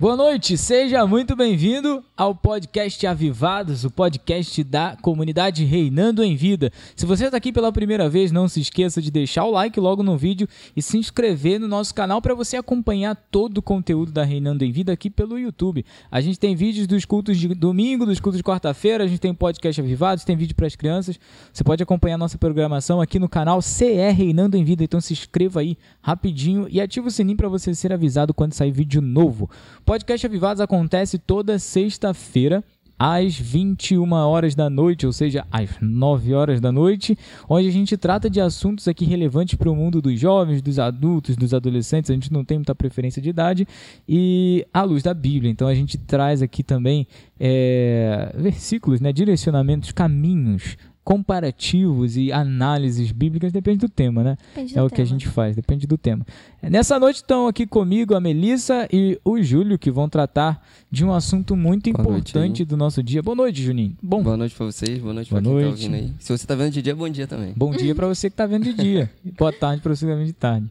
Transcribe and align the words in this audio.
Boa 0.00 0.16
noite, 0.16 0.56
seja 0.56 1.06
muito 1.06 1.36
bem-vindo 1.36 2.02
ao 2.16 2.34
podcast 2.34 3.06
Avivados, 3.06 3.84
o 3.84 3.90
podcast 3.90 4.64
da 4.64 4.96
comunidade 5.02 5.62
Reinando 5.66 6.24
em 6.24 6.34
Vida. 6.34 6.72
Se 6.96 7.04
você 7.04 7.26
está 7.26 7.36
aqui 7.36 7.52
pela 7.52 7.70
primeira 7.70 8.08
vez, 8.08 8.32
não 8.32 8.48
se 8.48 8.62
esqueça 8.62 9.02
de 9.02 9.10
deixar 9.10 9.44
o 9.44 9.50
like 9.50 9.78
logo 9.78 10.02
no 10.02 10.16
vídeo 10.16 10.48
e 10.74 10.80
se 10.80 10.96
inscrever 10.96 11.60
no 11.60 11.68
nosso 11.68 11.94
canal 11.94 12.22
para 12.22 12.34
você 12.34 12.56
acompanhar 12.56 13.14
todo 13.30 13.58
o 13.58 13.62
conteúdo 13.62 14.10
da 14.10 14.24
Reinando 14.24 14.64
em 14.64 14.72
Vida 14.72 14.90
aqui 14.90 15.10
pelo 15.10 15.38
YouTube. 15.38 15.84
A 16.10 16.22
gente 16.22 16.40
tem 16.40 16.56
vídeos 16.56 16.86
dos 16.86 17.04
cultos 17.04 17.36
de 17.36 17.48
domingo, 17.48 18.06
dos 18.06 18.20
cultos 18.20 18.38
de 18.38 18.42
quarta-feira, 18.42 19.04
a 19.04 19.06
gente 19.06 19.20
tem 19.20 19.34
podcast 19.34 19.82
Avivados, 19.82 20.24
tem 20.24 20.34
vídeo 20.34 20.56
para 20.56 20.66
as 20.66 20.74
crianças. 20.74 21.20
Você 21.52 21.62
pode 21.62 21.82
acompanhar 21.82 22.16
nossa 22.16 22.38
programação 22.38 23.02
aqui 23.02 23.18
no 23.18 23.28
canal 23.28 23.60
CR 23.60 24.16
Reinando 24.16 24.56
em 24.56 24.64
Vida, 24.64 24.82
então 24.82 24.98
se 24.98 25.12
inscreva 25.12 25.60
aí 25.60 25.76
rapidinho 26.00 26.66
e 26.70 26.80
ative 26.80 27.08
o 27.08 27.10
sininho 27.10 27.36
para 27.36 27.50
você 27.50 27.74
ser 27.74 27.92
avisado 27.92 28.32
quando 28.32 28.54
sair 28.54 28.70
vídeo 28.70 29.02
novo 29.02 29.50
podcast 29.90 30.24
Avivados 30.24 30.60
acontece 30.60 31.18
toda 31.18 31.58
sexta-feira 31.58 32.62
às 32.96 33.34
21 33.34 34.12
horas 34.12 34.54
da 34.54 34.70
noite, 34.70 35.04
ou 35.04 35.12
seja, 35.12 35.44
às 35.50 35.68
9 35.80 36.32
horas 36.32 36.60
da 36.60 36.70
noite, 36.70 37.18
onde 37.48 37.66
a 37.66 37.72
gente 37.72 37.96
trata 37.96 38.30
de 38.30 38.40
assuntos 38.40 38.86
aqui 38.86 39.04
relevantes 39.04 39.56
para 39.56 39.68
o 39.68 39.74
mundo 39.74 40.00
dos 40.00 40.20
jovens, 40.20 40.62
dos 40.62 40.78
adultos, 40.78 41.34
dos 41.34 41.52
adolescentes. 41.52 42.08
A 42.08 42.14
gente 42.14 42.32
não 42.32 42.44
tem 42.44 42.58
muita 42.58 42.72
preferência 42.72 43.20
de 43.20 43.30
idade 43.30 43.66
e 44.08 44.64
à 44.72 44.84
luz 44.84 45.02
da 45.02 45.12
Bíblia. 45.12 45.50
Então 45.50 45.66
a 45.66 45.74
gente 45.74 45.98
traz 45.98 46.40
aqui 46.40 46.62
também 46.62 47.04
é, 47.40 48.32
versículos, 48.38 49.00
né, 49.00 49.12
direcionamentos, 49.12 49.90
caminhos 49.90 50.76
comparativos 51.10 52.16
e 52.16 52.30
análises 52.30 53.10
bíblicas 53.10 53.50
depende 53.52 53.78
do 53.78 53.88
tema, 53.88 54.22
né? 54.22 54.36
Depende 54.54 54.74
do 54.74 54.78
é 54.78 54.82
o 54.82 54.86
tema. 54.86 54.94
que 54.96 55.02
a 55.02 55.04
gente 55.04 55.26
faz, 55.26 55.56
depende 55.56 55.84
do 55.84 55.98
tema. 55.98 56.24
Nessa 56.62 57.00
noite 57.00 57.16
estão 57.16 57.48
aqui 57.48 57.66
comigo 57.66 58.14
a 58.14 58.20
Melissa 58.20 58.86
e 58.92 59.18
o 59.24 59.42
Júlio, 59.42 59.76
que 59.76 59.90
vão 59.90 60.08
tratar 60.08 60.64
de 60.88 61.04
um 61.04 61.12
assunto 61.12 61.56
muito 61.56 61.90
Boa 61.92 62.04
noite 62.04 62.30
importante 62.30 62.62
aí. 62.62 62.66
do 62.66 62.76
nosso 62.76 63.02
dia. 63.02 63.20
Boa 63.24 63.34
noite, 63.34 63.60
Juninho. 63.60 63.96
Bom, 64.00 64.22
Boa 64.22 64.36
noite 64.36 64.54
pra 64.54 64.66
vocês, 64.66 65.00
boa 65.00 65.12
noite 65.12 65.30
Boa 65.30 65.42
pra 65.42 65.50
quem 65.50 65.60
noite. 65.60 65.66
tá 65.66 65.70
ouvindo 65.88 65.94
aí. 65.96 66.14
Se 66.20 66.30
você 66.38 66.46
tá 66.46 66.54
vendo 66.54 66.72
de 66.72 66.80
dia, 66.82 66.94
bom 66.94 67.08
dia 67.08 67.26
também. 67.26 67.54
bom 67.56 67.72
dia 67.72 67.92
para 67.92 68.06
você 68.06 68.30
que 68.30 68.34
está 68.34 68.46
vendo 68.46 68.62
de 68.62 68.72
dia. 68.72 69.10
Boa 69.36 69.52
tarde 69.52 69.82
para 69.82 69.92
você 69.92 70.06
que 70.06 70.12
está 70.12 70.16
vendo 70.16 70.26
de 70.28 70.32
tarde. 70.32 70.70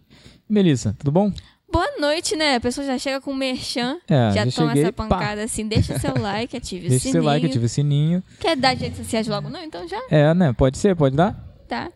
Melissa, 0.50 0.95
tudo 0.97 1.12
bom? 1.12 1.33
Boa 1.71 1.88
noite, 2.00 2.36
né? 2.36 2.56
A 2.56 2.60
pessoa 2.60 2.86
já 2.86 2.98
chega 2.98 3.21
com 3.21 3.33
merchan, 3.33 3.98
É, 4.07 4.31
já, 4.33 4.45
já 4.45 4.51
toma 4.51 4.69
cheguei, 4.69 4.83
essa 4.83 4.94
pancada 4.94 5.44
assim. 5.44 5.68
Deixa 5.68 5.98
seu 6.00 6.18
like, 6.19 6.57
ative 6.57 6.88
o 6.88 6.89
Deixa 6.89 7.04
sininho. 7.04 7.21
seu 7.21 7.24
like, 7.24 7.45
ativa 7.45 7.66
o 7.66 7.69
sininho. 7.69 8.24
Quer 8.39 8.56
dar 8.57 8.74
de 8.74 8.83
redes 8.83 8.98
sociais 8.98 9.27
logo? 9.27 9.50
Não, 9.50 9.63
então 9.63 9.88
já 9.88 10.00
É, 10.10 10.33
né? 10.33 10.51
Pode 10.54 10.77
ser, 10.77 10.95
pode 10.95 11.16
dar? 11.16 11.36
tá. 11.68 11.92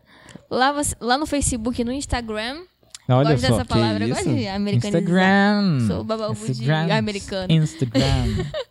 Lá, 0.50 0.72
você- 0.72 0.96
lá 1.00 1.18
no 1.18 1.26
Facebook 1.26 1.82
e 1.82 1.84
no 1.84 1.92
Instagram. 1.92 2.62
Olha 3.10 3.32
gosto 3.32 3.42
só. 3.48 3.52
dessa 3.54 3.66
palavra, 3.66 4.06
isso? 4.06 4.14
gosto 4.14 4.36
de 4.36 4.48
americanizar. 4.48 5.02
Instagram. 5.02 5.88
Sou 5.88 6.04
bababu 6.04 6.36
de 6.36 6.52
Instagram. 6.52 6.96
americano. 6.96 7.52
Instagram. 7.52 8.46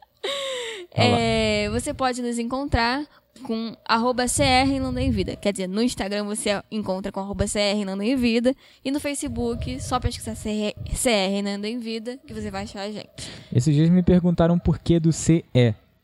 É, 0.95 1.71
você 1.71 1.95
pode 1.95 2.21
nos 2.21 2.39
encontrar 2.39 3.05
com 3.43 3.77
arroba 3.87 4.25
CR 4.27 4.81
Nando 4.81 4.99
em 4.99 5.11
Vida. 5.11 5.37
Quer 5.37 5.53
dizer, 5.53 5.67
no 5.69 5.83
Instagram 5.83 6.25
você 6.25 6.63
encontra 6.71 7.11
com 7.13 7.21
arroba 7.21 7.45
CR 7.45 7.85
Nando 7.85 8.03
em 8.03 8.17
Vida. 8.17 8.55
E 8.85 8.91
no 8.91 8.99
Facebook, 9.01 9.81
só 9.83 9.99
pesquisar 10.01 10.35
CR, 10.35 10.73
CR 10.91 11.43
Nando 11.43 11.67
em 11.67 11.79
Vida, 11.79 12.19
que 12.27 12.33
você 12.33 12.51
vai 12.51 12.63
achar 12.63 12.83
a 12.83 12.91
gente. 12.91 13.09
Esses 13.55 13.75
dias 13.75 13.91
me 13.91 14.03
perguntaram 14.03 14.59
por 14.59 14.79
que 14.79 14.99
do 14.99 15.13
CE, 15.13 15.45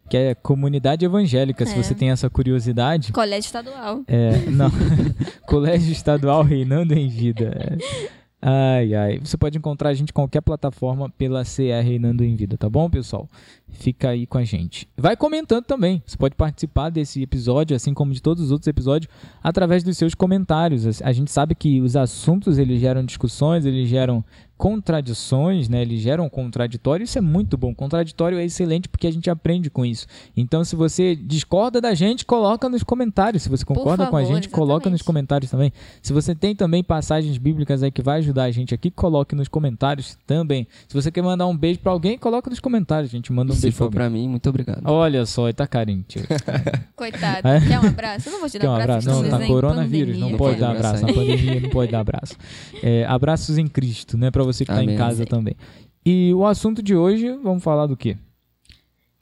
que 0.09 0.17
é 0.17 0.35
comunidade 0.35 1.05
evangélica. 1.05 1.65
Se 1.67 1.73
É. 1.79 1.83
você 1.83 1.95
tem 1.95 2.11
essa 2.11 2.29
curiosidade, 2.31 3.13
Colégio 3.13 3.47
estadual. 3.47 4.03
É, 4.07 4.39
não. 4.51 4.71
Colégio 5.47 5.93
Estadual 5.93 6.43
Reinando 6.43 6.95
em 6.95 7.09
Vida. 7.09 7.55
É. 7.57 8.18
Ai, 8.41 8.95
ai. 8.95 9.19
Você 9.19 9.37
pode 9.37 9.59
encontrar 9.59 9.89
a 9.91 9.95
gente 9.95 10.11
em 10.11 10.13
qualquer 10.13 10.41
plataforma 10.41 11.11
pela 11.11 11.43
CR 11.43 11.83
Reinando 11.83 12.25
em 12.25 12.37
Vida, 12.37 12.57
tá 12.57 12.69
bom, 12.71 12.89
pessoal? 12.89 13.29
Fica 13.69 14.11
aí 14.11 14.27
com 14.27 14.39
a 14.39 14.45
gente. 14.45 14.89
Vai 14.97 15.17
comentando 15.17 15.65
também. 15.65 16.01
Você 16.07 16.17
pode 16.17 16.37
participar 16.37 16.89
desse 16.89 17.21
episódio, 17.21 17.75
assim 17.75 17.93
como 17.93 18.13
de 18.13 18.23
todos 18.23 18.45
os 18.45 18.53
outros 18.53 18.69
episódios, 18.69 19.13
através 19.43 19.83
dos 19.83 19.99
seus 19.99 20.15
comentários. 20.15 21.03
A 21.03 21.13
gente 21.13 21.33
sabe 21.33 21.55
que 21.55 21.81
os 21.81 21.97
assuntos 21.97 22.59
eles 22.59 22.81
geram 22.81 23.05
discussões, 23.05 23.67
eles 23.67 23.89
geram 23.89 24.25
contradições, 24.59 25.69
né? 25.69 25.81
Eles 25.83 26.01
geram 26.01 26.29
contraditório. 26.29 27.05
Isso 27.05 27.17
é 27.17 27.21
muito 27.21 27.57
bom. 27.57 27.73
Contraditório 27.73 28.39
é 28.39 28.45
excelente 28.45 28.89
porque 28.89 29.07
a 29.07 29.11
gente 29.11 29.31
aprende 29.31 29.71
com 29.71 29.87
isso. 29.87 30.07
Então, 30.37 30.65
se 30.65 30.75
você 30.75 31.15
discorda 31.15 31.81
da 31.81 31.95
gente, 31.95 32.27
coloca 32.27 32.69
nos 32.69 32.83
comentários. 32.83 33.45
Se 33.45 33.49
você 33.49 33.65
concorda 33.65 34.09
com 34.09 34.17
a 34.17 34.21
favor, 34.21 34.35
gente, 34.35 34.49
coloca 34.49 34.91
nos 34.91 35.01
exatamente. 35.01 35.05
comentários 35.05 35.51
também. 35.51 35.73
Se 36.03 36.13
você 36.13 36.35
tem 36.35 36.57
também 36.57 36.83
passagens 36.83 37.39
bíblicas 37.39 37.83
aí 37.83 37.91
que 37.93 38.03
vai 38.03 38.19
ajudar 38.19 38.45
a 38.45 38.51
gente 38.51 38.75
aqui, 38.75 38.91
coloque 38.91 39.35
nos 39.37 39.47
comentários 39.47 40.19
também. 40.27 40.67
Se 40.89 40.95
você 40.95 41.11
quer 41.13 41.23
mandar 41.23 41.47
um 41.47 41.57
beijo 41.57 41.79
pra 41.79 41.93
alguém, 41.93 42.19
coloca 42.19 42.51
nos 42.51 42.59
comentários. 42.59 43.13
A 43.13 43.17
gente 43.17 43.33
manda 43.33 43.53
um 43.53 43.55
Se 43.55 43.63
beijo 43.63 43.77
pra 43.77 43.87
for 43.87 43.93
pra 43.93 44.11
mim, 44.11 44.29
muito 44.29 44.49
obrigado. 44.49 44.83
Olha 44.85 45.25
só, 45.25 45.53
tá 45.53 45.69
carente. 45.69 46.19
hoje. 46.19 46.27
Coitado. 46.97 47.47
É? 47.47 47.61
Quer 47.61 47.79
um 47.79 47.87
abraço? 47.87 48.29
Eu 48.29 48.33
não 48.33 48.41
vou 48.41 48.51
te 48.51 48.59
dar 48.59 48.65
Quer 48.65 48.71
um 48.71 48.75
abraço. 48.75 49.09
abraço? 49.09 49.31
Não, 49.31 49.43
em 49.45 49.49
coronavírus, 49.49 50.15
pandemia. 50.15 50.31
não 50.33 50.37
pode 50.39 50.59
dar 50.59 50.71
abraço. 50.73 51.07
Na 51.07 51.13
pandemia 51.13 51.61
não 51.61 51.71
pode 51.71 51.93
dar 51.93 52.01
abraço. 52.01 52.35
É, 52.83 53.05
abraços 53.07 53.57
em 53.57 53.69
Cristo, 53.69 54.19
né? 54.19 54.33
Pra 54.33 54.48
você 54.53 54.65
que 54.65 54.73
tá 54.73 54.83
em 54.83 54.97
casa 54.97 55.25
também. 55.27 55.55
E 56.05 56.33
o 56.35 56.47
assunto 56.47 56.83
de 56.83 56.95
hoje, 56.97 57.31
vamos 57.43 57.63
falar 57.63 57.87
do 57.87 57.97
quê? 57.97 58.17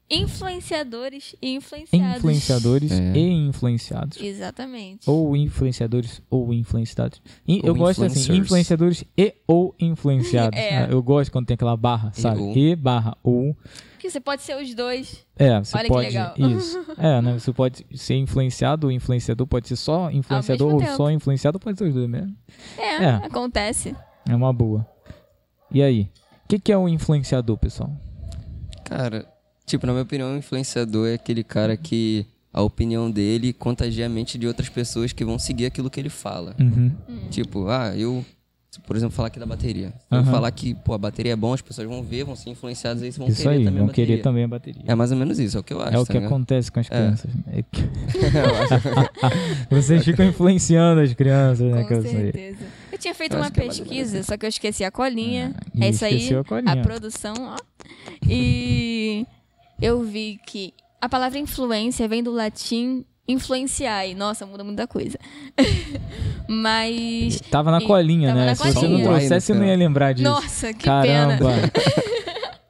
Influenciadores 0.08 1.34
e 1.42 1.54
influenciados. 1.56 2.16
Influenciadores 2.18 2.92
É. 2.92 3.12
e 3.16 3.28
influenciados. 3.48 4.22
Exatamente. 4.22 5.10
Ou 5.10 5.36
influenciadores 5.36 6.22
ou 6.30 6.54
influenciados. 6.54 7.20
In- 7.46 7.58
Ou 7.64 7.68
eu 7.70 7.74
gosto 7.74 8.04
assim, 8.04 8.36
influenciadores 8.36 9.04
e 9.18 9.34
ou 9.48 9.74
influenciados. 9.80 10.56
É. 10.62 10.84
Ah, 10.84 10.88
Eu 10.88 11.02
gosto 11.02 11.32
quando 11.32 11.46
tem 11.46 11.54
aquela 11.56 11.76
barra, 11.76 12.12
sabe? 12.12 12.40
ou. 12.40 12.56
E 12.56 12.76
barra 12.76 13.16
ou. 13.20 13.56
Que 13.98 14.08
você 14.08 14.20
pode 14.20 14.42
ser 14.42 14.56
os 14.62 14.72
dois. 14.76 15.26
É, 15.36 15.58
você 15.58 15.76
Olha 15.76 15.86
que 15.88 15.92
pode. 15.92 16.06
legal. 16.06 16.34
Isso. 16.38 16.86
É, 16.98 17.20
né? 17.20 17.32
Você 17.40 17.52
pode 17.52 17.84
ser 17.96 18.14
influenciado 18.14 18.86
ou 18.86 18.92
influenciador, 18.92 19.44
pode 19.44 19.66
ser 19.66 19.74
só 19.76 20.08
influenciador 20.12 20.72
ou 20.74 20.78
tempo. 20.78 20.96
só 20.96 21.10
influenciado, 21.10 21.58
pode 21.58 21.78
ser 21.78 21.84
os 21.88 21.94
dois 21.94 22.08
mesmo. 22.08 22.32
É, 22.78 22.94
É. 23.04 23.08
acontece. 23.24 23.92
É 24.28 24.36
uma 24.36 24.52
boa. 24.52 24.86
E 25.70 25.82
aí? 25.82 26.08
O 26.44 26.48
que, 26.48 26.58
que 26.58 26.72
é 26.72 26.78
um 26.78 26.88
influenciador, 26.88 27.56
pessoal? 27.58 27.90
Cara, 28.84 29.26
tipo, 29.66 29.86
na 29.86 29.92
minha 29.92 30.02
opinião, 30.04 30.30
um 30.30 30.36
influenciador 30.36 31.08
é 31.08 31.14
aquele 31.14 31.42
cara 31.42 31.76
que 31.76 32.24
a 32.52 32.62
opinião 32.62 33.10
dele 33.10 33.52
contagia 33.52 34.06
a 34.06 34.08
mente 34.08 34.38
de 34.38 34.46
outras 34.46 34.68
pessoas 34.68 35.12
que 35.12 35.24
vão 35.24 35.38
seguir 35.38 35.66
aquilo 35.66 35.90
que 35.90 35.98
ele 36.00 36.08
fala. 36.08 36.54
Uhum. 36.58 36.92
Tipo, 37.30 37.66
ah, 37.68 37.94
eu, 37.96 38.24
por 38.86 38.96
exemplo, 38.96 39.14
falar 39.14 39.26
aqui 39.28 39.40
da 39.40 39.44
bateria. 39.44 39.92
Eu 40.10 40.18
Aham. 40.20 40.30
falar 40.30 40.50
que, 40.52 40.72
pô, 40.74 40.94
a 40.94 40.98
bateria 40.98 41.32
é 41.32 41.36
bom, 41.36 41.52
as 41.52 41.60
pessoas 41.60 41.86
vão 41.88 42.02
ver, 42.02 42.24
vão 42.24 42.36
ser 42.36 42.48
influenciadas 42.50 43.02
aí, 43.02 43.10
vão 43.10 43.26
Isso 43.28 43.42
querer 43.42 43.56
aí, 43.56 43.64
também 43.64 43.80
vão 43.80 43.90
a 43.90 43.92
querer 43.92 44.06
bateria. 44.06 44.22
também 44.22 44.44
a 44.44 44.48
bateria. 44.48 44.82
É 44.86 44.94
mais 44.94 45.10
ou 45.10 45.18
menos 45.18 45.38
isso, 45.40 45.56
é 45.56 45.60
o 45.60 45.64
que 45.64 45.74
eu 45.74 45.82
acho. 45.82 45.96
É 45.96 45.98
o 45.98 46.06
tá 46.06 46.12
que 46.12 46.18
ligado? 46.18 46.32
acontece 46.32 46.70
com 46.72 46.78
as 46.80 46.88
crianças. 46.88 47.34
né? 47.34 47.42
É 47.58 47.62
que- 47.62 47.82
Vocês 49.74 50.04
ficam 50.04 50.24
influenciando 50.26 51.00
as 51.00 51.12
crianças, 51.12 51.70
né? 51.72 51.82
Com 51.82 51.88
que 51.88 51.94
eu 51.94 52.02
sei. 52.02 52.56
Tinha 53.06 53.14
feito 53.14 53.34
Eu 53.34 53.38
uma 53.38 53.46
é 53.46 53.50
pesquisa, 53.50 54.22
só 54.22 54.36
que 54.36 54.44
eu 54.44 54.48
esqueci 54.48 54.84
a 54.84 54.90
colinha. 54.90 55.54
Ah, 55.80 55.84
é 55.84 55.88
isso 55.90 56.04
aí. 56.04 56.34
a 56.34 56.44
colinha. 56.44 56.82
produção, 56.82 57.34
ó. 57.38 57.56
E 58.28 59.24
eu 59.80 60.02
vi 60.02 60.40
que 60.46 60.74
a 61.00 61.08
palavra 61.08 61.38
influência 61.38 62.08
vem 62.08 62.22
do 62.22 62.32
latim 62.32 63.04
influenciar. 63.28 64.06
E, 64.06 64.14
nossa, 64.14 64.44
muda 64.46 64.64
muita 64.64 64.86
coisa. 64.86 65.18
Mas. 66.48 67.40
Tava 67.50 67.70
na 67.70 67.78
E- 67.78 67.86
colinha, 67.86 68.28
tava 68.28 68.40
né? 68.40 68.46
na 68.46 68.54
Se 68.54 68.62
você 68.62 68.74
não 68.74 68.80
colinha. 68.82 69.04
trouxesse, 69.04 69.52
eu 69.52 69.56
não 69.56 69.64
ia 69.66 69.76
lembrar 69.76 70.12
disso. 70.12 70.28
Nossa, 70.28 70.72
que 70.72 70.84
pena. 70.84 71.38
Caramba. 71.38 71.52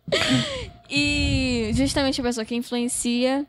E 0.89 1.71
justamente 1.75 2.21
a 2.21 2.25
pessoa 2.25 2.45
que 2.45 2.55
influencia. 2.55 3.45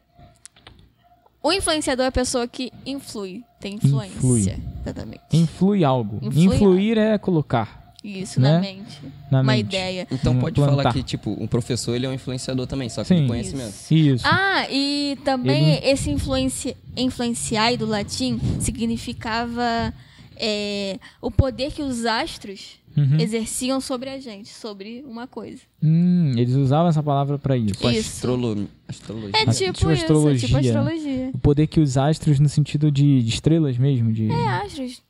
O 1.48 1.54
influenciador 1.54 2.04
é 2.04 2.08
a 2.10 2.12
pessoa 2.12 2.46
que 2.46 2.74
influi. 2.86 3.42
Tem 3.58 3.76
influência. 3.76 4.18
Influi. 4.18 4.56
Exatamente. 4.82 5.22
Influi 5.32 5.84
algo. 5.86 6.20
Influi 6.22 6.44
Influir 6.46 6.98
é 6.98 7.18
colocar 7.18 7.94
Isso, 8.04 8.42
Né? 8.42 8.52
na 8.52 8.60
mente. 8.60 9.02
na 9.32 9.38
Uma 9.42 9.54
mente. 9.54 9.60
ideia. 9.62 10.08
Então 10.12 10.34
Hum, 10.34 10.40
pode 10.42 10.56
plantar. 10.56 10.76
falar 10.76 10.94
que, 10.94 11.02
tipo, 11.04 11.32
um 11.42 11.48
professor, 11.48 11.96
ele 11.96 12.06
é 12.06 12.10
um 12.10 12.14
influenciador 12.14 12.68
também, 12.68 12.90
só 12.90 13.02
que 13.02 13.08
Sim. 13.08 13.22
de 13.22 13.28
conhecimento. 13.28 13.74
Isso. 13.90 14.26
Ah, 14.28 14.68
e 14.70 15.18
também 15.24 15.80
esse 15.84 16.12
influenci... 16.12 16.76
influenciar 16.98 17.78
do 17.78 17.86
latim 17.86 18.40
significava 18.60 19.94
é, 20.36 21.00
o 21.22 21.32
poder 21.32 21.72
que 21.72 21.82
os 21.82 22.06
astros 22.06 22.72
Uhum. 22.98 23.20
exerciam 23.20 23.80
sobre 23.80 24.10
a 24.10 24.20
gente, 24.20 24.50
sobre 24.50 25.04
uma 25.08 25.28
coisa. 25.28 25.62
Hum, 25.84 26.32
eles 26.36 26.56
usavam 26.56 26.90
essa 26.90 27.04
palavra 27.04 27.38
pra 27.38 27.56
isso. 27.56 27.76
Tipo, 27.76 27.90
Isso. 27.92 28.10
astrolo... 28.10 28.68
astrologia. 28.88 29.32
É 29.36 29.46
tipo, 29.46 29.52
tipo 29.54 29.70
isso, 29.72 30.02
astrologia, 30.02 30.40
tipo 30.48 30.54
né? 30.54 30.60
astrologia. 30.68 31.32
O 31.34 31.38
poder 31.38 31.68
que 31.68 31.80
os 31.80 31.96
astros 31.98 32.40
no 32.40 32.50
sentido 32.50 32.92
de, 32.92 33.22
de 33.22 33.30
estrelas 33.30 33.78
mesmo, 33.78 34.12
de 34.12 34.32
É, 34.32 34.50
astros. 34.50 35.02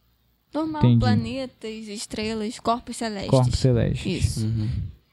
Normal, 0.53 0.81
Entendi. 0.81 0.99
planetas, 0.99 1.87
estrelas, 1.87 2.59
corpos 2.59 2.97
celestes. 2.97 3.29
corpos 3.29 3.59
celestes. 3.59 4.25
Isso. 4.25 4.45
Uhum. 4.45 4.67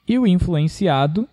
E 0.08 0.18
o 0.18 0.26
influenciado 0.26 1.28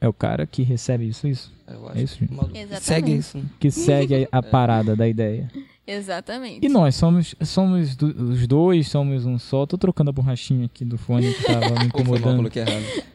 é 0.00 0.06
o 0.08 0.12
cara 0.12 0.46
que 0.46 0.62
recebe 0.62 1.08
isso, 1.08 1.26
isso. 1.26 1.52
Eu 1.66 1.88
É 1.88 1.92
acho 1.92 2.00
isso, 2.02 2.14
que 2.18 2.20
gente. 2.26 2.34
maluco. 2.34 2.56
Exatamente. 2.56 2.84
Segue 2.84 3.12
isso. 3.16 3.38
né? 3.38 3.44
Que 3.58 3.70
segue 3.70 4.28
a, 4.30 4.38
a 4.38 4.42
parada 4.42 4.94
da 4.94 5.08
ideia. 5.08 5.50
Exatamente. 5.86 6.64
E 6.64 6.68
nós 6.68 6.94
somos, 6.94 7.34
somos 7.42 7.94
do- 7.94 8.30
os 8.32 8.46
dois, 8.46 8.88
somos 8.88 9.26
um 9.26 9.38
só. 9.38 9.66
Tô 9.66 9.76
trocando 9.76 10.10
a 10.10 10.12
borrachinha 10.12 10.66
aqui 10.66 10.84
do 10.84 10.96
fone 10.96 11.32
que 11.34 11.44
tava 11.44 11.78
me 11.80 11.86
incomodando. 11.86 12.50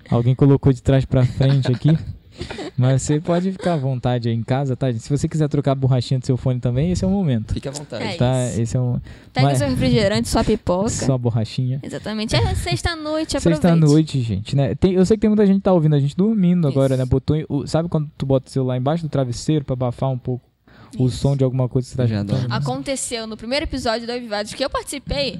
Alguém 0.09 0.35
colocou 0.35 0.71
de 0.71 0.81
trás 0.81 1.03
pra 1.05 1.25
frente 1.25 1.71
aqui. 1.71 1.97
Mas 2.77 3.01
você 3.01 3.19
pode 3.19 3.51
ficar 3.51 3.73
à 3.73 3.77
vontade 3.77 4.29
aí 4.29 4.35
em 4.35 4.41
casa, 4.43 4.73
tá? 4.73 4.93
Se 4.93 5.09
você 5.09 5.27
quiser 5.27 5.49
trocar 5.49 5.73
a 5.73 5.75
borrachinha 5.75 6.19
do 6.21 6.25
seu 6.25 6.38
fone 6.38 6.57
também, 6.61 6.89
esse 6.91 7.03
é 7.03 7.07
o 7.07 7.11
momento. 7.11 7.53
Fique 7.53 7.67
à 7.67 7.71
vontade. 7.71 8.01
É 8.03 8.13
Tá? 8.15 8.45
isso. 8.47 8.61
Esse 8.61 8.77
é 8.77 8.79
um. 8.79 8.97
Pega 9.33 9.47
Vai. 9.47 9.55
seu 9.57 9.67
refrigerante, 9.67 10.29
sua 10.29 10.43
pipoca. 10.43 10.88
Só 10.89 11.15
a 11.15 11.17
borrachinha. 11.17 11.81
Exatamente. 11.83 12.33
É 12.38 12.55
sexta-noite, 12.55 13.35
aproveite. 13.38 13.61
Sexta-noite, 13.61 14.21
gente, 14.21 14.55
né? 14.55 14.73
Tem- 14.75 14.93
eu 14.93 15.05
sei 15.05 15.17
que 15.17 15.21
tem 15.21 15.29
muita 15.29 15.45
gente 15.45 15.57
que 15.57 15.63
tá 15.63 15.73
ouvindo 15.73 15.95
a 15.95 15.99
gente 15.99 16.15
dormindo 16.15 16.65
agora, 16.65 16.93
Isso. 16.93 17.03
né? 17.03 17.09
Botou, 17.09 17.67
sabe 17.67 17.89
quando 17.89 18.09
tu 18.17 18.25
bota 18.25 18.47
o 18.47 18.49
celular 18.49 18.77
embaixo 18.77 19.03
do 19.03 19.09
travesseiro 19.09 19.65
pra 19.65 19.73
abafar 19.73 20.09
um 20.09 20.17
pouco 20.17 20.45
o 20.98 21.08
Isso. 21.08 21.17
som 21.17 21.36
de 21.36 21.43
alguma 21.43 21.67
coisa 21.69 21.88
que 21.88 21.96
você 21.96 22.08
tá 22.08 22.19
adoro. 22.19 22.48
Aconteceu 22.50 23.27
no 23.27 23.38
primeiro 23.38 23.65
episódio 23.65 24.08
do 24.08 24.12
Avivados 24.12 24.53
que 24.53 24.63
eu 24.63 24.69
participei. 24.69 25.39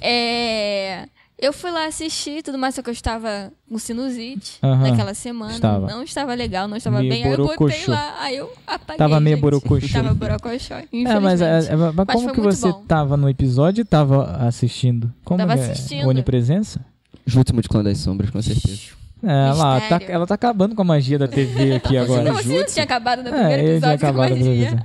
É... 0.00 1.08
Eu 1.38 1.52
fui 1.52 1.72
lá 1.72 1.86
assistir 1.86 2.38
e 2.38 2.42
tudo 2.42 2.56
mais, 2.56 2.76
só 2.76 2.82
que 2.82 2.88
eu 2.88 2.92
estava 2.92 3.52
com 3.68 3.76
sinusite 3.76 4.58
Aham. 4.62 4.90
naquela 4.90 5.12
semana. 5.12 5.52
Estava. 5.52 5.88
Não 5.88 6.04
estava 6.04 6.34
legal, 6.34 6.68
não 6.68 6.76
estava 6.76 7.00
Meio 7.00 7.12
bem. 7.12 7.24
Aí 7.24 7.32
eu 7.32 7.44
botei 7.44 7.86
lá, 7.88 8.14
aí 8.20 8.36
eu 8.36 8.52
apaguei. 8.64 8.96
Tava 8.96 9.18
meio 9.18 9.38
borocochô. 9.38 9.88
Tava 9.92 10.14
borocochô. 10.14 10.74
É, 10.74 11.18
mas, 11.20 11.40
é, 11.40 11.64
é, 11.64 11.74
mas 11.76 11.94
Mas 11.96 12.06
como 12.06 12.24
foi 12.26 12.34
que 12.34 12.40
muito 12.40 12.56
você 12.56 12.70
bom. 12.70 12.84
tava 12.86 13.16
no 13.16 13.28
episódio 13.28 13.82
e 13.82 13.84
tava 13.84 14.36
assistindo? 14.46 15.12
Como 15.24 15.38
Tava 15.38 15.54
é? 15.54 15.70
assistindo. 15.70 16.06
Onipresença? 16.06 16.80
Os 17.26 17.34
últimos 17.34 17.66
clã 17.66 17.82
das 17.82 17.98
sombras, 17.98 18.30
com 18.30 18.40
certeza. 18.40 19.01
É, 19.22 19.52
lá, 19.52 19.80
tá, 19.80 20.00
ela 20.08 20.26
tá 20.26 20.34
acabando 20.34 20.74
com 20.74 20.82
a 20.82 20.84
magia 20.84 21.18
da 21.18 21.28
TV 21.28 21.74
aqui 21.76 21.96
agora. 21.96 22.22
Não, 22.24 22.34
você 22.34 22.58
Jutsu? 22.58 22.74
tinha 22.74 22.84
acabado 22.84 23.22
no 23.22 23.28
É, 23.28 23.30
primeiro 23.32 23.52
eu 23.52 23.64
tinha 23.64 23.72
episódio 23.94 23.98
com 24.00 24.06
acabado 24.06 24.32
a 24.32 24.36
magia. 24.36 24.82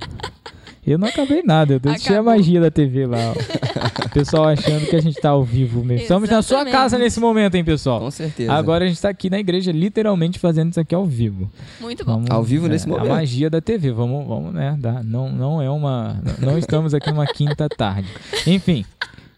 Eu 0.86 0.96
não 0.96 1.08
acabei 1.08 1.42
nada, 1.44 1.74
eu 1.74 1.78
deixei 1.80 2.16
a 2.16 2.20
Acabou. 2.20 2.32
magia 2.34 2.60
da 2.62 2.70
TV 2.70 3.04
lá. 3.06 3.18
ó. 3.18 4.06
O 4.06 4.08
pessoal 4.08 4.44
achando 4.48 4.86
que 4.86 4.96
a 4.96 5.02
gente 5.02 5.20
tá 5.20 5.28
ao 5.30 5.44
vivo 5.44 5.84
mesmo. 5.84 6.00
Estamos 6.02 6.30
na 6.30 6.40
sua 6.40 6.58
Exatamente. 6.58 6.72
casa 6.72 6.96
nesse 6.96 7.20
momento, 7.20 7.56
hein, 7.56 7.64
pessoal? 7.64 8.00
Com 8.00 8.10
certeza. 8.10 8.50
Agora 8.54 8.86
a 8.86 8.88
gente 8.88 8.98
tá 9.02 9.10
aqui 9.10 9.28
na 9.28 9.38
igreja, 9.38 9.70
literalmente 9.70 10.38
fazendo 10.38 10.70
isso 10.70 10.80
aqui 10.80 10.94
ao 10.94 11.04
vivo. 11.04 11.50
Muito 11.78 12.06
bom. 12.06 12.12
Vamos- 12.12 12.30
Ao 12.30 12.42
vivo 12.42 12.66
é, 12.66 12.68
nesse 12.70 12.88
momento. 12.88 13.04
A 13.10 13.14
magia 13.16 13.50
da 13.50 13.60
TV, 13.60 13.92
vamos, 13.92 14.26
vamos 14.26 14.54
né? 14.54 14.76
dar- 14.80 15.04
não, 15.04 15.30
não 15.30 15.60
é 15.60 15.68
uma. 15.68 16.22
Não 16.38 16.56
estamos 16.56 16.94
aqui 16.94 17.10
numa 17.10 17.26
quinta 17.26 17.68
tarde. 17.68 18.08
Enfim, 18.46 18.82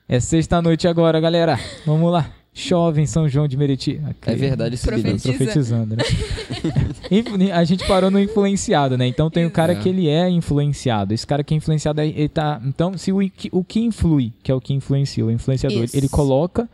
é 0.09 0.21
sexta-noite 0.21 0.87
agora, 0.87 1.19
galera. 1.19 1.59
Vamos 1.85 2.13
lá. 2.13 2.27
Chove 2.53 3.01
em 3.01 3.07
São 3.07 3.29
João 3.29 3.47
de 3.47 3.57
Meriti. 3.57 4.01
É 4.27 4.35
verdade 4.35 4.75
esse 4.75 4.85
bilhete. 4.91 5.23
Profetiza. 5.23 5.33
Profetizando, 5.39 5.97
né? 5.97 6.03
A 7.55 7.65
gente 7.65 7.87
parou 7.87 8.11
no 8.11 8.19
influenciado, 8.21 8.99
né? 8.99 9.07
Então 9.07 9.31
tem 9.31 9.47
o 9.47 9.51
cara 9.51 9.73
Exato. 9.73 9.83
que 9.85 9.89
ele 9.89 10.09
é 10.09 10.29
influenciado. 10.29 11.15
Esse 11.15 11.27
cara 11.27 11.43
que 11.45 11.55
é 11.55 11.57
influenciado, 11.57 12.01
ele 12.01 12.29
tá. 12.29 12.61
Então, 12.65 12.97
se 12.99 13.13
o, 13.13 13.19
que- 13.31 13.49
o 13.53 13.63
que 13.65 13.81
influi, 13.81 14.33
que 14.43 14.51
é 14.51 14.55
o 14.55 14.61
que 14.61 14.75
influencia, 14.75 15.25
o 15.25 15.31
influenciador, 15.31 15.85
Isso. 15.85 15.97
ele 15.97 16.09
coloca, 16.09 16.69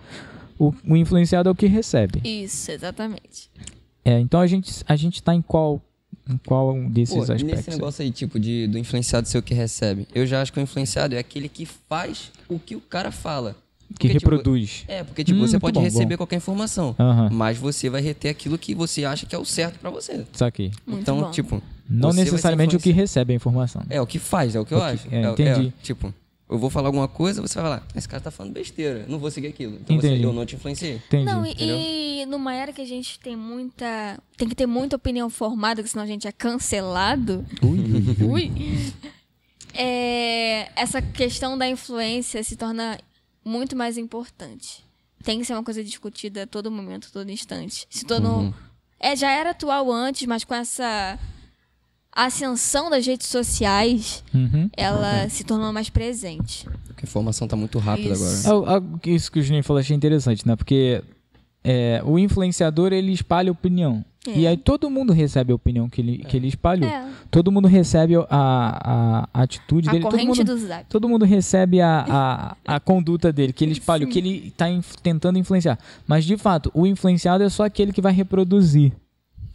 o, 0.59 0.73
o 0.89 0.97
influenciado 0.97 1.49
é 1.49 1.53
o 1.53 1.55
que 1.55 1.67
recebe. 1.67 2.21
Isso, 2.25 2.71
exatamente. 2.71 3.51
É, 4.05 4.19
então 4.19 4.41
a 4.41 4.47
gente, 4.47 4.73
a 4.89 4.97
gente 4.97 5.23
tá 5.23 5.35
em 5.35 5.43
qual, 5.43 5.81
em 6.29 6.39
qual 6.39 6.75
desses 6.89 7.15
Pô, 7.15 7.21
aspectos? 7.23 7.45
nesse 7.53 7.71
negócio 7.71 8.03
aí, 8.03 8.11
tipo, 8.11 8.41
de, 8.41 8.67
do 8.67 8.79
influenciado 8.79 9.29
ser 9.29 9.39
o 9.39 9.43
que 9.43 9.53
recebe. 9.55 10.09
Eu 10.15 10.27
já 10.27 10.41
acho 10.41 10.53
que 10.53 10.59
o 10.59 10.63
influenciado 10.63 11.15
é 11.15 11.19
aquele 11.19 11.49
que 11.49 11.67
faz 11.67 12.31
o 12.49 12.59
que 12.59 12.75
o 12.77 12.81
cara 12.81 13.11
fala. 13.11 13.57
Que 13.89 13.95
Porque, 13.95 14.09
tipo, 14.19 14.31
reproduz. 14.31 14.85
É, 14.89 15.05
porque, 15.05 15.25
tipo, 15.25 15.39
Hum, 15.39 15.47
você 15.47 15.59
pode 15.59 15.75
bom, 15.75 15.83
receber 15.83 16.15
bom. 16.17 16.19
qualquer 16.19 16.37
informação. 16.37 16.95
Aham. 16.99 17.31
Mas 17.33 17.57
você 17.59 17.89
vai 17.89 18.01
reter 18.03 18.31
aquilo 18.31 18.59
que 18.59 18.75
você 18.75 19.05
acha 19.05 19.25
que 19.27 19.35
é 19.35 19.39
o 19.39 19.45
certo 19.45 19.79
pra 19.79 19.91
você. 19.91 20.25
Saquei. 20.33 20.71
Muito 20.87 21.03
então, 21.03 21.21
bom. 21.21 21.31
tipo. 21.31 21.63
Não 21.89 22.13
necessariamente 22.13 22.75
o 22.75 22.81
que 22.81 22.91
recebe 22.91 23.33
a 23.33 23.37
informação. 23.37 23.83
É, 23.89 24.01
o 24.01 24.07
que 24.07 24.19
faz, 24.19 24.55
é 24.57 24.61
o 24.61 24.65
que 24.67 24.75
eu 24.75 24.79
O 24.79 24.81
que- 24.81 24.87
acho. 24.87 25.09
é, 25.15 25.23
entendi. 25.31 25.73
tipo, 25.85 26.13
eu 26.51 26.59
vou 26.59 26.69
falar 26.69 26.89
alguma 26.89 27.07
coisa, 27.07 27.41
você 27.41 27.55
vai 27.55 27.63
falar, 27.65 27.87
esse 27.95 28.09
cara 28.09 28.21
tá 28.21 28.31
falando 28.33 28.53
besteira, 28.53 29.05
não 29.09 29.21
vou 29.21 29.31
seguir 29.31 29.47
aquilo. 29.47 29.77
Então 29.81 29.97
você, 30.01 30.19
eu 30.25 30.33
não 30.33 30.45
te 30.45 30.57
influenciei. 30.57 30.97
Entendi. 31.07 31.25
Não, 31.25 31.47
e, 31.47 32.23
e 32.23 32.27
numa 32.27 32.53
era 32.55 32.73
que 32.73 32.81
a 32.83 32.85
gente 32.85 33.21
tem 33.21 33.37
muita. 33.37 34.19
Tem 34.37 34.49
que 34.49 34.55
ter 34.57 34.67
muita 34.67 34.97
opinião 34.97 35.31
formada, 35.31 35.81
que 35.81 35.89
senão 35.89 36.03
a 36.03 36.09
gente 36.09 36.27
é 36.27 36.33
cancelado. 36.33 37.47
Ui. 37.63 38.51
É, 39.79 40.69
essa 40.75 41.03
questão 41.03 41.59
da 41.59 41.69
influência 41.69 42.43
se 42.43 42.57
torna 42.57 42.99
muito 43.47 43.77
mais 43.77 43.97
importante. 43.97 44.85
Tem 45.23 45.39
que 45.39 45.45
ser 45.45 45.53
uma 45.55 45.63
coisa 45.63 45.83
discutida 45.83 46.43
a 46.43 46.47
todo 46.47 46.71
momento, 46.71 47.07
a 47.09 47.13
todo 47.13 47.31
instante. 47.31 47.87
Se 47.89 48.05
tornou. 48.05 48.41
Uhum. 48.41 48.55
É, 48.99 49.15
já 49.15 49.31
era 49.31 49.51
atual 49.51 49.91
antes, 49.93 50.27
mas 50.27 50.43
com 50.45 50.55
essa 50.55 51.19
ascensão 52.13 52.89
das 52.91 53.07
redes 53.07 53.27
sociais, 53.29 54.25
Uhum. 54.35 54.71
ela 54.77 55.29
se 55.29 55.45
tornou 55.45 55.73
mais 55.73 55.91
presente. 55.91 56.67
Porque 56.87 57.05
a 57.05 57.09
informação 57.09 57.47
tá 57.47 57.57
muito 57.57 57.79
rápida 57.79 58.15
Isso. 58.15 58.49
agora. 58.51 58.83
É, 59.05 59.11
Isso 59.11 59.31
que 59.31 59.39
o 59.39 59.43
Juninho 59.43 59.63
falou, 59.63 59.81
achei 59.81 59.95
interessante, 59.95 60.47
né? 60.47 60.57
Porque 60.57 61.03
é, 61.63 62.01
o 62.05 62.19
influenciador, 62.19 62.93
ele 62.93 63.13
espalha 63.13 63.53
opinião. 63.53 64.05
É. 64.31 64.39
E 64.39 64.47
aí 64.47 64.57
todo 64.57 64.91
mundo 64.91 65.13
recebe 65.13 65.53
a 65.53 65.55
opinião 65.55 65.89
que 65.89 66.01
ele, 66.01 66.19
que 66.19 66.37
ele 66.37 66.49
espalhou. 66.49 66.89
É, 66.89 67.07
Todo 67.31 67.51
mundo 67.53 67.69
recebe 67.69 68.17
a, 68.17 68.27
a, 68.31 69.29
a 69.33 69.43
atitude 69.43 69.89
a 69.89 69.93
dele. 69.93 70.05
Todo 70.05 70.11
corrente 70.13 70.39
mundo, 70.39 70.45
do 70.45 70.59
Zap. 70.59 70.85
todo 70.89 71.09
mundo 71.09 71.25
recebe 71.25 71.81
a, 71.81 72.57
a, 72.67 72.77
a 72.77 72.81
conduta 72.81 73.33
dele, 73.33 73.53
que 73.53 73.65
ele 73.65 73.73
espalhou, 73.73 74.07
Sim. 74.09 74.13
que 74.13 74.19
ele 74.19 74.49
está 74.49 74.67
tentando 75.03 75.39
influenciar. 75.39 75.79
Mas, 76.07 76.25
de 76.25 76.37
fato, 76.37 76.71
o 76.75 76.87
influenciado 76.87 77.45
é 77.45 77.49
só 77.49 77.65
aquele 77.65 77.93
que 77.93 78.01
vai 78.03 78.13
reproduzir. 78.13 78.93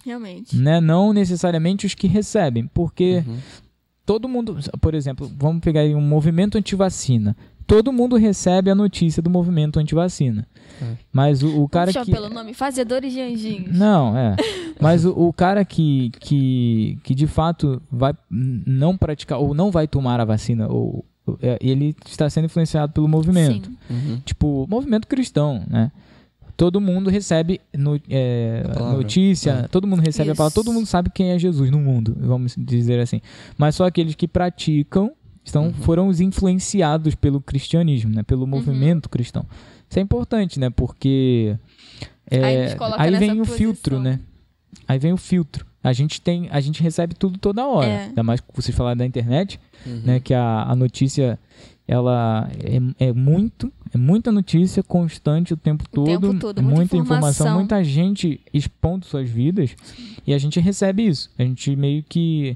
Realmente. 0.05 0.55
né? 0.57 0.81
Não 0.81 1.13
necessariamente 1.13 1.85
os 1.85 1.93
que 1.93 2.07
recebem, 2.07 2.65
porque 2.73 3.23
Uhum. 3.27 3.37
todo 4.05 4.27
mundo, 4.27 4.57
por 4.79 4.95
exemplo, 4.95 5.31
vamos 5.37 5.61
pegar 5.61 5.81
aí 5.81 5.93
um 5.93 6.01
movimento 6.01 6.57
antivacina. 6.57 7.35
Todo 7.67 7.91
mundo 7.93 8.15
recebe 8.17 8.69
a 8.69 8.75
notícia 8.75 9.21
do 9.21 9.29
movimento 9.29 9.79
antivacina. 9.79 10.47
É. 10.81 10.85
Mas 11.13 11.41
o, 11.43 11.63
o 11.63 11.69
cara 11.69 11.91
que 11.93 12.11
pelo 12.11 12.29
nome, 12.29 12.53
Fazedores 12.53 13.13
de 13.13 13.21
Anjinhos. 13.21 13.77
não, 13.77 14.17
é. 14.17 14.35
Mas 14.81 15.05
o, 15.05 15.11
o 15.11 15.31
cara 15.31 15.63
que, 15.63 16.09
que, 16.19 16.97
que 17.03 17.13
de 17.13 17.27
fato 17.27 17.81
vai 17.91 18.13
não 18.29 18.97
praticar 18.97 19.39
ou 19.39 19.53
não 19.53 19.69
vai 19.69 19.87
tomar 19.87 20.19
a 20.19 20.25
vacina, 20.25 20.67
ou, 20.67 21.05
é, 21.41 21.57
ele 21.61 21.95
está 22.05 22.27
sendo 22.29 22.45
influenciado 22.45 22.91
pelo 22.91 23.07
movimento. 23.07 23.69
Uhum. 23.89 24.19
Tipo, 24.25 24.65
movimento 24.67 25.07
cristão, 25.07 25.63
né? 25.69 25.91
Todo 26.57 26.81
mundo 26.81 27.09
recebe 27.09 27.61
no- 27.75 27.99
é, 28.09 28.63
A 28.75 28.91
notícia, 28.93 29.51
É. 29.51 29.67
todo 29.67 29.87
mundo 29.87 30.01
recebe 30.01 30.29
a 30.29 30.33
Isso. 30.33 30.37
palavra, 30.37 30.53
todo 30.55 30.73
mundo 30.73 30.85
sabe 30.85 31.09
quem 31.13 31.29
é 31.31 31.39
Jesus 31.39 31.69
no 31.71 31.79
mundo, 31.79 32.15
vamos 32.19 32.55
dizer 32.57 32.99
assim. 32.99 33.21
Mas 33.57 33.75
só 33.75 33.85
aqueles 33.85 34.13
que 34.15 34.27
praticam 34.27 35.11
estão, 35.43 35.65
Uhum. 35.67 35.73
foram 35.73 36.07
os 36.07 36.19
influenciados 36.19 37.15
pelo 37.15 37.41
cristianismo, 37.41 38.11
né? 38.11 38.19
Uhum. 38.19 38.23
Pelo 38.23 38.47
movimento 38.47 39.09
cristão. 39.09 39.45
Isso 39.89 39.99
é 39.99 40.01
importante, 40.01 40.59
né? 40.59 40.69
Porque 40.69 41.55
é, 42.29 42.43
Aí 42.97 43.11
aí 43.13 43.19
vem 43.19 43.31
o 43.33 43.37
posição. 43.39 43.57
filtro, 43.57 43.99
né? 43.99 44.19
Aí 44.87 44.97
vem 44.99 45.11
o 45.13 45.17
filtro. 45.17 45.65
A 45.83 45.91
gente 45.93 46.21
tem, 46.21 46.47
a 46.51 46.59
gente 46.59 46.81
recebe 46.81 47.15
tudo 47.15 47.37
toda 47.39 47.65
hora. 47.65 47.87
É. 47.87 48.03
Ainda 48.05 48.23
mais 48.23 48.39
que 48.39 48.47
vocês 48.53 48.75
falaram 48.77 48.97
da 48.97 49.05
internet, 49.05 49.59
Uhum. 49.85 50.01
né? 50.05 50.19
Que 50.19 50.33
a, 50.33 50.63
a 50.63 50.75
notícia 50.75 51.37
ela 51.87 52.49
é, 52.99 53.07
é 53.07 53.11
muito, 53.11 53.73
é 53.93 53.97
muita 53.97 54.31
notícia 54.31 54.81
constante 54.83 55.53
o 55.53 55.57
tempo 55.57 55.83
todo, 55.89 56.05
tempo 56.07 56.39
todo, 56.39 56.59
é 56.59 56.61
muita 56.61 56.77
muita 56.77 56.95
informação, 56.97 57.29
informação. 57.47 57.57
muita 57.57 57.83
gente 57.83 58.39
expondo 58.53 59.05
suas 59.05 59.27
vidas 59.29 59.75
e 60.25 60.33
a 60.33 60.37
gente 60.37 60.59
recebe 60.59 61.05
isso. 61.07 61.29
A 61.37 61.43
gente 61.43 61.75
meio 61.75 62.01
que 62.03 62.55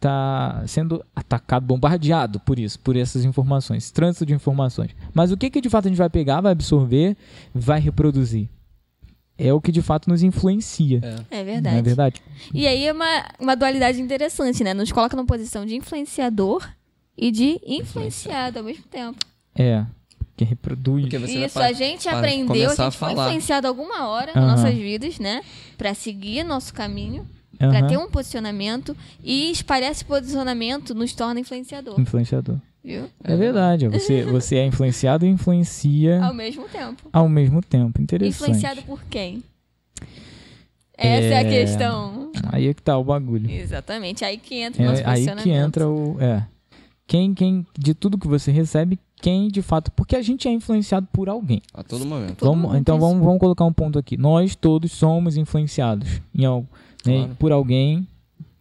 tá 0.00 0.62
sendo 0.66 1.04
atacado, 1.14 1.66
bombardeado 1.66 2.40
por 2.40 2.58
isso, 2.58 2.78
por 2.80 2.96
essas 2.96 3.24
informações, 3.24 3.90
trânsito 3.90 4.24
de 4.24 4.32
informações. 4.32 4.90
Mas 5.12 5.30
o 5.30 5.36
que 5.36 5.50
que 5.50 5.60
de 5.60 5.68
fato 5.68 5.86
a 5.86 5.88
gente 5.88 5.98
vai 5.98 6.08
pegar, 6.08 6.40
vai 6.40 6.52
absorver, 6.52 7.16
vai 7.54 7.78
reproduzir? 7.78 8.48
É 9.36 9.52
o 9.52 9.60
que 9.60 9.70
de 9.70 9.80
fato 9.82 10.08
nos 10.08 10.22
influencia. 10.22 11.00
É. 11.30 11.36
É 11.36 11.38
Não 11.38 11.44
verdade. 11.44 11.76
é 11.76 11.82
verdade? 11.82 12.22
E 12.52 12.66
aí 12.66 12.86
é 12.86 12.92
uma, 12.92 13.24
uma 13.38 13.54
dualidade 13.54 14.00
interessante, 14.00 14.64
né? 14.64 14.74
Nos 14.74 14.90
coloca 14.92 15.16
numa 15.16 15.26
posição 15.26 15.64
de 15.64 15.74
influenciador 15.76 16.66
e 17.16 17.30
de 17.30 17.60
influenciado 17.66 18.58
ao 18.58 18.64
mesmo 18.64 18.84
tempo. 18.84 19.18
É. 19.54 19.84
Que 20.36 20.44
reproduz. 20.44 21.06
Isso, 21.12 21.58
a 21.58 21.72
gente 21.72 22.08
aprendeu, 22.08 22.70
a 22.70 22.74
gente 22.74 22.80
a 22.82 22.90
foi 22.90 23.12
influenciado 23.12 23.66
alguma 23.66 24.08
hora 24.08 24.32
Aham. 24.32 24.46
nas 24.46 24.60
nossas 24.60 24.74
vidas, 24.74 25.18
né? 25.18 25.42
Pra 25.76 25.92
seguir 25.92 26.42
nosso 26.44 26.72
caminho, 26.72 27.26
Aham. 27.60 27.70
pra 27.70 27.86
ter 27.88 27.98
um 27.98 28.08
posicionamento 28.10 28.96
e 29.22 29.50
espalhar 29.50 29.90
esse 29.90 30.04
posicionamento 30.04 30.94
nos 30.94 31.12
torna 31.12 31.40
influenciador, 31.40 32.00
Influenciador. 32.00 32.56
viu? 32.82 33.04
É 33.22 33.36
verdade. 33.36 33.86
Você, 33.88 34.22
você 34.30 34.56
é 34.56 34.66
influenciado 34.66 35.26
e 35.26 35.28
influencia 35.28 36.22
Ao 36.24 36.32
mesmo 36.34 36.64
tempo. 36.68 37.08
ao 37.12 37.28
mesmo 37.28 37.60
tempo. 37.62 38.00
Interessante. 38.00 38.34
Influenciado 38.42 38.82
por 38.82 39.02
quem? 39.04 39.42
Essa 40.96 41.26
é, 41.26 41.36
a 41.36 41.40
É, 41.40 41.44
questão. 41.44 42.30
Aí 42.52 42.68
é 42.68 42.74
que 42.74 42.82
tá 42.82 42.96
o 42.98 43.04
bagulho. 43.04 43.50
Exatamente. 43.50 44.24
Aí 44.24 44.36
que 44.36 44.56
entra 44.56 44.82
o 44.82 44.86
nosso 44.86 45.02
É 45.02 45.06
aí 45.06 45.26
que 45.42 45.50
entra 45.50 45.88
o. 45.88 46.16
É. 46.20 46.44
Quem, 47.06 47.34
quem, 47.34 47.66
de 47.76 47.92
tudo 47.94 48.16
que 48.18 48.28
você 48.28 48.52
recebe, 48.52 48.98
quem 49.16 49.48
de 49.48 49.62
fato. 49.62 49.90
Porque 49.92 50.14
a 50.14 50.22
gente 50.22 50.46
é 50.46 50.52
influenciado 50.52 51.08
por 51.12 51.28
alguém. 51.28 51.60
A 51.72 51.82
todo 51.82 52.04
momento. 52.06 52.44
Vamos, 52.44 52.74
então 52.76 53.00
vamos, 53.00 53.24
vamos 53.24 53.40
colocar 53.40 53.64
um 53.64 53.72
ponto 53.72 53.98
aqui. 53.98 54.16
Nós 54.16 54.54
todos 54.54 54.92
somos 54.92 55.36
influenciados 55.36 56.20
em 56.34 56.44
algo, 56.44 56.68
né, 57.04 57.18
Claro. 57.18 57.36
por 57.38 57.52
alguém. 57.52 58.06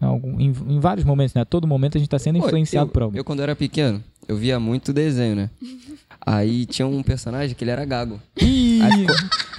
em 0.02 0.06
algum- 0.06 0.40
em, 0.40 0.54
em 0.70 0.80
vários 0.80 1.06
momentos, 1.06 1.34
né? 1.34 1.42
A 1.42 1.46
todo 1.46 1.68
momento 1.68 1.98
a 1.98 2.00
gente 2.00 2.08
está 2.08 2.18
sendo 2.18 2.40
Pô, 2.40 2.46
influenciado 2.48 2.88
eu, 2.90 2.94
por 2.94 3.02
alguém. 3.04 3.18
Eu, 3.18 3.24
quando 3.26 3.42
era 3.42 3.54
pequeno, 3.54 4.02
eu 4.30 4.38
via 4.38 4.58
muito 4.58 4.94
desenho, 4.94 5.36
né? 5.36 5.50
Aí 6.26 6.66
tinha 6.66 6.88
um 6.88 7.04
personagem 7.04 7.54
que 7.54 7.64
ele 7.66 7.72
era 7.72 7.84
gago. 7.84 8.18
Ih, 8.42 8.80
Aí 8.82 9.06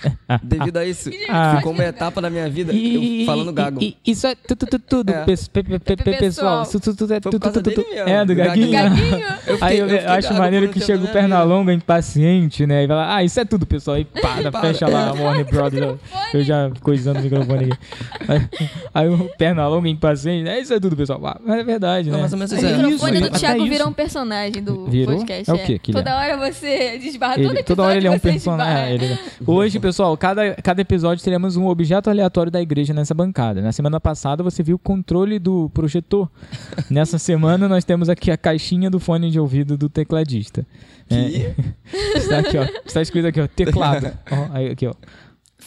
devido 0.43 0.77
a 0.77 0.85
isso, 0.85 1.11
Ah. 1.29 1.57
ficou 1.57 1.73
uma 1.73 1.85
etapa 1.85 2.21
da 2.21 2.29
minha 2.31 2.49
vida 2.49 2.73
ih, 2.73 3.21
eu 3.23 3.27
falando 3.27 3.53
gago. 3.53 3.83
ih, 3.83 3.97
ih, 4.07 4.11
Isso 4.13 4.27
é 4.27 4.35
tudo, 4.35 4.67
tudo, 4.67 4.79
tudo, 4.89 5.11
É. 5.13 5.25
pes- 5.25 5.49
pe- 5.49 5.63
pe- 5.63 5.79
pe- 5.79 5.97
pe- 5.97 6.05
pessoal. 6.05 6.19
pessoal. 6.19 6.63
Isso 6.63 6.81
tudo 6.81 7.13
é 7.15 7.21
tudo, 7.21 7.39
tudo, 7.39 7.63
tudo. 7.63 7.85
É, 7.95 8.25
do 8.25 8.35
gaguinho. 8.35 8.71
gaguinho. 8.71 9.11
Gaguinho. 9.11 9.27
Eu 9.47 9.59
fiquei- 9.59 9.69
Aí 9.69 9.79
eu, 9.79 10.11
acho 10.13 10.35
maneiro 10.35 10.69
que 10.69 10.81
chega 10.81 10.99
o 10.99 11.01
vida. 11.03 11.13
Pernalonga 11.13 11.73
impaciente, 11.73 12.67
né? 12.67 12.85
E 12.85 12.87
vai 12.87 12.97
lá, 12.97 13.17
ah, 13.17 13.25
isso 13.25 13.39
é 13.41 13.45
tudo, 13.45 13.67
pessoal. 13.67 13.97
Aí 13.97 14.05
pá, 14.05 14.37
Para. 14.51 14.61
fecha 14.61 14.87
lá 14.89 15.09
a 15.09 15.13
Warner 15.13 15.45
Brothers. 15.47 15.99
Eu 16.33 16.43
já 16.45 16.71
coisando 16.81 17.19
o 17.21 17.23
microfone 17.23 17.71
aqui. 17.73 18.71
Aí, 18.95 19.09
o 19.09 19.31
Pernalonga 19.37 19.89
impaciente, 19.89 20.49
é 20.49 20.61
isso 20.61 20.73
é 20.73 20.79
tudo, 20.81 20.97
pessoal. 20.97 21.21
Ah, 21.27 21.41
Mas 21.45 21.59
é 21.61 21.65
verdade, 21.65 22.07
né? 22.09 22.13
Não, 22.13 22.21
mais 22.21 22.33
ou 22.33 22.39
menos 22.39 22.53
O 22.53 22.57
isso, 22.57 22.67
é. 22.67 22.77
microfone 22.77 23.21
do 23.21 23.31
Thiago 23.31 23.65
virou 23.67 23.89
um 23.89 23.93
personagem 23.93 24.63
do 24.63 24.87
podcast. 25.07 25.51
É 25.51 25.55
o 25.55 25.59
quê 25.59 25.79
que 25.79 25.91
ele 25.91 25.99
Toda 25.99 26.17
hora 26.17 26.37
você 26.37 26.99
desbarra 26.99 27.37
toda 27.65 27.83
hora 27.83 27.97
ele 27.97 28.07
é 28.07 28.11
um 28.11 28.15
você 28.15 28.31
personagem. 28.31 29.13
é, 29.13 29.19
Hoje, 29.47 29.79
pessoal, 29.79 29.90
cada, 30.19 30.55
cada 30.57 30.81
episódio 30.81 31.23
teremos 31.25 31.57
um 31.57 31.67
objeto 31.67 32.09
aleatório 32.11 32.51
da 32.51 32.61
igreja 32.61 32.93
nessa 32.95 33.15
bancada. 33.15 33.61
Na 33.63 33.73
semana 33.73 34.01
passada 34.01 34.43
você 34.43 34.63
viu 34.63 34.77
o 34.77 34.79
controle 34.79 35.39
do 35.39 35.71
projetor. 35.71 36.31
Nessa 36.91 37.19
semana 37.19 37.69
nós 37.69 37.85
temos 37.85 38.09
aqui 38.09 38.31
a 38.31 38.37
caixinha 38.37 38.91
do 38.91 38.99
fone 39.01 39.31
de 39.31 39.39
ouvido 39.41 39.77
do 39.77 39.89
tecladista. 39.89 40.67
É, 41.11 41.55
está 42.17 42.39
aqui, 42.39 42.57
ó. 42.59 42.65
Está 42.85 43.03
escrito 43.03 43.27
aqui, 43.27 43.41
ó. 43.41 43.47
Teclado. 43.47 44.07
Ó, 44.31 44.49
aí, 44.53 44.71
aqui, 44.71 44.87
ó. 44.87 44.93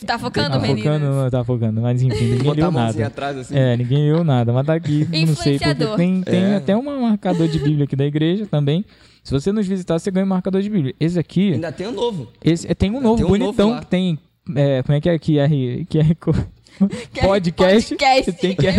Tá 0.08 0.18
focando, 0.18 0.51
Tá 0.56 0.60
menino? 0.60 0.80
focando, 0.80 1.06
não 1.06 1.30
tá 1.30 1.44
focando. 1.44 1.82
Mas 1.82 2.01
enfim, 2.01 2.25
ninguém 2.32 2.44
Botar 2.44 2.62
leu 2.62 2.72
nada. 2.72 3.08
atrás 3.08 3.38
assim. 3.38 3.56
É, 3.56 3.77
ninguém 3.77 4.12
leu 4.12 4.24
nada, 4.24 4.51
mas 4.51 4.65
tá 4.65 4.74
aqui, 4.74 5.08
não 5.25 5.36
sei, 5.36 5.60
porque 5.60 5.75
tem, 5.96 6.22
tem 6.24 6.44
É. 6.46 6.56
até 6.56 6.75
um 6.75 7.01
marcador 7.01 7.48
de 7.48 7.60
Bíblia 7.60 7.86
aqui 7.86 7.96
da 7.96 8.06
igreja 8.06 8.46
também. 8.48 8.84
Se 9.24 9.32
você 9.32 9.51
nos 9.51 9.65
visitar, 9.65 9.98
você 9.98 10.12
ganha 10.12 10.25
um 10.25 10.30
marcador 10.30 10.62
de 10.62 10.70
Bíblia. 10.70 10.94
Esse 11.00 11.18
aqui, 11.18 11.53
Ainda 11.53 11.72
tem 11.72 11.88
um 11.88 11.92
novo. 11.94 12.27
esse, 12.44 12.68
tem 12.75 12.92
um 12.92 13.00
novo 13.01 13.15
Tem 13.18 13.25
um 13.25 13.30
bonitão 13.30 13.70
novo 13.70 13.82
que 13.82 13.88
tem. 13.88 14.20
é, 14.56 14.84
como 14.84 14.98
é 14.98 15.01
que 15.01 15.10
é? 15.10 15.18
QR, 15.18 15.86
QR 15.89 16.15
Code. 16.20 16.48
Podcast. 17.22 17.96
podcast. 17.96 18.32
Tem 18.34 18.56
QR 18.56 18.74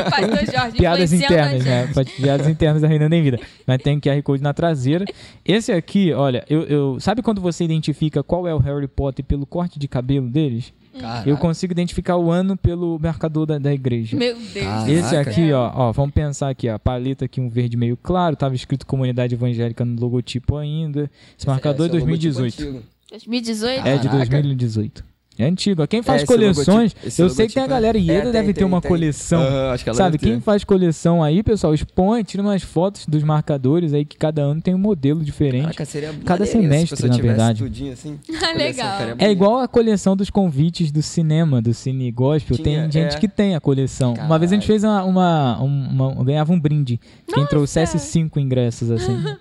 Jorge, 0.52 0.76
Piadas 0.78 1.12
internas, 1.12 1.64
né? 1.64 1.88
Piadas 2.16 2.48
internas 2.48 2.82
da 2.82 2.88
Reinando 2.88 3.14
em 3.14 3.22
Vida. 3.22 3.38
Mas 3.66 3.80
tem 3.82 4.00
QR 4.00 4.20
Code 4.22 4.42
na 4.42 4.52
traseira. 4.52 5.04
Esse 5.44 5.70
aqui, 5.72 6.12
olha, 6.12 6.44
eu, 6.50 6.62
eu- 6.64 7.00
sabe 7.00 7.22
quando 7.22 7.40
você 7.40 7.64
identifica 7.64 8.22
qual 8.22 8.48
é 8.48 8.54
o 8.54 8.58
Harry 8.58 8.88
Potter 8.88 9.24
pelo 9.24 9.46
corte 9.46 9.78
de 9.78 9.86
cabelo 9.86 10.28
deles? 10.28 10.72
Caraca. 10.98 11.28
Eu 11.28 11.36
consigo 11.36 11.72
identificar 11.72 12.16
o 12.16 12.30
ano 12.30 12.56
pelo 12.56 12.98
marcador 12.98 13.46
da, 13.46 13.58
da 13.58 13.72
igreja. 13.72 14.16
Meu 14.16 14.34
Deus. 14.36 14.64
Caraca. 14.64 14.90
Esse 14.90 15.16
aqui, 15.16 15.52
ó, 15.52 15.70
ó, 15.74 15.92
vamos 15.92 16.14
pensar 16.14 16.50
aqui, 16.50 16.68
ó, 16.68 16.78
paleta 16.78 17.24
aqui, 17.24 17.40
um 17.40 17.48
verde 17.48 17.76
meio 17.76 17.96
claro, 17.96 18.36
tava 18.36 18.54
escrito 18.54 18.86
comunidade 18.86 19.34
evangélica 19.34 19.84
no 19.84 20.00
logotipo 20.00 20.56
ainda. 20.56 21.10
Esse 21.38 21.46
marcador 21.46 21.86
é 21.86 21.88
Esse 21.90 21.98
logotipo 21.98 22.34
2018. 22.34 22.62
antigo. 22.62 22.82
2018? 23.10 23.86
É 23.86 23.96
de 23.98 24.08
Caraca. 24.08 24.26
2018. 24.30 25.13
É 25.36 25.46
antigo. 25.46 25.84
Quem 25.88 26.00
faz 26.00 26.22
esse 26.22 26.26
coleções, 26.32 26.68
logotipo- 26.92 27.06
esse 27.08 27.20
eu 27.20 27.28
sei 27.28 27.48
que 27.48 27.54
tem 27.54 27.62
a 27.64 27.66
é- 27.66 27.68
galera 27.68 27.98
e 27.98 28.08
É, 28.08 28.14
ele 28.14 28.22
tem, 28.22 28.32
deve 28.32 28.52
ter 28.54 28.64
uma 28.64 28.80
tem. 28.80 28.88
coleção. 28.88 29.42
Aham, 29.42 29.72
acho 29.72 29.82
que 29.82 29.90
ela 29.90 29.96
Sabe, 29.96 30.16
deve 30.18 30.30
quem 30.30 30.40
faz 30.40 30.62
coleção 30.62 31.24
aí, 31.24 31.42
pessoal, 31.42 31.74
expõe, 31.74 32.22
tira 32.22 32.40
umas 32.42 32.62
fotos 32.62 33.04
dos 33.06 33.22
marcadores 33.24 33.92
aí 33.92 34.04
que 34.04 34.16
cada 34.16 34.42
ano 34.42 34.60
tem 34.60 34.74
um 34.74 34.78
modelo 34.78 35.24
diferente. 35.24 35.62
Caraca, 35.62 35.84
seria 35.84 36.14
Cada 36.24 36.46
semestre, 36.46 36.96
se 36.96 37.08
na 37.08 37.16
verdade. 37.16 37.62
tudinho 37.64 37.92
assim. 37.92 38.16
Coleção, 38.26 38.56
legal. 38.56 39.00
É 39.00 39.06
bonito. 39.14 39.22
igual 39.30 39.58
a 39.58 39.66
coleção 39.66 40.16
dos 40.16 40.30
convites 40.30 40.92
do 40.92 41.02
cinema, 41.02 41.60
do 41.60 41.74
Cine 41.74 42.10
Gospel. 42.12 42.56
Tinha, 42.56 42.82
tem 42.82 42.92
gente 42.92 43.16
é. 43.16 43.18
que 43.18 43.26
tem 43.26 43.56
a 43.56 43.60
coleção. 43.60 44.14
Uma 44.14 44.38
vez 44.38 44.52
a 44.52 44.54
gente 44.54 44.66
Caralho. 44.68 44.80
fez 44.80 44.84
uma. 44.84 45.04
uma, 45.04 45.58
uma- 45.58 46.08
uma- 46.10 46.24
ganhava 46.24 46.52
um 46.52 46.60
brinde. 46.60 47.00
Quem 47.26 47.44
trouxesse 47.46 47.98
cinco 47.98 48.38
ingressos, 48.38 48.88
assim. 48.90 49.16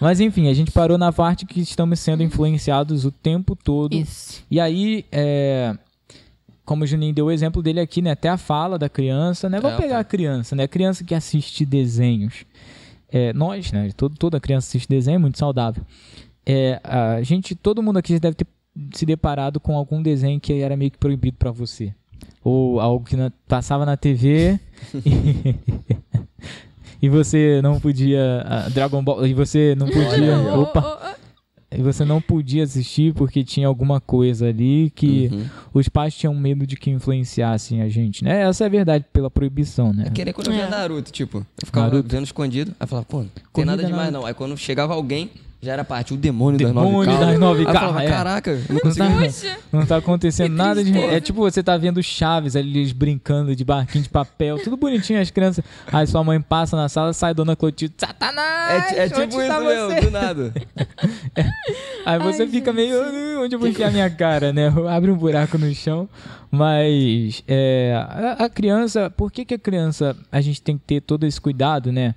Mas 0.00 0.20
enfim, 0.20 0.48
a 0.48 0.54
gente 0.54 0.70
parou 0.70 0.98
na 0.98 1.12
parte 1.12 1.46
que 1.46 1.60
estamos 1.60 1.98
sendo 2.00 2.22
influenciados 2.22 3.04
o 3.04 3.10
tempo 3.10 3.56
todo. 3.56 3.94
Isso. 3.94 4.44
E 4.50 4.60
aí, 4.60 5.04
é, 5.10 5.76
como 6.64 6.84
o 6.84 6.86
Juninho 6.86 7.14
deu 7.14 7.26
o 7.26 7.30
exemplo 7.30 7.62
dele 7.62 7.80
aqui, 7.80 8.02
né? 8.02 8.10
Até 8.10 8.28
a 8.28 8.36
fala 8.36 8.78
da 8.78 8.88
criança, 8.88 9.48
né? 9.48 9.58
Vamos 9.60 9.78
É, 9.78 9.82
pegar 9.82 9.94
tá. 9.94 10.00
a 10.00 10.04
criança, 10.04 10.54
né? 10.54 10.64
A 10.64 10.68
criança 10.68 11.02
que 11.04 11.14
assiste 11.14 11.64
desenhos. 11.64 12.44
É, 13.10 13.32
nós, 13.32 13.72
né? 13.72 13.90
Todo, 13.96 14.16
toda 14.16 14.40
criança 14.40 14.68
assiste 14.68 14.88
desenho, 14.88 15.14
é 15.16 15.18
muito 15.18 15.38
saudável. 15.38 15.82
É, 16.44 16.80
a 16.84 17.22
gente, 17.22 17.54
todo 17.54 17.82
mundo 17.82 17.98
aqui 17.98 18.12
já 18.12 18.18
deve 18.18 18.34
ter 18.36 18.46
se 18.92 19.06
deparado 19.06 19.58
com 19.58 19.76
algum 19.76 20.02
desenho 20.02 20.38
que 20.38 20.52
era 20.60 20.76
meio 20.76 20.90
que 20.90 20.98
proibido 20.98 21.36
pra 21.38 21.50
você. 21.50 21.94
Ou 22.44 22.78
algo 22.80 23.04
que 23.04 23.16
na- 23.16 23.32
passava 23.48 23.86
na 23.86 23.96
TV 23.96 24.60
e, 25.04 25.54
e 27.00 27.08
você 27.08 27.60
não 27.62 27.78
podia. 27.80 28.42
ah, 28.46 28.68
Dragon 28.70 29.02
Ball. 29.02 29.26
E 29.26 29.34
você 29.34 29.74
não 29.76 29.86
podia. 29.86 30.38
Opa! 30.58 31.16
E 31.70 31.82
você 31.82 32.04
não 32.04 32.20
podia 32.22 32.62
assistir 32.62 33.12
porque 33.12 33.42
tinha 33.42 33.66
alguma 33.66 34.00
coisa 34.00 34.46
ali 34.48 34.90
que 34.94 35.28
Uhum. 35.32 35.44
os 35.74 35.88
pais 35.88 36.14
tinham 36.14 36.32
medo 36.34 36.64
de 36.66 36.76
que 36.76 36.90
influenciassem 36.90 37.82
a 37.82 37.88
gente, 37.88 38.22
né? 38.24 38.42
Essa 38.42 38.64
é 38.64 38.66
a 38.66 38.70
verdade 38.70 39.04
pela 39.12 39.28
proibição, 39.28 39.92
né? 39.92 40.04
É 40.06 40.10
que 40.10 40.24
nem 40.24 40.32
quando 40.32 40.46
eu 40.46 40.52
via 40.54 40.62
É. 40.62 40.68
Naruto, 40.70 41.10
tipo, 41.10 41.38
eu 41.60 41.66
ficava 41.66 41.88
Naruto. 41.88 42.08
vendo 42.08 42.24
escondido, 42.24 42.72
aí 42.78 42.86
falava, 42.86 43.04
pô, 43.06 43.18
não 43.18 43.24
tem 43.26 43.42
Corrida 43.52 43.70
nada 43.72 43.82
demais 43.84 44.04
Naruto. 44.06 44.20
não. 44.20 44.26
Aí 44.26 44.32
quando 44.32 44.56
chegava 44.56 44.94
alguém, 44.94 45.28
já 45.66 45.72
era 45.72 45.84
parte, 45.84 46.14
o 46.14 46.16
demônio, 46.16 46.58
Demônio 46.58 47.04
das 47.06 47.18
nove 47.18 47.26
das 47.26 47.38
nove 47.38 47.64
falava, 47.64 47.80
carros, 47.80 48.02
é. 48.02 48.08
caraca, 48.08 48.50
eu 48.50 48.80
não 48.84 48.94
tá, 48.94 49.10
Puxa. 49.10 49.58
não 49.72 49.86
tá 49.86 49.96
acontecendo 49.96 50.50
Que 50.50 50.56
nada 50.56 50.82
de. 50.84 50.96
É 50.96 51.20
tipo 51.20 51.40
você 51.40 51.62
tá 51.62 51.76
vendo 51.76 52.02
Chaves 52.02 52.54
ali 52.56 52.78
eles 52.78 52.92
brincando 52.92 53.54
de 53.54 53.64
barquinho 53.64 54.04
de 54.04 54.08
papel, 54.08 54.58
tudo 54.62 54.76
bonitinho 54.76 55.20
as 55.20 55.30
crianças. 55.30 55.64
Aí 55.92 56.06
sua 56.06 56.22
mãe 56.22 56.40
passa 56.40 56.76
na 56.76 56.88
sala, 56.88 57.12
sai 57.12 57.34
Dona 57.34 57.56
Clotilde, 57.56 57.94
Satanás! 57.98 58.92
É, 58.92 59.04
é 59.04 59.08
tipo 59.08 59.40
isso 59.40 59.52
você?" 59.52 59.60
mesmo, 59.60 60.00
do 60.00 60.10
nada. 60.10 60.54
Aí 62.06 62.18
você 62.20 62.42
Ai, 62.42 62.48
fica 62.48 62.72
gente. 62.72 62.76
meio, 62.76 63.02
"Ah, 63.02 63.42
onde 63.42 63.56
eu 63.56 63.58
vou 63.58 63.68
enfiar 63.68 63.90
minha 63.90 64.08
cara, 64.08 64.52
né? 64.52 64.72
Abre 64.88 65.10
um 65.10 65.16
buraco 65.16 65.58
no 65.58 65.72
chão. 65.74 66.08
Mas 66.48 67.42
é, 67.48 67.92
a, 67.96 68.44
a 68.44 68.48
criança, 68.48 69.10
por 69.10 69.32
que, 69.32 69.44
que 69.44 69.54
a 69.54 69.58
criança, 69.58 70.16
a 70.30 70.40
gente 70.40 70.62
tem 70.62 70.78
que 70.78 70.84
ter 70.84 71.00
todo 71.00 71.26
esse 71.26 71.40
cuidado, 71.40 71.90
né? 71.90 72.14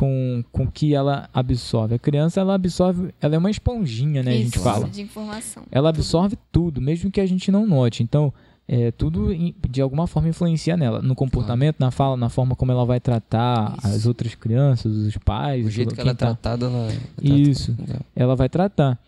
Com, 0.00 0.42
com 0.50 0.62
o 0.64 0.70
que 0.70 0.94
ela 0.94 1.28
absorve. 1.34 1.94
A 1.94 1.98
criança, 1.98 2.40
ela 2.40 2.54
absorve, 2.54 3.12
ela 3.20 3.34
é 3.34 3.38
uma 3.38 3.50
esponjinha, 3.50 4.22
né? 4.22 4.30
a 4.30 4.34
gente 4.34 4.54
Isso, 4.54 4.64
fala. 4.64 4.88
de 4.88 5.02
informação. 5.02 5.62
Ela 5.70 5.90
absorve 5.90 6.38
tudo, 6.50 6.80
mesmo 6.80 7.10
que 7.10 7.20
a 7.20 7.26
gente 7.26 7.52
não 7.52 7.66
note. 7.66 8.02
Então, 8.02 8.32
é, 8.66 8.90
tudo 8.92 9.28
de 9.68 9.82
alguma 9.82 10.06
forma 10.06 10.30
influencia 10.30 10.74
nela. 10.74 11.02
No 11.02 11.14
comportamento, 11.14 11.76
na 11.78 11.90
fala, 11.90 12.16
na 12.16 12.30
forma 12.30 12.56
como 12.56 12.72
ela 12.72 12.86
vai 12.86 12.98
tratar 12.98 13.74
Isso. 13.76 13.86
as 13.88 14.06
outras 14.06 14.34
crianças, 14.34 14.90
os 14.90 15.16
pais. 15.18 15.66
O 15.66 15.70
jeito 15.70 15.94
que 15.94 16.00
ela 16.00 16.12
é 16.12 16.14
tá- 16.14 16.26
tratada, 16.28 16.64
ela... 16.64 16.88
Isso. 17.20 17.74
trata- 17.76 18.00
ela 18.16 18.34
vai 18.34 18.48
tratar. 18.48 18.98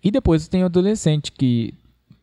E 0.00 0.12
depois 0.12 0.46
tem 0.46 0.62
o 0.62 0.66
adolescente 0.66 1.32
que 1.32 1.74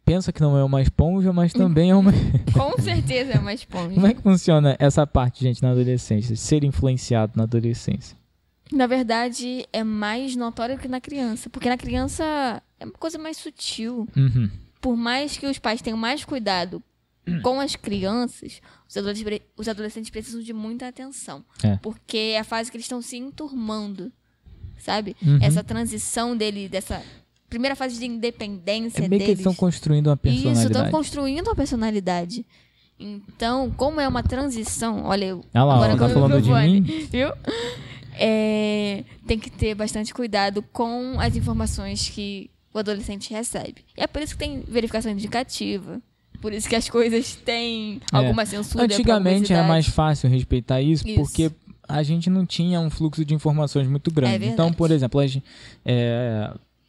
pensa 0.06 0.32
que 0.32 0.42
não 0.42 0.58
é 0.58 0.64
uma 0.64 0.82
esponja, 0.82 1.32
mas 1.34 1.54
também 1.54 1.92
é 1.92 1.96
uma. 1.96 2.12
Com 2.54 2.82
certeza 2.82 3.34
é 3.34 3.40
uma 3.40 3.54
esponja. 3.54 3.94
Como 3.96 4.08
é 4.08 4.14
que 4.14 4.22
funciona 4.22 4.76
essa 4.80 5.06
parte, 5.08 5.44
gente, 5.44 5.62
na 5.62 5.72
adolescência? 5.72 6.36
Ser 6.36 6.64
influenciado 6.64 7.34
na 7.36 7.44
adolescência. 7.44 8.18
Na 8.72 8.88
verdade, 8.88 9.66
é 9.72 9.84
mais 9.84 10.36
notório 10.36 10.78
que 10.78 10.88
na 10.88 11.00
criança. 11.00 11.50
Porque 11.50 11.70
na 11.70 11.78
criança 11.78 12.62
é 12.80 12.86
uma 12.86 12.94
coisa 12.94 13.18
mais 13.20 13.38
sutil. 13.38 14.08
Uhum. 14.16 14.50
Por 14.82 14.96
mais 14.98 15.38
que 15.38 15.46
os 15.46 15.60
pais 15.60 15.82
tenham 15.82 15.98
mais 15.98 16.26
cuidado 16.26 16.82
com 17.42 17.60
as 17.62 17.74
crianças, 17.76 18.60
os 18.90 18.98
adolescentes, 18.98 19.24
pre- 19.24 19.42
os 19.56 19.68
adolescentes 19.70 20.10
precisam 20.10 20.42
de 20.42 20.52
muita 20.52 20.88
atenção. 20.90 21.42
É. 21.64 21.78
Porque 21.78 22.18
é 22.18 22.40
a 22.40 22.44
fase 22.44 22.70
que 22.70 22.76
eles 22.76 22.86
estão 22.86 23.02
se 23.02 23.16
enturmando. 23.16 24.12
Sabe? 24.80 25.16
Uhum. 25.26 25.40
Essa 25.42 25.64
transição 25.64 26.36
dele, 26.36 26.68
dessa 26.68 27.02
primeira 27.54 27.76
fase 27.76 28.00
de 28.00 28.06
independência 28.06 29.06
É 29.06 29.08
meio 29.08 29.10
que 29.10 29.16
eles 29.16 29.26
deles. 29.28 29.40
estão 29.40 29.54
construindo 29.54 30.08
uma 30.08 30.20
Isso, 30.24 30.36
estão 30.38 30.52
personalidade. 30.54 30.92
construindo 30.92 31.48
uma 31.48 31.56
personalidade. 31.56 32.46
Então, 33.00 33.70
como 33.78 34.00
é 34.02 34.08
uma 34.08 34.24
transição, 34.24 35.04
olha 35.06 35.26
eu. 35.26 35.46
Ah 35.54 35.64
lá, 35.64 35.76
agora 35.76 35.94
ó, 35.94 35.98
tá 35.98 36.10
falando 36.10 36.42
de 36.42 36.50
mim? 36.52 36.82
Viu? 37.12 37.30
É, 38.18 39.04
tem 39.28 39.38
que 39.40 39.50
ter 39.52 39.76
bastante 39.76 40.14
cuidado 40.14 40.62
com 40.74 41.20
as 41.20 41.36
informações 41.36 42.10
que 42.10 42.50
o 42.74 42.80
adolescente 42.80 43.32
recebe. 43.32 43.84
E 43.98 44.02
é 44.04 44.08
por 44.08 44.22
isso 44.22 44.34
que 44.34 44.40
tem 44.40 44.64
verificação 44.68 45.12
indicativa. 45.12 46.02
Por 46.42 46.54
isso 46.54 46.68
que 46.68 46.76
as 46.76 46.90
coisas 46.90 47.36
têm 47.36 48.02
É. 48.12 48.18
alguma 48.18 48.46
censura. 48.46 48.84
Antigamente 48.86 49.54
era 49.54 49.64
mais 49.64 49.88
fácil 49.88 50.30
respeitar 50.30 50.82
isso, 50.82 51.08
Isso. 51.08 51.20
porque 51.20 51.52
a 51.88 52.02
gente 52.04 52.30
não 52.30 52.46
tinha 52.46 52.80
um 52.80 52.90
fluxo 52.90 53.24
de 53.24 53.34
informações 53.34 53.88
muito 53.88 54.12
grande. 54.12 54.46
É 54.46 54.48
então, 54.48 54.72
por 54.74 54.92
exemplo, 54.92 55.20
a 55.20 55.28
gente, 55.28 55.44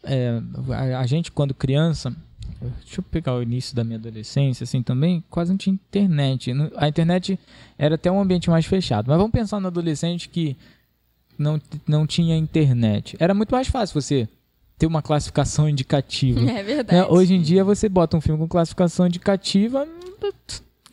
é, 0.04 0.40
é, 0.70 0.74
a- 0.74 1.00
a 1.00 1.06
gente 1.06 1.30
quando 1.32 1.52
criança, 1.54 2.14
deixa 2.82 3.00
eu 3.00 3.02
pegar 3.04 3.34
o 3.34 3.42
início 3.42 3.74
da 3.74 3.84
minha 3.84 3.98
adolescência, 3.98 4.64
assim 4.64 4.82
também, 4.82 5.22
quase 5.30 5.50
não 5.50 5.56
tinha 5.58 5.74
internet. 5.74 6.52
A 6.76 6.88
internet 6.88 7.38
era 7.78 7.94
até 7.96 8.10
um 8.10 8.20
ambiente 8.20 8.48
mais 8.50 8.64
fechado. 8.66 9.06
Mas 9.08 9.16
vamos 9.16 9.32
pensar 9.32 9.60
no 9.60 9.66
adolescente 9.68 10.28
que 10.28 10.56
não, 11.38 11.60
não 11.86 12.06
tinha 12.06 12.36
internet. 12.36 13.16
Era 13.18 13.34
muito 13.34 13.50
mais 13.50 13.66
fácil 13.68 14.00
você 14.00 14.28
ter 14.78 14.86
uma 14.86 15.02
classificação 15.02 15.68
indicativa. 15.70 16.40
É 16.50 16.62
verdade. 16.62 16.98
Né? 17.00 17.06
Hoje 17.06 17.34
em 17.34 17.42
dia 17.42 17.64
você 17.64 17.88
bota 17.88 18.16
um 18.16 18.20
filme 18.20 18.38
com 18.38 18.48
classificação 18.48 19.06
indicativa, 19.06 19.86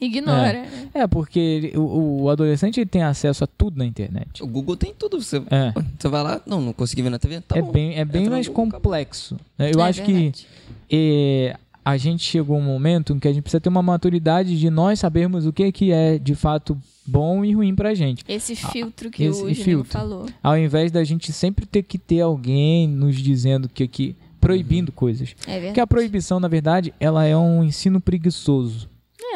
Ignora. 0.01 0.65
É, 0.93 1.05
porque 1.07 1.39
ele- 1.39 1.77
o, 1.77 2.23
o 2.23 2.29
adolescente 2.29 2.79
ele 2.79 2.89
tem 2.89 3.03
acesso 3.03 3.43
a 3.43 3.47
tudo 3.47 3.77
na 3.77 3.85
internet. 3.85 4.41
O 4.43 4.47
Google 4.47 4.75
tem 4.75 4.93
tudo. 4.97 5.21
Você, 5.21 5.37
É. 5.51 5.71
você 5.99 6.07
vai 6.07 6.23
lá, 6.23 6.41
não, 6.45 6.59
não 6.59 6.73
consegui 6.73 7.03
ver 7.03 7.11
na 7.11 7.19
TV. 7.19 7.39
Tá 7.41 7.57
é 7.57 7.61
bom. 7.61 7.71
bem, 7.71 7.93
é 7.95 8.03
bem 8.03 8.27
mais 8.29 8.47
Google, 8.47 8.63
acabou. 8.63 8.81
complexo. 8.81 9.37
né? 9.57 9.71
Eu 9.73 9.79
É 9.79 9.83
acho 9.89 10.03
que 10.03 10.11
verdade. 10.13 10.47
é, 10.91 11.55
a 11.85 11.97
gente 11.97 12.23
chegou 12.23 12.55
a 12.55 12.59
um 12.59 12.63
momento 12.63 13.13
em 13.13 13.19
que 13.19 13.27
a 13.27 13.33
gente 13.33 13.43
precisa 13.43 13.61
ter 13.61 13.69
uma 13.69 13.81
maturidade 13.83 14.59
de 14.59 14.69
nós 14.69 14.99
sabermos 14.99 15.45
o 15.45 15.53
que, 15.53 15.71
que 15.71 15.91
é 15.91 16.17
de 16.17 16.35
fato 16.35 16.77
bom 17.05 17.43
e 17.45 17.53
ruim 17.53 17.75
pra 17.75 17.93
gente. 17.93 18.23
Esse 18.27 18.55
filtro 18.55 19.09
que 19.09 19.23
esse 19.23 19.39
o 19.39 19.49
Juninho 19.49 19.55
filtro. 19.63 19.91
falou. 19.91 20.25
Ao 20.41 20.57
invés 20.57 20.91
da 20.91 21.03
gente 21.03 21.31
sempre 21.33 21.65
ter 21.65 21.83
que 21.83 21.97
ter 21.97 22.21
alguém 22.21 22.87
nos 22.87 23.15
dizendo 23.17 23.67
que, 23.69 23.87
que 23.87 24.15
proibindo 24.39 24.91
coisas. 24.91 25.35
É 25.45 25.51
verdade. 25.51 25.65
Porque 25.67 25.79
a 25.79 25.87
proibição, 25.87 26.39
na 26.39 26.47
verdade, 26.47 26.93
ela 26.99 27.25
é 27.25 27.35
um 27.37 27.63
ensino 27.63 27.99
preguiçoso. 28.01 28.89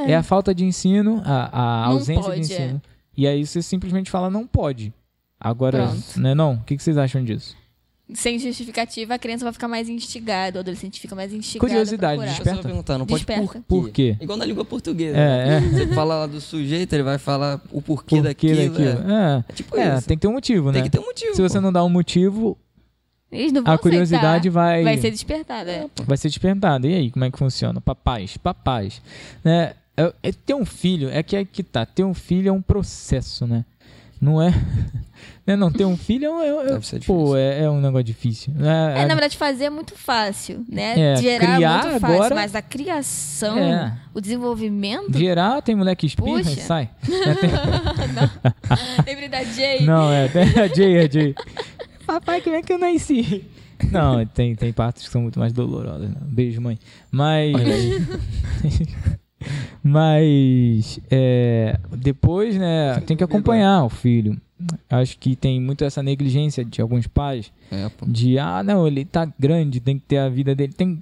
É, 0.08 0.16
a 0.16 0.24
falta 0.24 0.54
de 0.54 0.66
ensino, 0.66 1.22
a, 1.26 1.50
a 1.60 1.86
ausência 1.86 2.24
pode, 2.24 2.36
de 2.36 2.54
ensino. 2.54 2.82
é. 2.86 2.96
E 3.18 3.28
aí 3.28 3.46
você 3.46 3.62
simplesmente 3.62 4.12
fala 4.12 4.30
não 4.30 4.46
pode. 4.46 4.94
Agora, 5.40 5.88
Pronto. 5.88 6.20
né 6.20 6.34
não? 6.36 6.54
O 6.56 6.64
que, 6.64 6.76
que 6.76 6.84
vocês 6.84 6.98
acham 6.98 7.24
disso? 7.24 7.56
Sem 8.14 8.38
justificativa, 8.38 9.16
a 9.16 9.20
criança 9.20 9.44
vai 9.46 9.52
ficar 9.54 9.68
mais 9.68 9.90
instigada, 9.90 10.58
o 10.58 10.62
adolescente 10.62 11.00
fica 11.00 11.16
mais 11.16 11.34
instigado. 11.34 11.68
Curiosidade, 11.68 12.22
Desperta. 12.24 12.62
perguntar, 12.62 12.98
não 13.00 13.06
pode 13.08 13.26
Desperta. 13.26 13.42
por 13.42 13.54
quê? 13.54 13.64
Por 13.68 13.90
quê? 13.90 14.18
Igual 14.22 14.38
na 14.38 14.46
língua 14.46 14.64
portuguesa. 14.64 15.18
É, 15.18 15.56
é. 15.58 15.62
Você 15.62 15.88
fala 15.88 16.16
lá 16.20 16.28
do 16.28 16.40
sujeito, 16.40 16.94
ele 16.94 17.02
vai 17.02 17.18
falar 17.18 17.60
o 17.72 17.82
porquê, 17.82 18.22
daquilo. 18.22 18.70
daquilo? 18.70 19.12
É. 19.12 19.38
É, 19.38 19.44
É 19.50 19.54
tipo 19.54 19.76
É, 19.78 19.98
isso. 19.98 20.08
tem 20.08 20.18
que 20.18 20.22
ter 20.22 20.28
um 20.28 20.34
motivo, 20.34 20.72
Tem 20.72 20.82
né? 20.84 20.88
que 20.88 20.92
ter 20.92 21.00
um 21.00 21.06
motivo. 21.06 21.34
Se 21.36 21.42
você 21.42 21.56
pô. 21.58 21.62
não 21.62 21.74
dá 21.74 21.84
um 21.84 21.90
motivo, 21.90 22.56
Eles 23.32 23.52
não 23.52 23.64
vão 23.64 23.74
a 23.74 23.78
curiosidade 23.78 24.50
aceitar. 24.50 24.52
vai, 24.52 24.84
Vai 24.84 24.98
ser 25.00 25.10
despertada. 25.10 25.72
é. 25.72 25.88
vai 26.06 26.18
ser 26.18 26.28
despertada. 26.28 26.88
E 26.88 26.94
aí, 26.94 27.10
como 27.12 27.26
é 27.26 27.32
que 27.32 27.40
funciona? 27.40 27.82
Papais, 27.82 28.38
papais. 28.38 29.02
Né? 29.44 29.74
É, 29.98 30.14
é- 30.24 30.32
ter 30.32 30.54
um 30.54 30.66
filho, 30.66 31.10
é 31.10 31.24
que 31.24 31.36
é 31.36 31.46
que 31.46 31.64
tá. 31.64 31.86
Ter 31.86 32.04
um 32.04 32.14
filho 32.14 32.50
é 32.50 32.52
um 32.52 32.62
processo, 32.62 33.48
né? 33.48 33.64
Não 34.20 34.42
é. 34.42 34.50
né? 35.46 35.56
Não, 35.56 35.72
ter 35.72 35.86
um 35.86 35.96
filho 35.98 36.26
é, 36.26 36.32
um- 36.32 36.62
é, 36.62 36.76
é- 36.78 37.00
pô, 37.06 37.36
é, 37.36 37.64
é 37.64 37.70
um 37.70 37.80
negócio 37.82 38.04
difícil. 38.06 38.54
né? 38.56 38.94
É, 38.98 39.06
na 39.06 39.14
verdade, 39.14 39.38
fazer 39.38 39.66
é 39.66 39.70
muito 39.70 39.94
fácil, 39.96 40.66
né? 40.70 41.00
É, 41.00 41.16
Gerar 41.18 41.56
criar 41.56 41.80
é 41.80 41.88
muito 41.90 42.00
fácil, 42.00 42.16
agora- 42.16 42.36
mas 42.36 42.56
a 42.56 42.62
criação, 42.62 43.58
É. 43.58 43.98
o 44.14 44.20
desenvolvimento... 44.22 45.18
Gerar, 45.18 45.62
tem 45.62 45.76
moleque 45.76 46.02
que 46.02 46.08
espirra 46.08 46.38
Puxa. 46.44 46.52
e 46.52 46.56
sai. 46.62 46.90
Tem- 49.06 49.06
Lembrei 49.16 49.30
da 49.30 49.44
Jay. 49.44 49.86
Não, 49.86 50.12
é, 50.12 50.28
tem 50.30 50.44
a 50.44 50.68
Jay, 50.68 51.00
a 51.00 51.10
Jay. 51.10 51.36
Papai, 52.06 52.42
como 52.42 52.56
é 52.56 52.62
que 52.62 52.72
eu 52.74 52.78
nasci? 52.80 53.46
Não, 53.92 54.26
tem, 54.26 54.56
tem 54.56 54.72
partes 54.72 55.04
que 55.06 55.10
são 55.10 55.22
muito 55.22 55.38
mais 55.40 55.52
dolorosas. 55.54 56.10
né? 56.10 56.16
Beijo, 56.22 56.62
mãe. 56.62 56.80
Mas. 57.12 57.54
Mas. 59.84 61.00
é, 61.12 61.78
depois, 61.98 62.58
né, 62.58 63.00
tem 63.02 63.16
que 63.16 63.24
acompanhar 63.24 63.84
o 63.84 63.90
filho. 63.90 64.40
Acho 64.90 65.18
que 65.18 65.36
tem 65.36 65.60
muito 65.60 65.84
essa 65.84 66.02
negligência 66.02 66.64
de 66.64 66.82
alguns 66.82 67.08
pais 67.08 67.52
É, 67.70 67.92
de 68.08 68.40
ah 68.40 68.64
não 68.64 68.88
ele 68.88 69.04
tá 69.04 69.30
grande 69.38 69.82
tem 69.82 70.00
que 70.00 70.06
ter 70.06 70.18
a 70.18 70.30
vida 70.30 70.56
dele 70.56 70.72
tem 70.72 70.98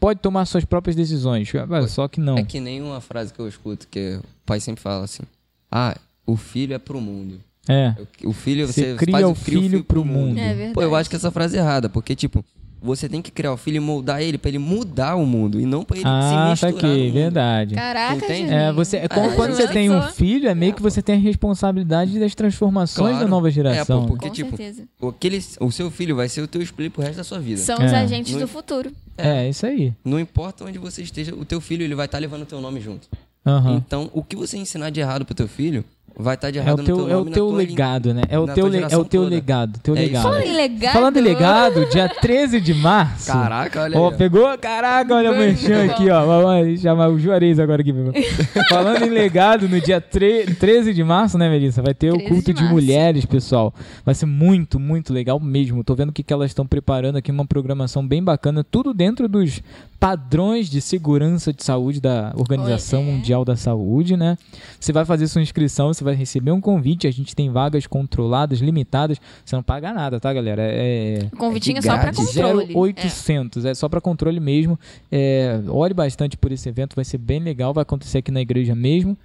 pode 0.00 0.20
tomar 0.20 0.46
suas 0.46 0.64
próprias 0.64 0.96
decisões 0.96 1.52
só 1.88 2.08
que 2.08 2.18
não 2.18 2.38
É 2.38 2.42
que 2.42 2.58
nem 2.60 2.80
uma 2.80 3.02
frase 3.02 3.30
que 3.30 3.38
eu 3.38 3.46
escuto 3.46 3.86
que 3.88 4.16
o 4.16 4.24
pai 4.46 4.58
sempre 4.58 4.80
fala 4.82 5.04
assim: 5.04 5.22
Ah, 5.70 5.94
o 6.26 6.34
filho 6.36 6.72
é 6.74 6.78
pro 6.78 6.98
mundo. 7.00 7.38
é 7.68 7.94
O 8.24 8.32
filho, 8.32 8.66
Você 8.66 8.92
você, 8.92 8.96
cria 8.96 9.12
faz 9.12 9.26
o 9.26 9.34
filho 9.34 9.84
pro 9.84 10.04
mundo. 10.04 10.38
É 10.38 10.54
verdade. 10.54 10.72
Pô, 10.74 10.82
eu 10.82 10.94
acho 10.96 11.10
que 11.10 11.16
essa 11.16 11.30
frase 11.30 11.56
é 11.56 11.60
errada, 11.60 11.88
porque, 11.90 12.14
tipo, 12.16 12.42
você 12.84 13.08
tem 13.08 13.22
que 13.22 13.30
criar 13.30 13.52
o 13.52 13.56
filho 13.56 13.78
e 13.78 13.80
moldar 13.80 14.20
ele 14.20 14.36
pra 14.36 14.48
ele 14.50 14.58
mudar 14.58 15.16
o 15.16 15.24
mundo 15.26 15.58
e 15.60 15.64
não 15.66 15.82
pra 15.84 15.96
ele 15.96 16.06
ah 16.06 16.20
se 16.20 16.50
misturar. 16.50 16.72
no 16.74 16.80
saquei 16.80 17.04
mundo. 17.06 17.12
verdade 17.14 17.74
Caraca, 17.74 18.16
Entende? 18.16 18.52
É, 18.52 18.72
você, 18.72 18.96
é 18.98 19.08
como 19.08 19.30
Ah, 19.30 19.34
quando 19.34 19.52
você 19.54 19.66
Juninho. 19.66 19.72
tem 19.72 19.90
um 19.90 20.02
filho, 20.12 20.48
é 20.48 20.54
meio 20.54 20.74
que 20.74 20.82
você 20.82 21.00
tem 21.00 21.14
a 21.16 21.18
responsabilidade 21.18 22.18
das 22.20 22.34
transformações 22.34 23.10
Claro. 23.12 23.24
da 23.24 23.30
nova 23.30 23.48
É, 23.48 23.50
geração. 23.50 24.02
pô, 24.02 24.08
porque, 24.08 24.28
Com 24.28 24.34
tipo, 24.34 24.56
certeza. 24.56 24.84
o, 25.00 25.08
aquele, 25.08 25.42
o 25.60 25.70
seu 25.72 25.90
filho 25.90 26.14
vai 26.14 26.28
ser 26.28 26.42
o 26.42 26.46
teu 26.46 26.60
espelho 26.60 26.90
pro 26.90 27.02
resto 27.02 27.16
da 27.16 27.24
sua 27.24 27.38
vida. 27.40 27.60
São 27.60 27.76
os 27.76 27.92
É. 27.92 27.96
agentes 27.96 28.34
No- 28.34 28.40
do 28.40 28.48
futuro. 28.48 28.92
É, 29.16 29.48
isso 29.48 29.64
aí. 29.64 29.92
Não 30.04 30.20
importa 30.20 30.64
onde 30.64 30.78
você 30.78 31.02
esteja, 31.02 31.34
o 31.34 31.44
teu 31.44 31.60
filho 31.60 31.82
ele 31.84 31.94
vai 31.94 32.06
estar 32.06 32.18
levando 32.18 32.42
o 32.42 32.46
teu 32.46 32.60
nome 32.60 32.80
junto. 32.80 33.08
Aham. 33.46 33.76
Então, 33.86 34.10
o 34.12 34.22
que 34.22 34.34
você 34.36 34.56
ensinar 34.56 34.90
de 34.90 35.00
errado 35.00 35.24
pro 35.24 35.34
teu 35.34 35.46
filho, 35.46 35.84
vai 36.16 36.34
estar 36.34 36.50
de 36.50 36.58
É 36.58 36.62
errado 36.62 36.78
o 36.78 36.82
no 36.82 36.84
teu, 36.84 36.96
teu 36.96 37.08
é 37.10 37.16
o 37.16 37.24
teu 37.24 37.50
legado, 37.50 38.14
né? 38.14 38.22
É 38.28 38.38
o 38.38 38.46
teu, 38.46 38.66
le- 38.68 38.78
é 38.78 38.86
o 38.96 39.04
teu 39.04 39.22
toda. 39.22 39.34
legado, 39.34 39.78
teu 39.82 39.96
É 39.96 40.00
legado. 40.00 40.22
Falando 40.22 40.42
em 40.44 40.56
legado... 40.56 40.92
Falando 40.92 41.16
em 41.16 41.20
legado, 41.20 41.86
dia 41.90 42.08
13 42.08 42.60
de 42.60 42.74
março. 42.74 43.32
Caraca, 43.32 43.82
olha 43.82 43.98
Ó, 43.98 44.08
aí. 44.08 44.14
ó. 44.14 44.16
pegou? 44.16 44.58
Caraca, 44.58 45.14
olha 45.14 45.32
merchan 45.32 45.86
bom. 45.86 45.92
aqui, 45.92 46.10
ó. 46.10 46.24
Vamos 46.24 46.80
chamar 46.80 47.08
o 47.08 47.18
Juarez 47.18 47.58
agora 47.58 47.82
aqui. 47.82 47.92
Falando 48.68 49.02
em 49.04 49.10
legado, 49.10 49.68
no 49.68 49.80
dia 49.80 50.00
tre- 50.00 50.46
13 50.46 50.94
de 50.94 51.02
março, 51.02 51.36
né, 51.38 51.48
Melissa? 51.48 51.82
Vai 51.82 51.94
ter 51.94 52.10
o 52.10 52.16
13 52.16 52.28
culto 52.28 52.52
de 52.54 52.62
de, 52.62 52.68
mulheres, 52.68 53.24
pessoal. 53.24 53.74
Vai 54.04 54.14
ser 54.14 54.26
muito, 54.26 54.78
muito 54.78 55.12
legal 55.12 55.38
mesmo. 55.40 55.82
Tô 55.82 55.94
vendo 55.94 56.10
o 56.10 56.12
que, 56.12 56.22
que 56.22 56.32
elas 56.32 56.50
estão 56.50 56.66
preparando 56.66 57.16
aqui, 57.16 57.30
uma 57.30 57.46
programação 57.46 58.06
bem 58.06 58.22
bacana. 58.22 58.62
Tudo 58.64 58.94
dentro 58.94 59.28
dos 59.28 59.60
padrões 59.98 60.68
de 60.68 60.80
segurança 60.80 61.52
de 61.52 61.64
saúde 61.64 62.00
da 62.00 62.32
Organização 62.36 63.00
Olha. 63.02 63.12
Mundial 63.12 63.44
da 63.44 63.56
Saúde, 63.56 64.16
né? 64.16 64.36
Você 64.78 64.92
vai 64.92 65.04
fazer 65.04 65.26
sua 65.28 65.40
inscrição, 65.40 65.92
você 65.92 66.03
vai 66.04 66.14
receber 66.14 66.52
um 66.52 66.60
convite. 66.60 67.06
A 67.06 67.10
gente 67.10 67.34
tem 67.34 67.50
vagas 67.50 67.86
controladas, 67.86 68.60
limitadas. 68.60 69.20
Você 69.44 69.56
não 69.56 69.62
paga 69.62 69.92
nada, 69.92 70.20
tá, 70.20 70.32
galera? 70.32 70.62
É, 70.62 71.28
O 71.32 71.36
convitinho 71.36 71.76
É 71.76 71.78
é, 71.78 71.82
só 71.82 71.94
pra 71.94 72.02
grátis. 72.12 72.26
controle. 72.26 72.72
0800, 72.74 73.64
é. 73.64 73.74
só 73.74 73.88
para 73.88 74.00
controle 74.00 74.38
mesmo. 74.38 74.78
É, 75.10 75.60
olhe 75.68 75.94
bastante 75.94 76.36
por 76.36 76.52
esse 76.52 76.68
evento, 76.68 76.94
vai 76.94 77.04
ser 77.04 77.18
bem 77.18 77.40
legal, 77.40 77.74
vai 77.74 77.82
acontecer 77.82 78.18
aqui 78.18 78.30
na 78.30 78.40
igreja 78.40 78.74
mesmo. 78.74 79.16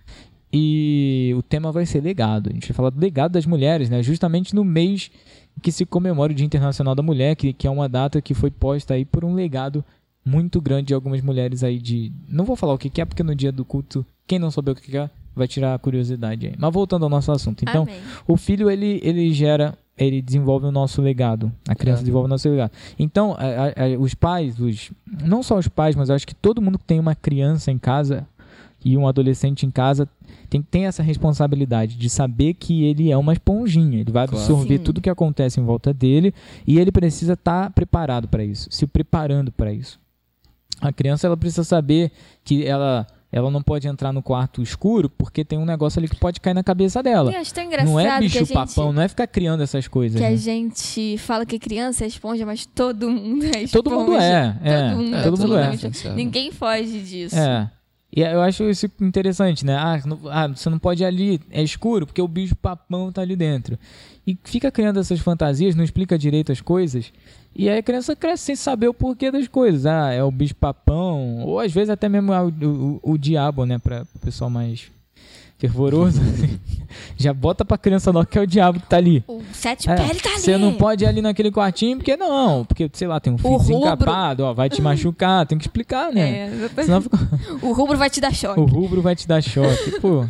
E 0.52 1.34
o 1.38 1.44
tema 1.44 1.72
vai 1.72 1.86
ser 1.86 2.02
legado. 2.02 2.50
A 2.50 2.54
gente 2.54 2.68
vai 2.70 2.76
falar 2.76 2.90
do 2.90 3.00
legado 3.00 3.34
das 3.34 3.46
mulheres, 3.46 3.90
né? 3.90 4.02
Justamente 4.02 4.56
no 4.56 4.64
mês 4.64 5.12
que 5.62 5.72
se 5.72 5.86
comemora 5.86 6.32
o 6.32 6.36
Dia 6.36 6.46
Internacional 6.46 6.96
da 6.96 7.04
Mulher, 7.04 7.36
que, 7.36 7.54
que 7.54 7.68
é 7.68 7.70
uma 7.70 7.88
data 7.88 8.22
que 8.22 8.34
foi 8.34 8.50
posta 8.50 8.94
aí 8.96 9.06
por 9.06 9.24
um 9.24 9.36
legado 9.36 9.84
muito 10.26 10.60
grande 10.60 10.88
de 10.88 10.94
algumas 10.94 11.22
mulheres 11.22 11.64
aí 11.64 11.78
de. 11.80 12.12
Não 12.28 12.46
vou 12.46 12.56
falar 12.56 12.74
o 12.74 12.78
que 12.78 12.90
que 12.90 13.02
é, 13.02 13.06
porque 13.06 13.24
no 13.24 13.36
dia 13.36 13.52
do 13.52 13.64
culto, 13.64 14.06
quem 14.26 14.40
não 14.40 14.50
souber 14.50 14.74
o 14.74 14.76
que 14.76 14.90
que 14.90 14.98
é, 14.98 15.10
vai 15.40 15.48
tirar 15.48 15.74
a 15.74 15.80
curiosidade 15.80 16.46
aí. 16.48 16.54
Mas 16.58 16.72
voltando 16.72 17.04
ao 17.04 17.10
nosso 17.10 17.32
assunto. 17.32 17.64
Então, 17.64 17.84
Amém. 17.84 17.96
o 18.28 18.38
filho, 18.38 18.70
ele, 18.70 19.00
ele 19.04 19.34
gera, 19.34 19.76
ele 19.98 20.22
desenvolve 20.22 20.68
o 20.68 20.72
nosso 20.72 21.02
legado. 21.02 21.52
A 21.68 21.74
criança 21.74 22.02
É. 22.02 22.04
desenvolve 22.04 22.28
o 22.28 22.30
nosso 22.30 22.48
legado. 22.48 22.72
Então, 23.00 23.34
a- 23.40 23.84
a- 23.96 24.00
os 24.00 24.14
pais, 24.14 24.60
os, 24.60 24.92
não 25.24 25.42
só 25.42 25.58
os 25.58 25.68
pais, 25.68 25.96
mas 25.96 26.10
eu 26.10 26.16
acho 26.16 26.28
que 26.28 26.36
todo 26.36 26.62
mundo 26.62 26.78
que 26.78 26.86
tem 26.86 27.00
uma 27.00 27.16
criança 27.16 27.72
em 27.72 27.78
casa 27.80 28.28
e 28.86 28.96
um 28.98 29.08
adolescente 29.08 29.66
em 29.66 29.72
casa 29.72 30.08
tem, 30.50 30.62
tem 30.62 30.86
essa 30.86 31.04
responsabilidade 31.04 31.98
de 31.98 32.10
saber 32.10 32.54
que 32.54 32.84
ele 32.86 33.12
é 33.12 33.18
uma 33.18 33.34
esponjinha. 33.34 34.00
Ele 34.00 34.12
vai 34.12 34.26
Claro. 34.28 34.42
absorver 34.42 34.78
Sim. 34.78 34.84
tudo 34.84 35.02
que 35.02 35.10
acontece 35.10 35.60
em 35.60 35.64
volta 35.64 35.94
dele 35.94 36.34
e 36.66 36.80
ele 36.80 36.92
precisa 36.92 37.34
estar 37.34 37.72
preparado 37.72 38.28
para 38.28 38.44
isso, 38.44 38.68
se 38.72 38.88
preparando 38.88 39.52
para 39.52 39.74
isso. 39.74 40.00
A 40.82 40.94
criança 40.94 41.28
ela 41.28 41.36
precisa 41.36 41.66
saber 41.66 42.10
que 42.44 42.66
ela 42.66 43.06
ela 43.32 43.52
não 43.52 43.62
pode 43.62 43.88
entrar 43.88 44.12
no 44.12 44.24
quarto 44.24 44.62
escuro 44.62 45.10
porque 45.10 45.46
tem 45.46 45.58
um 45.60 45.66
negócio 45.66 46.00
ali 46.00 46.08
que 46.08 46.16
pode 46.16 46.40
cair 46.42 46.54
na 46.54 46.64
cabeça 46.64 47.04
dela. 47.04 47.32
E 47.32 47.36
acho 47.36 47.54
tão 47.54 47.64
engraçado 47.64 47.92
Não 47.92 48.00
é 48.00 48.04
que 48.04 48.10
a 48.10 48.20
bicho 48.20 48.40
gente... 48.40 48.54
papão, 48.54 48.92
não 48.92 49.02
é 49.02 49.08
ficar 49.08 49.28
criando 49.28 49.62
essas 49.62 49.88
coisas. 49.88 50.20
Que 50.20 50.26
a 50.26 50.32
né? 50.32 50.38
gente 50.38 51.18
fala 51.20 51.46
que 51.46 51.60
criança 51.60 52.04
é 52.04 52.08
esponja, 52.08 52.46
mas 52.46 52.66
todo 52.66 53.10
mundo 53.10 53.46
é 53.46 53.64
esponja. 53.64 53.72
Todo 53.72 53.92
mundo 53.92 54.16
é, 54.16 54.60
é, 54.64 54.90
Todo 54.90 54.98
mundo, 54.98 55.24
todo 55.24 55.38
mundo 55.40 55.58
é. 55.58 56.14
Ninguém 56.16 56.52
foge 56.52 57.02
disso. 57.02 57.38
É. 57.38 57.70
E 58.12 58.22
eu 58.22 58.42
acho 58.42 58.64
isso 58.64 58.90
interessante, 59.00 59.64
né? 59.66 59.76
Ah, 59.76 60.02
não- 60.06 60.20
ah, 60.30 60.48
você 60.48 60.70
não 60.70 60.80
pode 60.80 61.04
ir 61.04 61.06
ali, 61.06 61.40
é 61.52 61.62
escuro, 61.62 62.08
porque 62.08 62.22
o 62.22 62.28
bicho 62.28 62.56
papão 62.56 63.12
tá 63.12 63.22
ali 63.22 63.36
dentro. 63.36 63.78
E 64.26 64.38
fica 64.44 64.72
criando 64.72 65.00
essas 65.00 65.20
fantasias, 65.20 65.76
não 65.76 65.84
explica 65.84 66.18
direito 66.18 66.52
as 66.52 66.60
coisas. 66.60 67.14
E 67.56 67.70
aí 67.70 67.78
a 67.80 67.84
criança 67.84 68.16
cresce 68.16 68.46
sem 68.46 68.56
saber 68.56 68.88
o 68.88 68.94
porquê 68.94 69.32
das 69.32 69.48
coisas. 69.48 69.86
Ah, 69.86 70.12
é 70.12 70.24
o 70.24 70.32
bicho 70.32 70.56
papão, 70.56 71.42
ou 71.44 71.60
às 71.60 71.72
vezes 71.72 71.90
até 71.90 72.10
mesmo 72.10 72.32
o, 72.34 73.00
o, 73.04 73.12
o 73.14 73.18
diabo, 73.18 73.66
né? 73.66 73.78
Para 73.78 74.04
o 74.16 74.20
pessoal 74.20 74.50
mais 74.50 74.90
fervoroso. 75.60 76.20
Já 77.16 77.32
bota 77.34 77.64
pra 77.64 77.78
criança 77.78 78.10
logo 78.10 78.26
que 78.26 78.38
é 78.38 78.42
o 78.42 78.48
diabo 78.48 78.80
que 78.80 78.88
tá 78.88 78.98
ali. 78.98 79.24
O 79.28 79.42
sete 79.54 79.88
É, 79.90 79.96
pele 79.96 80.20
tá 80.20 80.30
ali. 80.30 80.40
Você 80.40 80.58
não 80.58 80.74
pode 80.74 81.04
ir 81.04 81.08
ali 81.08 81.22
naquele 81.22 81.52
quartinho, 81.52 81.98
porque 81.98 82.18
não, 82.18 82.66
porque, 82.66 82.90
sei 82.94 83.08
lá, 83.08 83.20
tem 83.20 83.32
um 83.34 83.38
fio 83.38 83.58
desencapado, 83.60 84.44
ó, 84.44 84.54
vai 84.54 84.70
te 84.70 84.82
machucar, 84.82 85.46
tem 85.46 85.58
que 85.58 85.66
explicar, 85.66 86.12
né? 86.12 86.50
É. 86.78 86.84
Senão 86.84 87.02
fica- 87.02 87.20
O 87.62 87.74
rubro 87.74 87.96
vai 87.98 88.10
te 88.10 88.20
dar 88.20 88.34
choque. 88.34 88.60
o 88.60 88.66
rubro 88.66 89.02
vai 89.04 89.16
te 89.16 89.28
dar 89.28 89.42
choque. 89.44 90.00
Pô, 90.02 90.26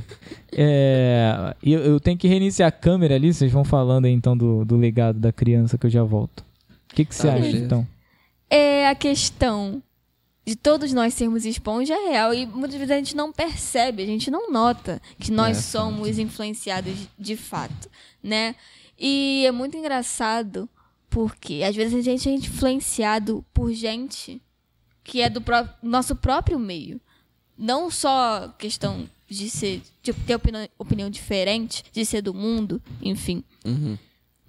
é, 0.51 1.55
eu, 1.63 1.79
eu 1.79 1.99
tenho 1.99 2.17
que 2.17 2.27
reiniciar 2.27 2.67
a 2.67 2.71
câmera 2.71 3.15
ali, 3.15 3.33
vocês 3.33 3.51
vão 3.51 3.63
falando 3.63 4.05
aí 4.05 4.11
então 4.11 4.35
do, 4.35 4.65
do 4.65 4.75
legado 4.75 5.17
da 5.19 5.31
criança 5.31 5.77
que 5.77 5.85
eu 5.85 5.89
já 5.91 6.03
volto. 6.03 6.41
O 6.91 6.95
que, 6.95 7.05
que 7.05 7.15
você 7.15 7.27
Tá, 7.27 7.33
acha, 7.33 7.41
beleza. 7.43 7.65
então? 7.65 7.87
É 8.49 8.89
a 8.89 8.95
questão 8.95 9.81
de 10.49 10.55
todos 10.55 10.91
nós 10.93 11.13
sermos 11.13 11.45
esponja 11.45 11.93
real 12.09 12.33
e 12.33 12.45
muitas 12.45 12.73
vezes 12.77 12.91
a 12.91 12.95
gente 12.97 13.15
não 13.15 13.31
percebe, 13.31 14.01
a 14.01 14.05
gente 14.05 14.31
não 14.31 14.51
nota 14.51 14.99
que 15.19 15.31
nós 15.31 15.57
É, 15.57 15.62
somos 15.62 16.17
influenciados 16.17 17.07
de 17.17 17.35
fato, 17.38 17.88
né? 18.23 18.55
E 18.97 19.43
é 19.45 19.51
muito 19.51 19.77
engraçado 19.77 20.67
porque 21.09 21.62
às 21.63 21.75
vezes 21.75 21.93
a 21.95 22.01
gente 22.01 22.27
é 22.27 22.31
influenciado 22.33 23.45
por 23.53 23.71
gente 23.73 24.41
que 25.03 25.21
é 25.21 25.29
do 25.29 25.41
pró- 25.41 25.67
nosso 25.83 26.15
próprio 26.15 26.57
meio. 26.59 26.99
Não 27.57 27.89
só 27.91 28.47
questão 28.57 29.09
de 29.27 29.49
ser. 29.49 29.81
De 30.01 30.13
ter 30.13 30.35
opinião, 30.35 30.67
opinião 30.77 31.09
diferente, 31.09 31.83
de 31.91 32.05
ser 32.05 32.21
do 32.21 32.33
mundo, 32.33 32.81
enfim. 33.01 33.43
Uhum. 33.65 33.97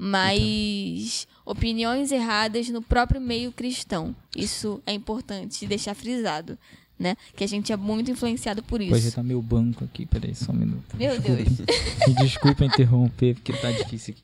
Mas 0.03 1.29
opiniões 1.45 2.11
erradas 2.11 2.71
no 2.71 2.81
próprio 2.81 3.21
meio 3.21 3.53
cristão. 3.53 4.17
Isso 4.35 4.81
é 4.87 4.95
importante 4.95 5.67
deixar 5.67 5.95
frisado. 5.95 6.57
Né? 6.99 7.17
Que 7.37 7.45
a 7.45 7.47
gente 7.47 7.71
é 7.73 7.77
muito 7.77 8.11
influenciado 8.11 8.63
por 8.63 8.81
isso. 8.81 9.13
tá 9.13 9.23
meu 9.23 9.41
banco 9.41 9.85
aqui, 9.85 10.05
peraí, 10.07 10.35
só 10.35 10.53
um 10.53 10.55
minuto. 10.55 10.97
Meu 10.97 11.19
Deus. 11.21 11.61
Me 12.09 12.15
desculpa 12.15 12.65
interromper, 12.65 13.35
porque 13.35 13.53
tá 13.55 13.71
difícil 13.73 14.15
aqui. 14.15 14.23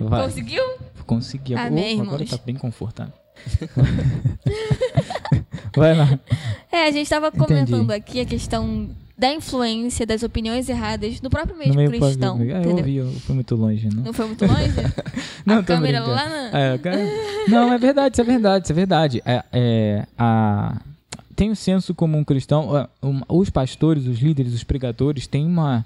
Vai. 0.00 0.24
Conseguiu? 0.24 0.62
Consegui. 1.06 1.54
Amém, 1.54 1.98
Oh, 1.98 2.02
agora 2.02 2.22
irmãos. 2.22 2.38
tá 2.38 2.44
bem 2.44 2.56
confortável. 2.56 3.12
Vai 5.76 5.94
lá. 5.94 6.18
É, 6.72 6.84
a 6.88 6.90
gente 6.90 7.02
estava 7.04 7.30
comentando 7.32 7.90
aqui 7.90 8.20
a 8.20 8.24
questão 8.24 8.88
da 9.18 9.32
influência 9.32 10.04
das 10.06 10.22
opiniões 10.22 10.68
erradas 10.68 11.20
no 11.22 11.30
próprio 11.30 11.56
meio, 11.56 11.72
No 11.72 11.88
cristão. 11.90 12.36
público. 12.36 12.56
Ah, 12.56 12.62
eu 12.62 12.76
ouvi, 12.76 12.96
eu 12.96 13.10
fui 13.12 13.34
muito 13.34 13.56
longe, 13.56 13.88
não? 13.94 14.04
Não 14.04 14.12
foi 14.12 14.26
muito 14.26 14.44
longe? 14.44 14.72
Não, 15.46 15.58
a 15.58 15.62
câmera 15.62 16.00
brincando. 16.02 16.10
lá 16.16 16.28
na. 16.28 16.58
É, 16.58 17.48
Não, 17.48 17.72
é 17.72 17.78
verdade, 17.78 18.14
isso 18.14 18.20
é 18.20 18.24
verdade, 18.24 18.64
isso 18.64 18.72
é 18.72 18.74
verdade. 18.74 19.22
É, 19.24 19.44
é, 19.52 20.06
a... 20.18 20.80
Tem 21.36 21.50
o 21.50 21.56
senso 21.56 21.94
comum 21.94 22.24
cristão, 22.24 22.74
ah, 22.76 22.88
um- 23.02 23.20
os 23.28 23.48
pastores, 23.48 24.06
os 24.06 24.18
líderes, 24.18 24.52
os 24.52 24.64
pregadores 24.64 25.26
têm 25.26 25.46
uma 25.46 25.84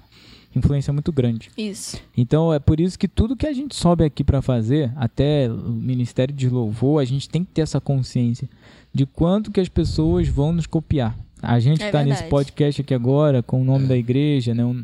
influência 0.55 0.91
muito 0.91 1.11
grande. 1.11 1.49
Isso. 1.57 1.97
Então 2.17 2.51
é 2.53 2.59
por 2.59 2.79
isso 2.79 2.97
que 2.99 3.07
tudo 3.07 3.35
que 3.35 3.45
a 3.47 3.53
gente 3.53 3.75
sobe 3.75 4.03
aqui 4.03 4.23
para 4.23 4.41
fazer, 4.41 4.91
até 4.97 5.49
o 5.49 5.55
Ministério 5.71 6.33
de 6.33 6.49
Louvor, 6.49 7.01
a 7.01 7.05
gente 7.05 7.29
tem 7.29 7.43
que 7.45 7.51
ter 7.51 7.61
essa 7.61 7.79
consciência 7.79 8.49
de 8.93 9.05
quanto 9.05 9.51
que 9.51 9.59
as 9.61 9.69
pessoas 9.69 10.27
vão 10.27 10.51
nos 10.51 10.65
copiar. 10.65 11.15
A 11.41 11.59
gente 11.59 11.81
É 11.81 11.87
está 11.87 12.03
nesse 12.03 12.23
podcast 12.25 12.81
aqui 12.81 12.93
agora 12.93 13.41
com 13.41 13.61
o 13.61 13.63
nome 13.65 13.87
da 13.87 13.97
igreja, 13.97 14.53
né? 14.53 14.63
Um- 14.63 14.83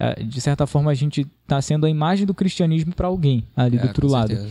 é, 0.00 0.22
de 0.22 0.40
certa 0.40 0.66
forma 0.66 0.90
a 0.90 0.94
gente 0.94 1.26
está 1.42 1.60
sendo 1.60 1.84
a 1.84 1.90
imagem 1.90 2.24
do 2.24 2.32
cristianismo 2.32 2.94
para 2.94 3.08
alguém 3.08 3.44
ali 3.56 3.76
do 3.76 3.84
É, 3.84 3.88
outro 3.88 4.06
com 4.06 4.12
lado. 4.12 4.28
certeza. 4.28 4.48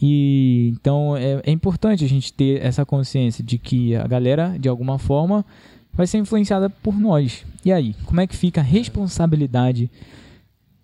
E 0.00 0.72
então 0.74 1.16
é, 1.16 1.40
é 1.44 1.50
importante 1.50 2.04
a 2.04 2.08
gente 2.08 2.32
ter 2.32 2.60
essa 2.64 2.84
consciência 2.84 3.44
de 3.44 3.58
que 3.58 3.94
a 3.94 4.06
galera, 4.06 4.56
de 4.58 4.68
alguma 4.68 4.98
forma, 4.98 5.44
vai 5.92 6.06
ser 6.06 6.18
influenciada 6.18 6.68
por 6.68 6.98
nós. 6.98 7.44
E 7.64 7.70
aí, 7.72 7.94
como 8.06 8.20
é 8.20 8.26
que 8.26 8.36
fica 8.36 8.60
a 8.60 8.64
responsabilidade? 8.64 9.90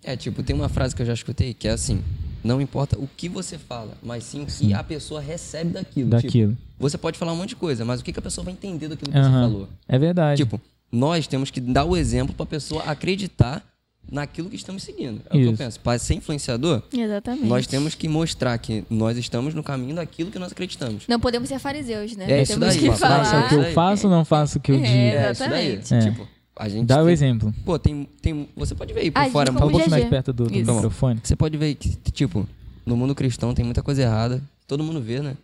É, 0.05 0.15
tipo, 0.17 0.43
tem 0.43 0.55
uma 0.55 0.69
frase 0.69 0.95
que 0.95 1.03
eu 1.03 1.07
já 1.07 1.13
escutei 1.15 1.53
que 1.55 1.67
é 1.67 1.73
assim: 1.73 2.01
não 2.43 2.61
importa 2.61 2.99
o 2.99 3.09
que 3.17 3.29
você 3.29 3.59
fala, 3.59 3.93
mas 4.03 4.25
sim 4.25 4.43
o 4.43 4.47
que 4.47 4.73
a 4.75 4.83
pessoa 4.83 5.21
recebe 5.21 5.71
daquilo. 5.73 6.11
Daquilo. 6.11 6.53
Tipo, 6.53 6.63
você 6.79 6.97
pode 6.99 7.19
falar 7.19 7.33
um 7.33 7.37
monte 7.37 7.51
de 7.51 7.57
coisa, 7.57 7.85
mas 7.85 8.01
o 8.01 8.05
que 8.05 8.13
que 8.13 8.19
a 8.19 8.23
pessoa 8.23 8.45
vai 8.45 8.53
entender 8.53 8.89
daquilo 8.89 9.11
que 9.13 9.19
Aham. 9.19 9.31
você 9.31 9.51
falou? 9.53 9.69
É 9.89 9.99
verdade. 9.99 10.43
Tipo, 10.45 10.61
nós 10.91 11.27
temos 11.27 11.51
que 11.51 11.61
dar 11.61 11.85
o 11.85 11.97
exemplo 11.97 12.35
pra 12.35 12.47
pessoa 12.47 12.83
acreditar 12.85 13.65
naquilo 14.11 14.49
que 14.49 14.57
estamos 14.57 14.83
seguindo. 14.83 15.21
É 15.29 15.29
o 15.29 15.33
que 15.33 15.45
eu 15.45 15.49
Isso. 15.53 15.57
penso. 15.63 15.81
Para 15.81 15.99
ser 15.99 16.15
influenciador, 16.15 16.83
Exatamente. 16.91 17.45
nós 17.47 17.67
temos 17.67 17.95
que 17.95 18.09
mostrar 18.09 18.57
que 18.57 18.83
nós 18.89 19.19
estamos 19.19 19.53
no 19.55 19.63
caminho 19.63 19.97
daquilo 19.97 20.31
que 20.31 20.39
nós 20.39 20.51
acreditamos. 20.51 21.05
Não 21.07 21.21
podemos 21.21 21.49
ser 21.49 21.59
fariseus, 21.59 22.17
né? 22.17 22.31
É 22.31 22.43
isso 22.43 22.59
daí, 22.59 22.79
que 22.79 22.91
falar. 22.93 23.25
faço 23.25 23.37
o 23.45 23.49
que 23.49 23.55
eu 23.57 23.73
faço 23.75 24.07
ou 24.07 24.11
não 24.13 24.25
faço 24.25 24.57
o 24.59 24.61
que 24.63 24.73
eu 24.73 24.77
É, 24.77 24.79
digo? 24.79 24.93
É, 24.95 25.33
isso 25.33 25.49
daí. 25.49 25.73
Exatamente. 25.73 25.95
É. 25.95 26.11
Tipo, 26.11 26.29
a 26.59 26.69
gente 26.69 26.87
Dá 26.87 27.01
o 27.01 27.05
tem- 27.05 27.13
exemplo. 27.13 27.55
Pô, 27.65 27.79
tem, 27.79 28.09
tem. 28.21 28.49
Você 28.57 28.75
pode 28.75 28.93
ver 28.93 29.01
aí 29.01 29.11
por 29.11 29.21
Ah, 29.21 29.31
fora. 29.31 29.51
gente, 29.51 29.59
Fala 29.59 29.67
um 29.69 29.71
pouquinho 29.73 29.91
mais 29.91 30.05
perto 30.09 30.33
do, 30.33 30.45
do 30.47 30.53
microfone. 30.53 31.21
Você 31.23 31.37
pode 31.37 31.57
ver 31.57 31.75
que, 31.75 31.91
tipo, 32.11 32.47
no 32.85 32.97
mundo 32.97 33.15
cristão 33.15 33.55
tem 33.55 33.65
muita 33.65 33.83
coisa 33.83 34.03
errada. 34.03 34.43
Todo 34.67 34.83
mundo 34.85 35.01
vê, 35.01 35.21
né? 35.21 35.37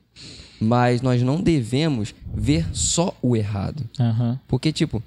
Mas 0.61 1.03
nós 1.03 1.23
não 1.23 1.41
devemos 1.41 2.15
ver 2.35 2.67
só 2.75 3.15
o 3.23 3.37
errado. 3.37 3.83
Aham. 3.99 4.39
Porque, 4.47 4.73
tipo, 4.73 5.03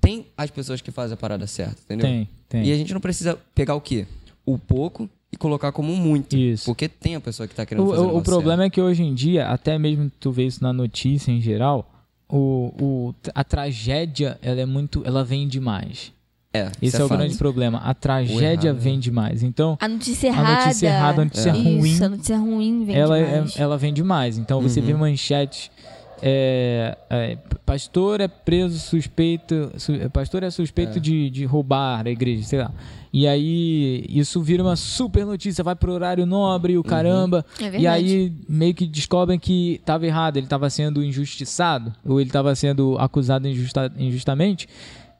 tem 0.00 0.26
as 0.36 0.50
pessoas 0.50 0.80
que 0.80 0.90
fazem 0.90 1.14
a 1.14 1.16
parada 1.16 1.46
certa, 1.46 1.76
entendeu? 1.84 2.06
Tem, 2.06 2.28
tem. 2.48 2.64
E 2.66 2.72
a 2.72 2.76
gente 2.76 2.92
não 2.92 3.00
precisa 3.00 3.38
pegar 3.54 3.74
o 3.74 3.80
quê? 3.80 4.06
O 4.44 4.58
pouco 4.58 5.08
e 5.32 5.36
colocar 5.36 5.72
como 5.72 5.94
muito. 5.96 6.36
Isso. 6.36 6.64
Porque 6.66 6.88
tem 6.88 7.14
a 7.14 7.20
pessoa 7.20 7.46
que 7.46 7.54
tá 7.54 7.64
querendo 7.64 7.84
O, 7.86 7.90
fazer 7.90 8.02
o- 8.02 8.16
o 8.16 8.22
problema 8.22 8.64
é 8.64 8.70
que 8.70 8.80
hoje 8.80 9.02
em 9.02 9.14
dia, 9.14 9.46
até 9.48 9.78
mesmo 9.78 10.10
tu 10.20 10.30
vê 10.32 10.44
isso 10.46 10.62
na 10.62 10.72
notícia 10.72 11.30
em 11.30 11.40
geral, 11.40 11.90
o, 12.30 12.72
o- 12.80 13.14
a 13.34 13.42
tragédia 13.44 14.38
ela 14.42 14.60
é 14.60 14.66
muito, 14.66 15.02
ela 15.04 15.24
vem 15.24 15.46
demais. 15.48 16.12
É, 16.52 16.66
Esse 16.82 16.86
isso 16.96 17.02
é, 17.02 17.04
o 17.04 17.08
grande 17.08 17.36
problema. 17.36 17.78
A 17.78 17.94
tragédia 17.94 18.68
errado, 18.70 18.76
né? 18.76 18.82
vem 18.82 18.98
demais. 18.98 19.42
Então, 19.44 19.78
A 19.80 19.86
notícia 19.86 20.30
A 20.30 20.32
errada. 20.34 20.64
notícia 20.64 20.86
errada, 20.88 21.22
a 21.22 21.24
notícia 21.24 21.50
Isso, 21.50 21.62
ruim, 21.62 22.02
a 22.02 22.08
notícia 22.08 22.38
ruim 22.38 22.84
vem 22.84 22.96
ela, 22.96 23.18
é, 23.18 23.24
demais. 23.34 23.56
ela 23.60 23.78
vem 23.78 23.94
demais. 23.94 24.36
Então 24.38 24.60
você 24.60 24.80
Uhum. 24.80 24.86
vê 24.86 24.94
manchetes. 24.94 25.70
é, 26.22 26.98
é, 27.08 27.38
pastor 27.64 28.20
é 28.20 28.28
preso 28.28 28.78
suspeito. 28.78 29.70
su- 29.78 29.92
pastor 30.12 30.42
é 30.42 30.50
suspeito 30.50 31.00
de, 31.00 31.30
de 31.30 31.44
roubar 31.44 32.06
a 32.06 32.10
igreja, 32.10 32.42
sei 32.42 32.58
lá. 32.58 32.70
E 33.12 33.26
aí 33.26 34.04
isso 34.08 34.40
vira 34.40 34.62
uma 34.62 34.76
super 34.76 35.26
notícia, 35.26 35.64
vai 35.64 35.74
pro 35.74 35.92
horário 35.92 36.24
nobre, 36.24 36.78
o 36.78 36.82
caramba. 36.84 37.44
É 37.60 37.80
e 37.80 37.86
aí 37.86 38.32
meio 38.48 38.72
que 38.74 38.86
descobrem 38.86 39.38
que 39.38 39.74
estava 39.80 40.06
errado, 40.06 40.36
ele 40.36 40.46
estava 40.46 40.70
sendo 40.70 41.02
injustiçado, 41.02 41.92
ou 42.04 42.20
ele 42.20 42.28
estava 42.28 42.54
sendo 42.54 42.96
acusado 42.98 43.48
injusta- 43.48 43.92
injustamente. 43.98 44.68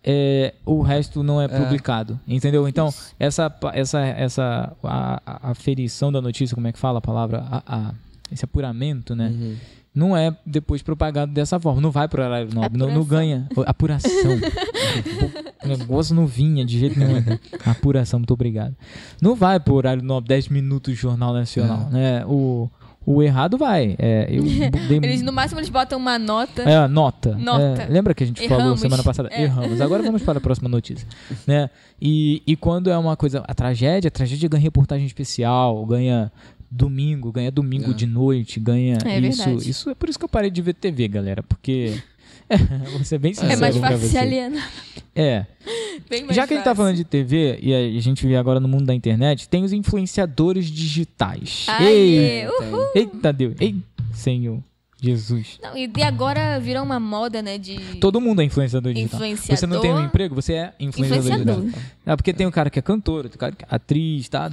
é, 0.02 0.54
o 0.64 0.80
resto 0.80 1.22
não 1.22 1.42
é, 1.42 1.46
publicado, 1.46 2.18
entendeu? 2.26 2.66
Então 2.66 2.88
essa 3.18 3.50
pa- 3.50 3.72
essa 3.74 4.00
essa 4.00 4.72
a, 4.82 5.20
a- 5.26 5.50
aferição 5.50 6.10
da 6.10 6.22
notícia, 6.22 6.54
como 6.54 6.66
é 6.68 6.72
que 6.72 6.78
fala 6.78 6.98
a 6.98 7.02
palavra, 7.02 7.44
a, 7.50 7.62
a- 7.66 7.94
esse 8.32 8.42
apuramento, 8.44 9.14
né? 9.14 9.28
Uhum. 9.28 9.56
Não 9.92 10.16
é 10.16 10.36
depois 10.46 10.82
propagado 10.82 11.32
dessa 11.32 11.58
forma, 11.58 11.80
não 11.80 11.90
vai 11.90 12.06
pro 12.06 12.22
horário 12.22 12.48
nobre, 12.54 12.78
não, 12.78 12.92
não 12.92 13.04
ganha 13.04 13.48
apuração. 13.66 14.10
o 15.64 15.68
negócio 15.68 16.14
não 16.14 16.26
vinha 16.26 16.64
de 16.64 16.78
jeito 16.78 16.98
nenhum. 16.98 17.20
né? 17.20 17.40
Apuração, 17.66 18.20
muito 18.20 18.32
obrigado. 18.32 18.74
Não 19.20 19.34
vai 19.34 19.58
pro 19.58 19.74
horário 19.74 20.02
nobre, 20.02 20.28
10 20.28 20.48
minutos 20.48 20.96
Jornal 20.96 21.32
Nacional, 21.32 21.88
né? 21.90 22.24
O, 22.26 22.70
o 23.04 23.20
errado 23.20 23.58
vai. 23.58 23.96
É, 23.98 24.28
eu 24.30 24.44
dei 24.88 24.98
Eles, 25.02 25.22
no 25.22 25.32
máximo, 25.32 25.58
eles 25.58 25.70
botam 25.70 25.98
uma 25.98 26.18
nota. 26.18 26.62
é, 26.62 26.86
nota. 26.86 27.34
Nota. 27.36 27.82
É, 27.82 27.86
lembra 27.88 28.14
que 28.14 28.22
a 28.22 28.26
gente 28.26 28.46
falou 28.46 28.62
Erramos. 28.62 28.80
semana 28.80 29.02
passada? 29.02 29.28
É. 29.32 29.42
Erramos. 29.42 29.80
Agora 29.80 30.02
vamos 30.04 30.22
para 30.22 30.38
a 30.38 30.40
próxima 30.40 30.68
notícia. 30.68 31.06
né? 31.46 31.68
E, 32.00 32.42
e 32.46 32.54
quando 32.54 32.90
é 32.90 32.96
uma 32.96 33.16
coisa. 33.16 33.42
A 33.48 33.54
tragédia, 33.54 34.06
a 34.08 34.10
tragédia 34.10 34.48
ganha 34.48 34.62
reportagem 34.62 35.04
especial, 35.06 35.84
ganha 35.84 36.30
domingo, 36.70 37.32
ganha 37.32 37.50
domingo 37.50 37.90
É. 37.90 37.94
de 37.94 38.06
noite, 38.06 38.60
ganha. 38.60 38.98
É 39.04 39.18
isso, 39.18 39.44
verdade. 39.44 39.70
isso 39.70 39.90
é 39.90 39.94
por 39.94 40.08
isso 40.08 40.18
que 40.18 40.24
eu 40.24 40.28
parei 40.28 40.50
de 40.50 40.62
ver 40.62 40.74
TV, 40.74 41.08
galera. 41.08 41.42
Porque. 41.42 41.94
É, 42.50 42.56
vou 42.90 43.04
ser 43.04 43.18
bem 43.18 43.32
sincero 43.32 43.52
É 43.52 43.56
mais 43.56 43.76
fácil 43.76 44.08
se 44.08 44.18
alienar. 44.18 44.68
É. 45.14 45.46
Bem 46.10 46.24
mais 46.24 46.34
Já 46.34 46.48
que 46.48 46.54
a 46.54 46.56
gente 46.56 46.64
tá 46.64 46.74
falando 46.74 46.96
de 46.96 47.04
TV 47.04 47.60
e 47.62 47.72
a 47.72 48.00
gente 48.00 48.26
vê 48.26 48.34
agora 48.34 48.58
no 48.58 48.66
mundo 48.66 48.86
da 48.86 48.92
internet, 48.92 49.48
tem 49.48 49.62
os 49.62 49.72
influenciadores 49.72 50.66
digitais. 50.66 51.66
Aê, 51.68 51.86
Ei, 51.86 52.48
uhul. 52.48 52.90
eita 52.92 53.32
Deus. 53.32 53.54
Ei, 53.60 53.76
Senhor 54.12 54.60
Jesus. 55.02 55.58
Não, 55.62 55.76
e 55.76 55.90
agora 56.02 56.58
virou 56.60 56.82
uma 56.82 57.00
moda, 57.00 57.40
né? 57.40 57.56
De 57.56 57.76
Todo 58.00 58.20
mundo 58.20 58.42
é 58.42 58.44
influenciador 58.44 58.92
digital. 58.92 59.16
influenciador. 59.18 59.56
Você 59.56 59.66
não 59.66 59.80
tem 59.80 59.92
um 59.92 60.04
emprego, 60.04 60.34
você 60.34 60.52
é 60.54 60.72
influenciador, 60.78 61.24
Influenciador. 61.26 61.60
digital. 61.62 61.82
É 62.06 62.16
porque 62.16 62.32
tem 62.34 62.46
o 62.46 62.52
cara 62.52 62.68
que 62.70 62.78
é 62.78 62.82
cantor, 62.82 63.24
tem 63.28 63.36
o 63.36 63.38
cara 63.38 63.52
que 63.52 63.64
é 63.64 63.66
atriz, 63.70 64.28
tá? 64.28 64.50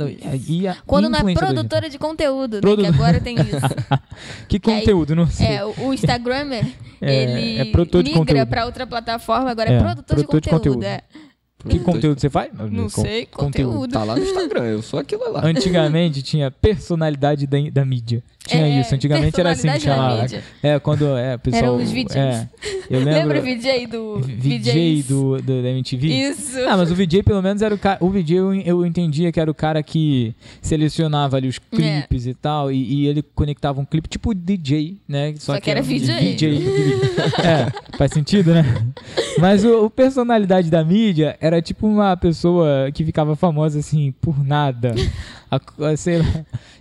E 0.48 0.68
a 0.68 0.76
Quando 0.86 1.10
não 1.10 1.20
é 1.20 1.34
produtora 1.34 1.90
de 1.90 1.98
conteúdo, 2.00 2.56
né? 2.56 2.62
Produ- 2.62 2.82
Que 2.84 2.88
agora 2.88 3.20
tem 3.20 3.36
isso. 3.36 3.46
digital. 3.60 4.00
Que 4.48 4.56
aí- 4.56 4.60
conteúdo, 4.62 5.16
não 5.16 5.28
sei. 5.28 5.48
É, 5.48 5.66
o 5.66 5.94
Instagrammer, 5.94 6.66
É, 7.02 7.24
ele 7.24 7.60
é 7.60 7.64
de 8.04 8.14
migra 8.14 8.46
pra 8.46 8.66
outra 8.66 8.88
plataforma, 8.88 9.52
agora 9.52 9.70
é, 9.70 9.74
É, 9.76 9.80
produtor, 9.80 10.16
produtor 10.16 10.40
de 10.42 10.46
de 10.46 10.50
conteúdo. 10.50 10.76
conteúdo. 10.78 10.84
é. 10.86 11.02
Que 11.68 11.80
conteúdo 11.80 12.20
você 12.20 12.30
faz? 12.30 12.52
Não 12.72 12.88
sei, 12.90 13.26
conteúdo. 13.26 13.92
Tá 13.92 14.04
lá 14.04 14.16
no 14.16 14.24
Instagram, 14.24 14.64
eu 14.66 14.82
sou 14.82 15.00
aquilo 15.00 15.32
lá. 15.32 15.44
Antigamente 15.44 16.22
tinha 16.22 16.52
personalidade 16.52 17.48
da, 17.48 17.58
da 17.72 17.86
mídia. 17.86 18.24
Tinha 18.48 18.66
É, 18.66 18.80
isso. 18.80 18.96
Antigamente 18.96 19.40
era 19.40 19.52
assim 19.52 19.70
que 19.70 19.80
chamava. 19.82 20.26
É, 20.64 20.80
quando 20.80 21.06
é, 21.18 21.38
pessoal. 21.38 21.64
Eram 21.64 21.84
os 21.84 21.92
VJs. 21.92 22.16
É, 22.16 22.48
eu 22.90 23.00
lembro. 23.00 23.14
Lembra 23.14 23.40
o 23.40 23.44
VJ 23.44 23.88
do 23.88 24.20
VJ 24.20 25.04
do, 25.04 25.38
do, 25.42 25.62
da 25.62 25.70
MTV? 25.70 26.08
Isso. 26.08 26.60
Ah, 26.68 26.78
mas 26.78 26.90
o 26.90 26.96
VJ 26.96 27.24
pelo 27.24 27.42
menos 27.42 27.62
era 27.62 27.76
o 27.76 27.78
cara. 27.78 27.98
O 28.04 28.10
VJ 28.10 28.38
eu, 28.38 28.54
eu 28.54 28.86
entendia 28.86 29.32
que 29.32 29.40
era 29.40 29.52
o 29.52 29.54
cara 29.54 29.84
que 29.84 30.34
selecionava 30.62 31.38
ali 31.38 31.48
os 31.48 31.60
clipes 31.60 32.26
e 32.26 32.34
tal. 32.34 32.72
E, 32.72 33.02
e 33.02 33.08
ele 33.08 33.22
conectava 33.22 33.82
um 33.82 33.86
clipe 33.86 34.08
tipo 34.08 34.34
DJ, 34.34 34.98
né? 35.08 35.34
Só 35.38 35.60
que 35.60 35.70
era 35.70 35.82
um 35.82 35.84
VJ. 35.84 36.38
é, 37.44 37.98
faz 37.98 38.12
sentido, 38.12 38.54
né? 38.54 38.64
Mas 39.40 39.66
o, 39.66 39.86
o 39.86 39.90
personalidade 39.90 40.70
da 40.70 40.84
mídia 40.84 41.38
era 41.48 41.62
tipo 41.62 41.88
uma 41.88 42.16
pessoa 42.18 42.92
que 42.94 43.04
ficava 43.06 43.36
famosa 43.36 43.80
assim 43.80 44.14
por 44.22 44.44
nada. 44.44 44.94
A- 45.50 45.96
sei 45.96 46.20
lá, 46.20 46.26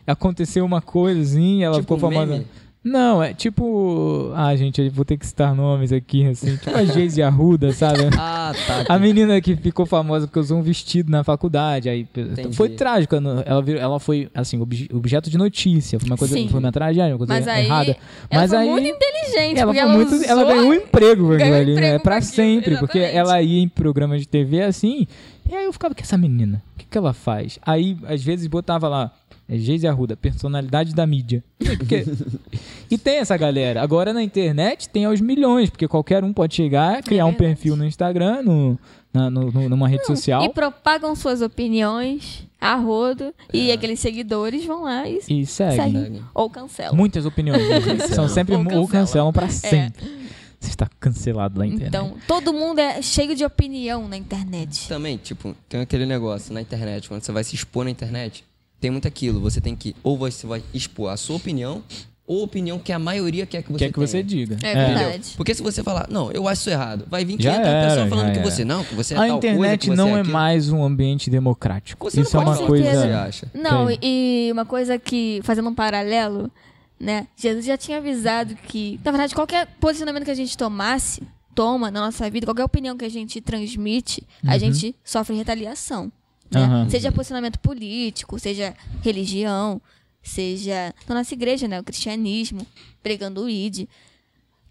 aconteceu 0.07 0.64
uma 0.64 0.81
coisa 0.83 1.20
assim, 1.20 1.62
ela 1.62 1.81
Tipo 1.81 1.94
ficou 1.96 2.11
famosa. 2.11 2.33
meme? 2.33 2.46
Não, 2.88 3.20
é 3.20 3.35
tipo. 3.35 4.31
Ah, 4.37 4.55
gente, 4.55 4.81
eu 4.81 4.90
vou 4.92 5.05
ter 5.05 5.16
que 5.16 5.27
citar 5.27 5.53
nomes 5.57 5.90
aqui, 5.92 6.25
assim. 6.25 6.57
Tipo 6.57 6.77
a 6.77 6.85
Geise 6.85 7.20
Arruda, 7.20 7.72
sabe? 7.72 8.03
Ah, 8.16 8.53
tá. 8.66 8.94
A 8.94 8.96
menina 8.99 9.40
que 9.40 9.57
ficou 9.57 9.85
famosa 9.85 10.29
porque 10.29 10.38
usou 10.38 10.59
um 10.59 10.62
vestido 10.62 11.11
na 11.11 11.25
faculdade. 11.25 11.88
Aí 11.88 12.07
Entendi. 12.16 12.55
foi 12.57 12.68
trágico. 12.68 13.16
Ela, 13.16 13.61
virou- 13.61 13.81
ela 13.83 13.99
foi, 13.99 14.29
assim, 14.33 14.61
obje- 14.61 14.88
objeto 14.92 15.29
de 15.29 15.37
notícia. 15.37 15.99
Foi 15.99 16.09
uma 16.09 16.16
coisa, 16.16 16.35
Sim. 16.35 16.49
foi 16.49 16.61
uma 16.61 16.70
tragédia, 16.70 17.09
uma 17.12 17.18
coisa 17.18 17.33
Mas 17.33 17.49
aí, 17.49 17.64
errada. 17.64 17.96
ela 18.31 18.42
Mas 18.42 18.51
foi 18.51 18.59
aí. 18.61 18.68
muito 18.70 18.87
inteligente, 18.87 19.59
ela, 19.59 19.72
porque 19.72 19.81
foi 19.81 19.90
ela 19.90 19.92
muito, 20.07 20.25
ela 20.31 20.44
ganhou 20.44 20.66
um 20.68 20.75
emprego 20.75 21.22
com 21.29 21.37
ganhou 21.38 21.57
ali, 21.57 21.75
né? 21.75 21.81
emprego 21.96 22.03
Pra 22.05 22.12
com 22.12 22.18
aquilo, 22.18 22.33
sempre. 22.35 22.77
Porque 22.79 22.99
exatamente. 22.99 23.18
ela 23.29 23.42
ia 23.42 23.61
em 23.62 23.68
programas 23.68 24.20
de 24.20 24.29
TV 24.29 24.62
assim. 24.62 25.09
E 25.51 25.55
aí 25.57 25.64
eu 25.64 25.72
ficava, 25.72 25.92
que 25.94 26.03
essa 26.05 26.16
menina? 26.16 26.62
O 26.75 26.79
que, 26.79 26.87
que 26.87 26.96
ela 26.99 27.12
faz? 27.12 27.59
Aí, 27.66 27.96
às 28.07 28.22
vezes, 28.22 28.46
botava 28.46 28.88
lá. 28.88 29.11
É 29.48 29.56
Geise 29.56 29.87
Arruda, 29.87 30.16
personalidade 30.16 30.92
da 30.94 31.06
mídia. 31.06 31.42
Porque- 31.59 32.04
e 32.90 32.98
tem 32.98 33.18
essa 33.18 33.37
galera. 33.37 33.80
Agora 33.80 34.12
na 34.12 34.22
internet 34.22 34.88
tem 34.88 35.04
aos 35.04 35.20
milhões, 35.20 35.70
porque 35.70 35.87
qualquer 35.87 36.24
um 36.24 36.32
pode 36.32 36.54
chegar, 36.54 37.00
criar 37.02 37.24
um 37.26 37.28
É 37.28 37.30
verdade. 37.32 37.54
perfil 37.54 37.76
no 37.76 37.85
Instagram, 37.85 38.42
no, 38.42 38.78
na- 39.14 39.30
no- 39.30 39.52
no- 39.52 39.68
numa 39.68 39.87
rede 39.88 40.04
social. 40.04 40.42
E 40.44 40.48
propagam 40.48 41.14
suas 41.14 41.42
opiniões 41.42 42.44
a 42.61 42.74
rodo. 42.74 43.32
E 43.52 43.70
aqueles 43.70 44.00
seguidores 44.00 44.64
vão 44.64 44.82
lá 44.82 45.09
e 45.09 45.20
E 45.28 45.46
segue. 45.46 45.76
seguem. 45.76 46.02
Segue. 46.02 46.22
Ou 46.35 46.50
cancelam. 46.50 46.96
Muitas 46.96 47.24
opiniões. 47.24 47.62
né? 47.68 48.06
São 48.12 48.28
sempre 48.28 48.54
Ou 48.56 48.61
ou 48.61 48.66
cancelam, 48.66 48.87
cancelam. 48.88 49.32
pra 49.32 49.48
sempre. 49.48 50.26
Você 50.59 50.70
está 50.70 50.88
cancelado 50.98 51.59
na 51.61 51.66
internet. 51.66 51.88
Então, 51.88 52.14
todo 52.26 52.52
mundo 52.52 52.80
é 52.80 53.00
cheio 53.00 53.37
de 53.37 53.44
opinião 53.44 54.09
na 54.09 54.16
internet. 54.16 54.88
Também, 54.88 55.16
tipo, 55.18 55.54
tem 55.68 55.80
aquele 55.82 56.06
negócio 56.06 56.52
na 56.52 56.61
internet, 56.61 57.06
quando 57.09 57.22
você 57.22 57.30
vai 57.30 57.44
se 57.44 57.54
expor 57.54 57.85
na 57.85 57.90
internet, 57.90 58.42
tem 58.87 58.90
muito 58.90 59.07
aquilo. 59.09 59.40
Você 59.40 59.61
tem 59.61 59.75
que, 59.77 59.94
ou 60.03 60.16
você 60.16 60.46
vai 60.46 60.62
expor 60.72 61.11
a 61.11 61.16
sua 61.16 61.37
opinião, 61.37 61.83
ou 62.27 62.40
a 62.40 62.44
opinião 62.44 62.79
que 62.79 62.92
a 62.92 62.99
maioria 62.99 63.46
quer 63.46 63.62
que 63.62 63.70
você 63.70 63.79
Quer 63.87 63.92
que 63.92 63.99
você 64.01 64.12
tenha. 64.22 64.25
diga. 64.25 64.57
É 64.62 64.72
Entendeu? 64.72 64.99
verdade. 64.99 65.35
Porque 65.37 65.55
se 65.55 65.62
você 65.62 65.83
falar, 65.83 66.09
não, 66.11 66.33
eu 66.33 66.49
acho 66.49 66.62
isso 66.62 66.70
errado, 66.70 67.05
vai 67.09 67.25
vir 67.25 67.37
Já 67.40 67.53
500 67.53 67.68
era, 67.70 67.88
pessoas 67.88 68.09
falando 68.09 68.33
que 68.33 68.38
você 68.40 68.64
não, 68.64 68.83
que 68.85 68.94
você 68.96 69.14
é 69.14 69.16
A 69.16 69.20
tal 69.20 69.29
coisa, 69.40 69.46
internet 69.46 69.81
que 69.81 69.87
você 69.87 69.96
não 69.96 70.16
é 70.16 70.20
aquilo. 70.20 70.33
mais 70.33 70.70
um 70.70 70.83
ambiente 70.83 71.31
democrático. 71.31 72.11
Você 72.11 72.16
não 72.16 72.25
Isso 72.25 72.37
é 72.37 72.40
uma 72.40 72.55
o 72.55 72.59
que 72.59 72.66
coisa. 72.66 72.90
você 73.01 73.12
acha. 73.12 73.51
Não, 73.55 73.87
e 74.03 74.49
uma 74.53 74.64
coisa 74.64 74.99
que, 74.99 75.40
fazendo 75.44 75.68
um 75.68 75.75
paralelo, 75.75 76.51
né? 76.99 77.29
Jesus 77.37 77.64
já 77.64 77.77
tinha 77.77 77.99
avisado 77.99 78.57
que, 78.66 78.99
na 79.05 79.11
verdade, 79.12 79.33
qualquer 79.35 79.68
posicionamento 79.79 80.25
que 80.25 80.31
a 80.33 80.35
gente 80.35 80.57
tomasse, 80.59 81.22
toma 81.55 81.90
na 81.92 82.01
nossa 82.01 82.29
vida, 82.29 82.44
qualquer 82.44 82.64
opinião 82.64 82.96
que 82.96 83.05
a 83.05 83.09
gente 83.09 83.40
transmite, 83.40 84.27
a 84.46 84.59
gente 84.59 84.96
sofre 85.05 85.37
retaliação. 85.37 86.11
Né? 86.50 86.61
Uhum. 86.61 86.90
Seja 86.90 87.12
posicionamento 87.12 87.59
político, 87.59 88.38
seja 88.38 88.74
religião, 89.02 89.80
seja 90.22 90.94
na 91.09 91.16
nossa 91.16 91.35
igreja, 91.35 91.68
né? 91.68 91.80
O 91.80 91.85
cristianismo, 91.85 92.66
pregando 93.02 93.44
o 93.44 93.48
ID. 93.48 93.87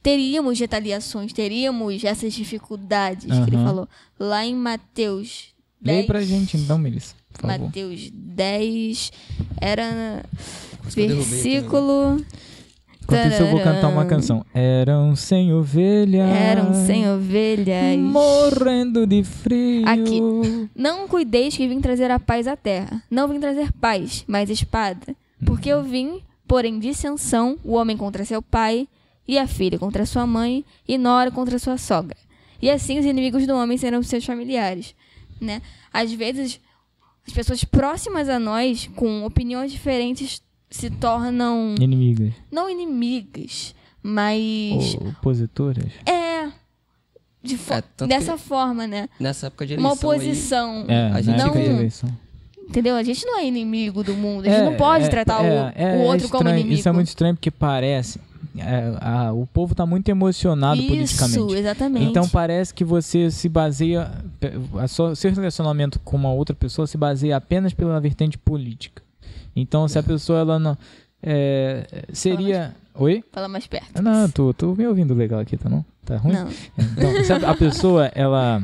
Teríamos 0.01 0.59
retaliações, 0.59 1.33
teríamos 1.33 2.03
essas 2.03 2.33
dificuldades 2.33 3.25
que 3.25 3.49
ele 3.49 3.63
falou. 3.63 3.89
Lá 4.19 4.45
em 4.45 4.53
Mateus 4.53 5.55
10, 5.81 5.97
Lê 5.97 6.03
pra 6.03 6.21
gente 6.21 6.57
então, 6.57 6.77
Melissa. 6.77 7.15
Por 7.33 7.41
favor. 7.41 7.65
Mateus 7.65 8.09
10 8.11 9.11
era 9.59 9.91
né? 9.91 10.23
versículo. 10.95 12.23
Enquanto 13.05 13.27
isso, 13.27 13.43
eu 13.43 13.51
vou 13.51 13.61
cantar 13.61 13.87
uma 13.87 14.03
canção. 14.05 14.43
Eram 14.51 15.15
sem 15.15 15.53
ovelhas. 15.53 16.27
Eram 16.27 16.73
sem 16.73 17.07
ovelhas. 17.07 17.99
Morrendo 17.99 19.05
de 19.05 19.23
frio. 19.23 19.87
Aqui. 19.87 20.19
Não 20.75 21.07
cuideis 21.07 21.55
que 21.55 21.67
vim 21.67 21.79
trazer 21.79 22.09
a 22.09 22.19
paz 22.19 22.47
à 22.47 22.57
terra. 22.57 23.03
Não 23.09 23.27
vim 23.27 23.39
trazer 23.39 23.71
paz, 23.73 24.25
mas 24.27 24.49
espada. 24.49 25.15
Porque 25.45 25.69
eu 25.69 25.83
vim, 25.83 26.21
porém, 26.47 26.79
dissensão, 26.79 27.59
o 27.63 27.73
homem 27.73 27.95
contra 27.95 28.25
seu 28.25 28.41
pai, 28.41 28.87
e 29.27 29.37
a 29.37 29.45
filha 29.45 29.77
contra 29.77 30.05
sua 30.05 30.25
mãe, 30.25 30.65
e 30.87 30.97
nora 30.97 31.29
contra 31.29 31.59
sua 31.59 31.77
sogra. 31.77 32.17
E 32.59 32.71
assim 32.71 32.97
os 32.97 33.05
inimigos 33.05 33.45
do 33.45 33.55
homem 33.55 33.77
serão 33.77 34.01
seus 34.01 34.25
familiares. 34.25 34.95
Né? 35.39 35.61
Às 35.93 36.11
vezes, 36.11 36.59
as 37.27 37.33
pessoas 37.33 37.63
próximas 37.63 38.29
a 38.29 38.39
nós, 38.39 38.89
com 38.95 39.23
opiniões 39.23 39.71
diferentes, 39.71 40.41
se 40.69 40.89
tornam 40.89 41.75
Inimigas. 41.79 42.33
não 42.51 42.69
inimigas, 42.69 43.73
mas 44.01 44.95
Ou 45.01 45.09
opositoras. 45.09 45.91
é 46.05 46.49
de 47.43 47.57
fo- 47.57 47.73
É, 47.73 47.83
dessa 48.07 48.37
forma, 48.37 48.87
né? 48.87 49.07
Nessa 49.19 49.47
época 49.47 49.65
de 49.67 49.75
Uma 49.75 49.89
eleição 49.89 50.09
aí, 50.11 50.17
oposição. 50.17 50.85
É, 50.87 51.11
A 51.11 51.21
gente 51.21 51.37
na 51.37 51.43
época 51.43 51.61
de 51.61 51.69
não- 51.69 51.75
eleição. 51.77 52.09
Entendeu? 52.67 52.95
A 52.95 53.03
gente 53.03 53.23
não 53.27 53.37
é 53.39 53.45
inimigo 53.45 54.03
do 54.03 54.15
mundo. 54.15 54.47
A 54.47 54.49
gente 54.49 54.61
É, 54.61 54.65
não 54.65 54.73
pode 54.75 55.05
é, 55.05 55.07
tratar 55.07 55.41
o- 55.41 55.45
é, 55.45 55.73
é, 55.75 55.97
o, 55.97 56.01
é 56.01 56.05
outro 56.07 56.27
como 56.29 56.49
inimigo. 56.49 56.73
Isso 56.73 56.89
é 56.89 56.91
muito 56.91 57.07
estranho 57.07 57.35
porque 57.35 57.51
parece. 57.51 58.19
é, 58.57 58.95
a- 59.01 59.33
o 59.33 59.45
povo 59.45 59.75
tá 59.75 59.85
muito 59.85 60.07
emocionado 60.09 60.79
Isso, 60.79 60.87
politicamente. 60.89 61.53
exatamente. 61.59 62.05
Então 62.05 62.27
parece 62.29 62.73
que 62.73 62.83
você 62.85 63.29
se 63.29 63.47
baseia. 63.49 64.09
A 64.79 64.87
sua, 64.87 65.13
seu 65.15 65.29
relacionamento 65.31 65.99
com 65.99 66.15
uma 66.15 66.31
outra 66.31 66.55
pessoa 66.55 66.87
se 66.87 66.97
baseia 66.97 67.35
apenas 67.37 67.73
pela 67.73 67.99
vertente 67.99 68.37
política. 68.37 69.03
Então, 69.55 69.87
se 69.87 69.97
a 69.97 70.03
pessoa 70.03 70.39
ela 70.39 70.59
não. 70.59 70.77
é, 71.21 72.05
seria. 72.11 72.75
Oi? 72.93 73.23
Fala 73.31 73.47
mais 73.47 73.67
perto. 73.67 74.01
Não, 74.01 74.29
tô, 74.29 74.53
tô 74.53 74.73
me 74.73 74.87
ouvindo 74.87 75.13
legal 75.13 75.39
aqui, 75.39 75.57
tá 75.57 75.69
não? 75.69 75.85
Tá 76.05 76.17
ruim? 76.17 76.33
Não. 76.33 76.47
Então, 76.77 77.23
se 77.23 77.33
a, 77.33 77.51
a 77.51 77.55
pessoa, 77.55 78.05
ela 78.15 78.63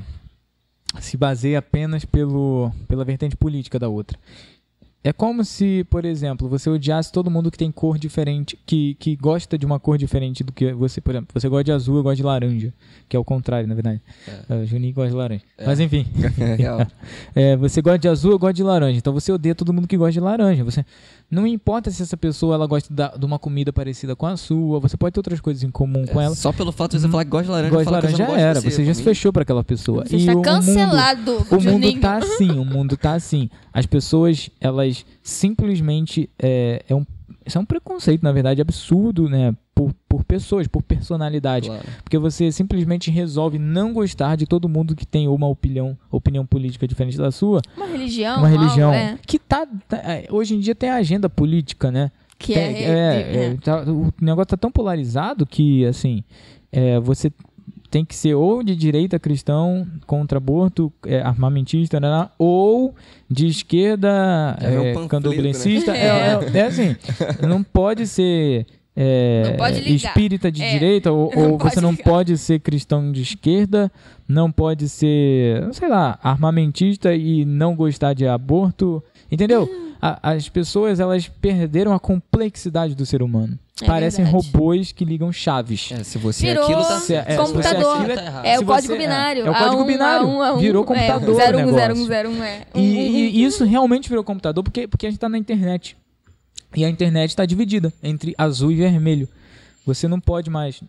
se 0.99 1.17
baseia 1.17 1.59
apenas 1.59 2.05
pelo, 2.05 2.71
pela 2.87 3.05
vertente 3.05 3.35
política 3.35 3.79
da 3.79 3.89
outra. 3.89 4.17
É 5.03 5.11
como 5.11 5.43
se, 5.43 5.83
por 5.89 6.05
exemplo, 6.05 6.47
você 6.47 6.69
odiasse 6.69 7.11
todo 7.11 7.31
mundo 7.31 7.49
que 7.49 7.57
tem 7.57 7.71
cor 7.71 7.97
diferente, 7.97 8.57
que, 8.67 8.93
que 8.95 9.15
gosta 9.15 9.57
de 9.57 9.65
uma 9.65 9.79
cor 9.79 9.97
diferente 9.97 10.43
do 10.43 10.51
que 10.51 10.71
você, 10.73 11.01
por 11.01 11.15
exemplo. 11.15 11.29
Você 11.33 11.49
gosta 11.49 11.63
de 11.63 11.71
azul, 11.71 11.97
eu 11.97 12.03
gosto 12.03 12.17
de 12.17 12.23
laranja, 12.23 12.71
que 13.09 13.17
é 13.17 13.19
o 13.19 13.23
contrário, 13.23 13.67
na 13.67 13.73
verdade. 13.73 13.99
É. 14.47 14.65
Juninho 14.65 14.93
gosta 14.93 15.09
de 15.09 15.15
laranja. 15.15 15.43
Mas 15.65 15.79
enfim. 15.79 16.05
É. 16.41 16.87
É, 17.33 17.55
você 17.55 17.81
gosta 17.81 17.97
de 17.97 18.07
azul, 18.07 18.31
eu 18.31 18.39
gosto 18.39 18.55
de 18.55 18.63
laranja. 18.63 18.97
Então 18.97 19.13
você 19.13 19.31
odeia 19.31 19.55
todo 19.55 19.73
mundo 19.73 19.87
que 19.87 19.97
gosta 19.97 20.11
de 20.11 20.19
laranja. 20.19 20.63
Você 20.63 20.85
não 21.31 21.47
importa 21.47 21.89
se 21.89 22.03
essa 22.03 22.17
pessoa 22.17 22.55
ela 22.55 22.67
gosta 22.67 22.93
da- 22.93 23.15
de 23.17 23.25
uma 23.25 23.39
comida 23.39 23.71
parecida 23.71 24.15
com 24.15 24.25
a 24.27 24.35
sua. 24.35 24.79
Você 24.81 24.97
pode 24.97 25.13
ter 25.13 25.19
outras 25.19 25.39
coisas 25.39 25.63
em 25.63 25.71
comum 25.71 26.05
com 26.05 26.19
ela. 26.19 26.35
Só 26.35 26.51
pelo 26.51 26.71
fato 26.73 26.91
de 26.97 26.99
você 27.01 27.07
falar 27.09 27.23
que 27.23 27.31
gosta 27.31 27.45
de 27.45 27.51
laranja, 27.51 27.69
Gosta 27.73 27.85
de 27.85 27.91
laranja 27.91 28.17
já 28.17 28.37
era. 28.37 28.59
Você 28.61 28.83
já 28.85 28.93
se 28.93 29.01
fechou 29.01 29.31
para 29.31 29.43
aquela 29.43 29.63
pessoa. 29.63 30.03
Você 30.05 30.17
E 30.17 30.19
está 30.19 30.31
o- 30.33 30.35
o 30.35 30.37
mundo- 30.37 30.43
cancelado, 30.43 31.31
o 31.49 31.61
mundo 31.61 31.99
tá 32.01 32.17
assim, 32.17 32.51
o 32.51 32.65
mundo 32.65 32.97
tá 32.97 33.13
assim. 33.13 33.49
As 33.73 33.85
pessoas, 33.85 34.49
elas 34.59 35.05
simplesmente. 35.23 36.29
É, 36.37 36.83
é 36.87 36.93
um, 36.95 37.05
isso 37.45 37.57
é 37.57 37.61
um 37.61 37.65
preconceito, 37.65 38.21
na 38.23 38.31
verdade, 38.31 38.61
absurdo, 38.61 39.29
né? 39.29 39.55
Por, 40.11 40.25
pessoas, 40.25 40.67
por 40.67 40.83
personalidade. 40.83 41.69
Claro. 41.69 41.85
Porque 42.03 42.17
você 42.17 42.51
simplesmente 42.51 43.09
resolve 43.09 43.57
não 43.57 43.93
gostar 43.93 44.35
de 44.35 44.45
todo 44.45 44.67
mundo 44.67 44.93
que 44.93 45.05
tem 45.05 45.25
uma 45.29 45.47
opinião, 45.47 45.97
opinião 46.11 46.45
política 46.45 46.85
diferente 46.85 47.17
da 47.17 47.31
sua. 47.31 47.61
Uma 47.77 47.87
religião. 47.87 48.37
uma 48.39 48.47
religião. 48.49 48.89
algo, 48.93 48.99
é, 49.13 49.17
Que 49.25 49.39
tá, 49.39 49.65
tá- 49.87 49.97
é, 50.03 50.27
Hoje 50.29 50.53
em 50.55 50.59
dia 50.59 50.75
tem 50.75 50.89
a 50.89 50.95
agenda 50.95 51.29
política, 51.29 51.89
né? 51.89 52.11
que 52.37 52.53
Tem- 52.55 52.61
é, 52.75 52.81
é, 52.89 53.45
é, 53.53 53.57
tá- 53.63 53.83
o 53.83 54.11
negócio 54.19 54.47
tá 54.47 54.57
tão 54.57 54.71
polarizado 54.71 55.45
que, 55.45 55.85
assim, 55.85 56.23
é, 56.71 56.99
você 56.99 57.31
tem 57.89 58.03
que 58.03 58.15
ser 58.15 58.33
ou 58.35 58.63
de 58.63 58.75
direita 58.75 59.19
cristão 59.19 59.85
contra 60.07 60.37
aborto, 60.39 60.91
é, 61.05 61.21
armamentista, 61.21 61.99
né, 61.99 62.29
ou 62.39 62.95
de 63.29 63.45
esquerda 63.47 64.57
É, 64.59 64.73
é 64.73 64.79
um 64.79 64.85
é, 64.85 64.93
panfleto, 64.93 65.29
né? 65.29 65.93
É, 65.95 66.07
é- 66.07 66.57
é 66.59 66.65
assim, 66.65 66.95
não 67.47 67.61
pode 67.61 68.07
ser 68.07 68.65
é, 68.95 69.43
Não 69.51 69.57
pode 69.57 69.79
ligar. 69.81 69.95
espírita 70.09 70.51
de 70.51 70.61
É, 70.61 70.71
direita, 70.73 71.11
ou, 71.11 71.31
não 71.35 71.51
ou 71.53 71.57
pode 71.57 71.73
você 71.75 71.81
não 71.81 71.91
ligar. 71.91 72.03
pode 72.03 72.37
ser 72.37 72.59
cristão 72.59 73.11
de 73.11 73.21
esquerda, 73.21 73.91
não 74.27 74.51
pode 74.51 74.89
ser, 74.89 75.67
sei 75.73 75.87
lá, 75.87 76.19
armamentista 76.21 77.13
e 77.13 77.45
não 77.45 77.75
gostar 77.75 78.13
de 78.13 78.27
aborto, 78.27 79.03
entendeu? 79.31 79.63
Hum. 79.71 79.91
A- 80.01 80.31
as 80.33 80.49
pessoas, 80.49 80.99
elas 80.99 81.27
perderam 81.27 81.93
a 81.93 81.99
complexidade 81.99 82.95
do 82.95 83.05
ser 83.05 83.21
humano. 83.21 83.57
É 83.81 83.85
Parecem 83.85 84.25
verdade. 84.25 84.47
robôs 84.51 84.91
que 84.91 85.03
ligam 85.05 85.31
chaves. 85.31 85.91
É, 85.91 86.03
se 86.03 86.17
você 86.19 86.47
Virou 86.47 86.63
aquilo 86.65 86.83
tá 86.83 86.99
Se- 86.99 87.15
é, 87.15 87.23
se 87.23 87.37
computador. 87.37 87.81
você 87.97 88.01
aquilo 88.01 88.15
tá 88.15 88.23
errado. 88.25 88.45
É 88.45 88.57
Se 88.57 88.63
o 88.63 88.65
código 88.65 88.97
binário. 88.97 89.43
é, 89.43 89.47
é 89.47 89.49
o 89.49 89.53
código 89.55 89.81
A1, 89.83 89.87
binário. 89.87 90.27
A1, 90.27 90.37
A1, 90.55 90.59
Virou 90.59 90.83
computador 90.83 91.29
É, 91.29 91.33
o 91.33 91.51
01, 91.53 91.65
negócio. 91.65 91.95
01, 92.05 92.07
01, 92.37 92.43
é. 92.43 92.61
E, 92.75 92.79
e- 92.79 93.29
e 93.39 93.43
isso 93.43 93.63
realmente 93.65 94.07
virou 94.09 94.23
computador 94.23 94.63
porque, 94.63 94.87
porque 94.87 95.05
a 95.07 95.09
gente 95.09 95.17
está 95.17 95.29
na 95.29 95.37
internet. 95.37 95.97
E 96.75 96.85
a 96.85 96.89
internet 96.89 97.29
está 97.31 97.45
dividida 97.45 97.91
entre 98.01 98.33
azul 98.37 98.71
e 98.71 98.75
vermelho. 98.75 99.27
Você 99.85 100.07
não 100.07 100.19
pode 100.19 100.49
mais. 100.49 100.81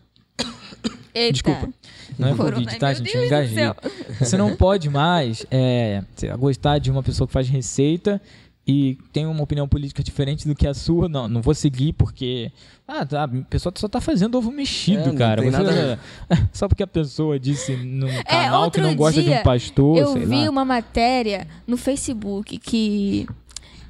Eita. 1.13 1.33
Desculpa. 1.33 1.69
Não 2.17 2.29
é 2.29 2.35
Corona, 2.35 2.55
Covid, 2.63 2.79
tá, 2.79 2.87
meu 2.87 2.95
gente? 2.95 3.03
Deus 3.05 3.15
Eu 3.15 3.21
do 3.21 3.27
engasguei. 3.27 3.55
céu. 3.55 3.75
Você 4.19 4.37
não 4.37 4.55
pode 4.55 4.89
mais 4.89 5.45
é, 5.51 6.03
sei 6.15 6.29
lá, 6.29 6.35
gostar 6.35 6.79
de 6.79 6.89
uma 6.89 7.03
pessoa 7.03 7.27
que 7.27 7.33
faz 7.33 7.47
receita 7.47 8.19
e 8.65 8.97
tem 9.11 9.25
uma 9.27 9.43
opinião 9.43 9.67
política 9.67 10.01
diferente 10.01 10.47
do 10.47 10.55
que 10.55 10.65
a 10.65 10.73
sua. 10.73 11.07
Não, 11.09 11.27
não 11.27 11.41
vou 11.41 11.53
seguir 11.53 11.93
porque. 11.93 12.51
Ah, 12.87 13.05
tá, 13.05 13.23
a 13.25 13.27
pessoa 13.27 13.71
só 13.77 13.87
tá 13.87 14.01
fazendo 14.01 14.35
ovo 14.37 14.51
mexido, 14.51 15.09
É, 15.09 15.13
cara. 15.15 15.41
Você- 15.43 15.51
nada 15.51 15.99
só 16.51 16.67
porque 16.67 16.81
a 16.83 16.87
pessoa 16.87 17.39
disse 17.39 17.75
num 17.75 18.07
canal 18.23 18.71
que 18.71 18.79
É, 18.79 18.83
não 18.83 18.95
gosta 18.95 19.21
de 19.21 19.29
um 19.29 19.43
pastor, 19.43 19.97
Eu 19.97 20.13
sei 20.13 20.25
vi 20.25 20.43
lá. 20.45 20.49
uma 20.49 20.65
matéria 20.65 21.47
no 21.67 21.77
Facebook 21.77 22.57
que 22.57 23.27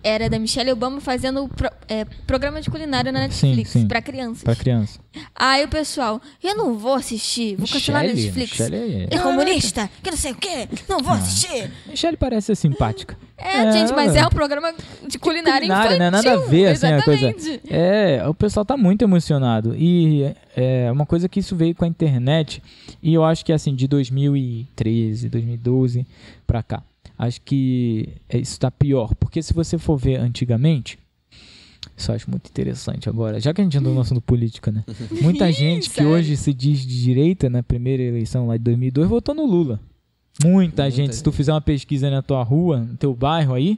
era 0.04 0.30
da 0.30 0.38
Michelle 0.38 0.72
Obama 0.72 1.00
fazendo 1.00 1.48
pro- 1.48 1.70
é, 1.88 2.06
programa 2.28 2.62
de 2.62 2.70
culinária 2.70 3.12
na 3.12 3.22
Netflix 3.22 3.70
sim. 3.72 3.88
pra 3.88 4.02
crianças. 4.02 4.44
Pra 4.44 4.56
criança. 4.56 5.00
Aí 5.36 5.64
o 5.64 5.68
pessoal, 5.68 6.22
eu 6.44 6.56
não 6.56 6.78
vou 6.78 6.94
assistir, 6.96 7.56
vou 7.56 7.68
cancelar 7.68 8.04
a? 8.04 8.08
Netflix. 8.08 8.52
Michelle 8.52 8.76
é- 9.12 9.16
é 9.16 9.20
comunista, 9.20 9.90
que 10.02 10.10
não 10.12 10.18
sei 10.18 10.32
o 10.32 10.36
quê, 10.36 10.68
não 10.90 11.00
vou 11.00 11.14
assistir. 11.14 11.72
Michelle 11.88 12.18
parece 12.18 12.48
ser 12.48 12.56
simpática. 12.56 13.18
É, 13.38 13.72
gente, 13.74 13.94
mas 13.94 14.16
é 14.16 14.26
um 14.26 14.30
programa 14.30 14.74
de 15.08 15.20
culinária, 15.20 15.60
culinária, 15.62 15.96
infantil. 15.96 16.00
né? 16.00 16.10
Nada 16.10 16.34
a 16.34 16.38
ver, 16.48 16.68
assim, 16.68 16.88
a 16.88 17.02
coisa. 17.04 17.34
É, 17.70 18.26
o 18.28 18.34
pessoal 18.34 18.66
tá 18.66 18.78
muito 18.78 19.02
emocionado. 19.04 19.76
E 19.76 20.34
é 20.56 20.90
uma 20.92 21.06
coisa 21.06 21.28
que 21.28 21.40
isso 21.42 21.56
veio 21.56 21.76
com 21.76 21.84
a 21.84 21.88
internet. 21.88 22.64
E 23.02 23.14
eu 23.14 23.24
acho 23.24 23.44
que, 23.44 23.52
assim, 23.52 23.76
de 23.76 23.86
2013, 23.88 25.28
2012 25.30 26.06
pra 26.48 26.64
cá. 26.64 26.84
Acho 27.26 27.42
que 27.42 28.10
é, 28.30 28.38
isso 28.38 28.60
tá 28.60 28.70
pior. 28.72 29.14
Porque 29.16 29.42
se 29.42 29.54
você 29.54 29.78
for 29.78 29.98
ver 29.98 30.18
antigamente. 30.20 30.98
Isso 31.96 32.12
eu 32.12 32.16
acho 32.16 32.30
muito 32.30 32.48
interessante 32.50 33.08
agora. 33.10 33.40
Já 33.40 33.54
que 33.54 33.62
a 33.62 33.64
gente 33.64 33.78
andou 33.78 33.94
no 33.94 34.02
assunto 34.02 34.22
política, 34.22 34.72
né? 34.72 34.84
Muita 35.22 35.52
gente 35.52 35.90
que 35.90 36.04
hoje 36.04 36.36
se 36.38 36.54
diz 36.54 36.80
de 36.86 37.02
direita, 37.04 37.50
na 37.50 37.62
primeira 37.62 38.02
eleição 38.02 38.48
lá 38.48 38.58
de 38.58 38.64
2002, 38.64 39.08
votou 39.10 39.36
no 39.36 39.46
Lula. 39.46 39.80
Muita 40.44 40.90
gente. 40.90 41.16
Se 41.16 41.24
tu 41.24 41.32
fizer 41.32 41.54
uma 41.54 41.62
pesquisa 41.62 42.10
na 42.10 42.22
tua 42.22 42.42
rua, 42.42 42.80
no 42.80 42.96
teu 42.98 43.14
bairro 43.14 43.54
aí, 43.54 43.78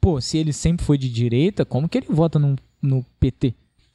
pô, 0.00 0.20
se 0.20 0.38
ele 0.38 0.52
sempre 0.52 0.84
foi 0.84 0.96
de 0.96 1.10
direita, 1.10 1.64
como 1.64 1.88
que 1.88 1.98
ele 1.98 2.06
vota 2.08 2.38
no, 2.38 2.56
no 2.80 3.04
PT? 3.20 3.54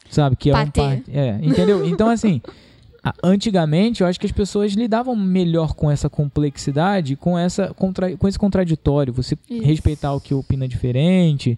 Sabe? 0.10 0.36
Que 0.36 0.52
é 0.52 0.54
um 0.54 0.56
par- 0.72 1.02
É, 1.10 1.40
entendeu? 1.42 1.88
Então, 1.88 2.10
assim, 2.10 2.42
antigamente 3.24 4.02
eu 4.02 4.08
acho 4.08 4.20
que 4.20 4.26
as 4.26 4.32
pessoas 4.32 4.74
lidavam 4.74 5.16
melhor 5.16 5.74
com 5.74 5.90
essa 5.90 6.10
complexidade, 6.10 7.16
com, 7.16 7.38
essa 7.38 7.74
contra, 7.74 8.16
com 8.18 8.28
esse 8.28 8.38
contraditório. 8.38 9.14
Você 9.14 9.38
Isso. 9.50 9.64
respeitar 9.64 10.14
o 10.14 10.22
que 10.22 10.34
opina 10.34 10.68
diferente, 10.68 11.58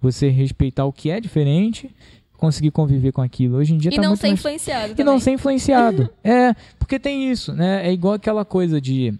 você 0.00 0.28
respeitar 0.28 0.84
o 0.84 0.92
que 0.92 1.10
é 1.10 1.20
diferente, 1.20 1.90
conseguir 2.36 2.70
conviver 2.70 3.12
com 3.12 3.20
aquilo. 3.20 3.56
Hoje 3.56 3.74
em 3.74 3.78
dia 3.78 3.90
E 3.92 3.96
tá 3.96 4.02
não 4.02 4.10
muito 4.10 4.20
ser 4.20 4.28
mais 4.28 4.40
influenciado 4.40 4.92
e 4.92 4.94
também. 4.94 5.04
não 5.04 5.20
ser 5.20 5.30
influenciado. 5.32 6.10
é, 6.22 6.54
porque 6.78 6.98
tem 6.98 7.30
isso, 7.30 7.52
né? 7.52 7.86
É 7.86 7.92
igual 7.92 8.14
aquela 8.14 8.44
coisa 8.44 8.80
de. 8.80 9.12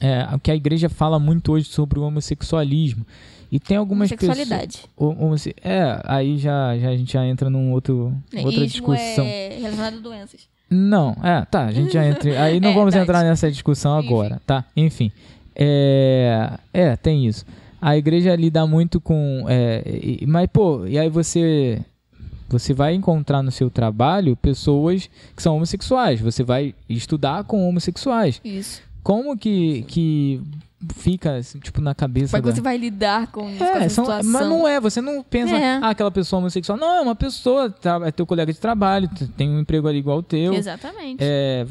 É, 0.00 0.34
o 0.34 0.38
que 0.38 0.50
a 0.50 0.56
igreja 0.56 0.88
fala 0.88 1.18
muito 1.18 1.52
hoje 1.52 1.66
sobre 1.66 1.98
o 1.98 2.02
homossexualismo. 2.02 3.06
E 3.50 3.60
tem 3.60 3.76
algumas. 3.76 4.08
Sexualidade. 4.08 4.84
É, 5.62 6.00
aí 6.04 6.36
já, 6.38 6.76
já 6.78 6.88
a 6.90 6.96
gente 6.96 7.12
já 7.12 7.24
entra 7.26 7.48
num 7.48 7.72
outro, 7.72 8.12
outra 8.34 8.50
Ismo 8.50 8.66
discussão. 8.66 9.24
é 9.24 9.56
relacionado 9.60 9.96
a 9.98 10.00
doenças. 10.00 10.48
Não, 10.68 11.16
é, 11.22 11.44
tá, 11.44 11.66
a 11.66 11.72
gente 11.72 11.92
já 11.92 12.04
entra. 12.08 12.42
Aí 12.42 12.58
não 12.60 12.70
É, 12.70 12.74
vamos 12.74 12.92
verdade. 12.94 13.10
entrar 13.18 13.24
nessa 13.28 13.50
discussão 13.50 13.98
Enfim. 14.00 14.08
agora, 14.08 14.42
tá? 14.46 14.64
Enfim. 14.76 15.12
É, 15.54 16.50
é, 16.72 16.96
tem 16.96 17.26
isso. 17.26 17.44
A 17.80 17.96
igreja 17.96 18.34
lida 18.36 18.66
muito 18.66 19.00
com. 19.00 19.44
é, 19.48 19.82
e- 19.86 20.26
mas, 20.26 20.48
pô, 20.52 20.86
e 20.86 20.98
aí 20.98 21.08
você. 21.08 21.80
Você 22.48 22.72
vai 22.72 22.94
encontrar 22.94 23.42
no 23.42 23.50
seu 23.50 23.68
trabalho 23.68 24.36
pessoas 24.36 25.10
que 25.34 25.42
são 25.42 25.56
homossexuais. 25.56 26.20
Você 26.20 26.44
vai 26.44 26.74
estudar 26.88 27.42
com 27.42 27.68
homossexuais. 27.68 28.40
Isso. 28.44 28.82
Como 29.02 29.36
que, 29.36 29.82
que 29.88 30.40
fica, 30.94 31.36
assim, 31.36 31.58
tipo, 31.58 31.80
na 31.80 31.94
cabeça 31.94 32.30
Como 32.30 32.38
é 32.38 32.42
que 32.42 32.48
da... 32.48 32.54
você 32.54 32.60
vai 32.60 32.76
lidar 32.76 33.26
com, 33.28 33.42
com 33.56 33.64
É, 33.64 33.84
essa 33.84 33.94
são- 33.96 34.04
situação? 34.04 34.30
mas 34.32 34.46
não 34.48 34.66
é, 34.68 34.80
você 34.80 35.00
não 35.00 35.22
pensa, 35.22 35.54
É. 35.56 35.76
ah, 35.82 35.90
aquela 35.90 36.10
pessoa 36.10 36.38
homossexual. 36.40 36.78
Não, 36.78 36.96
é 36.96 37.00
uma 37.00 37.14
pessoa, 37.14 37.70
tá, 37.70 38.00
é 38.04 38.10
teu 38.10 38.26
colega 38.26 38.52
de 38.52 38.58
trabalho, 38.58 39.08
tem 39.36 39.50
um 39.50 39.60
emprego 39.60 39.88
ali 39.88 39.98
igual 39.98 40.18
o 40.18 40.22
teu. 40.22 40.54
Exatamente. 40.54 41.18
É, 41.20 41.66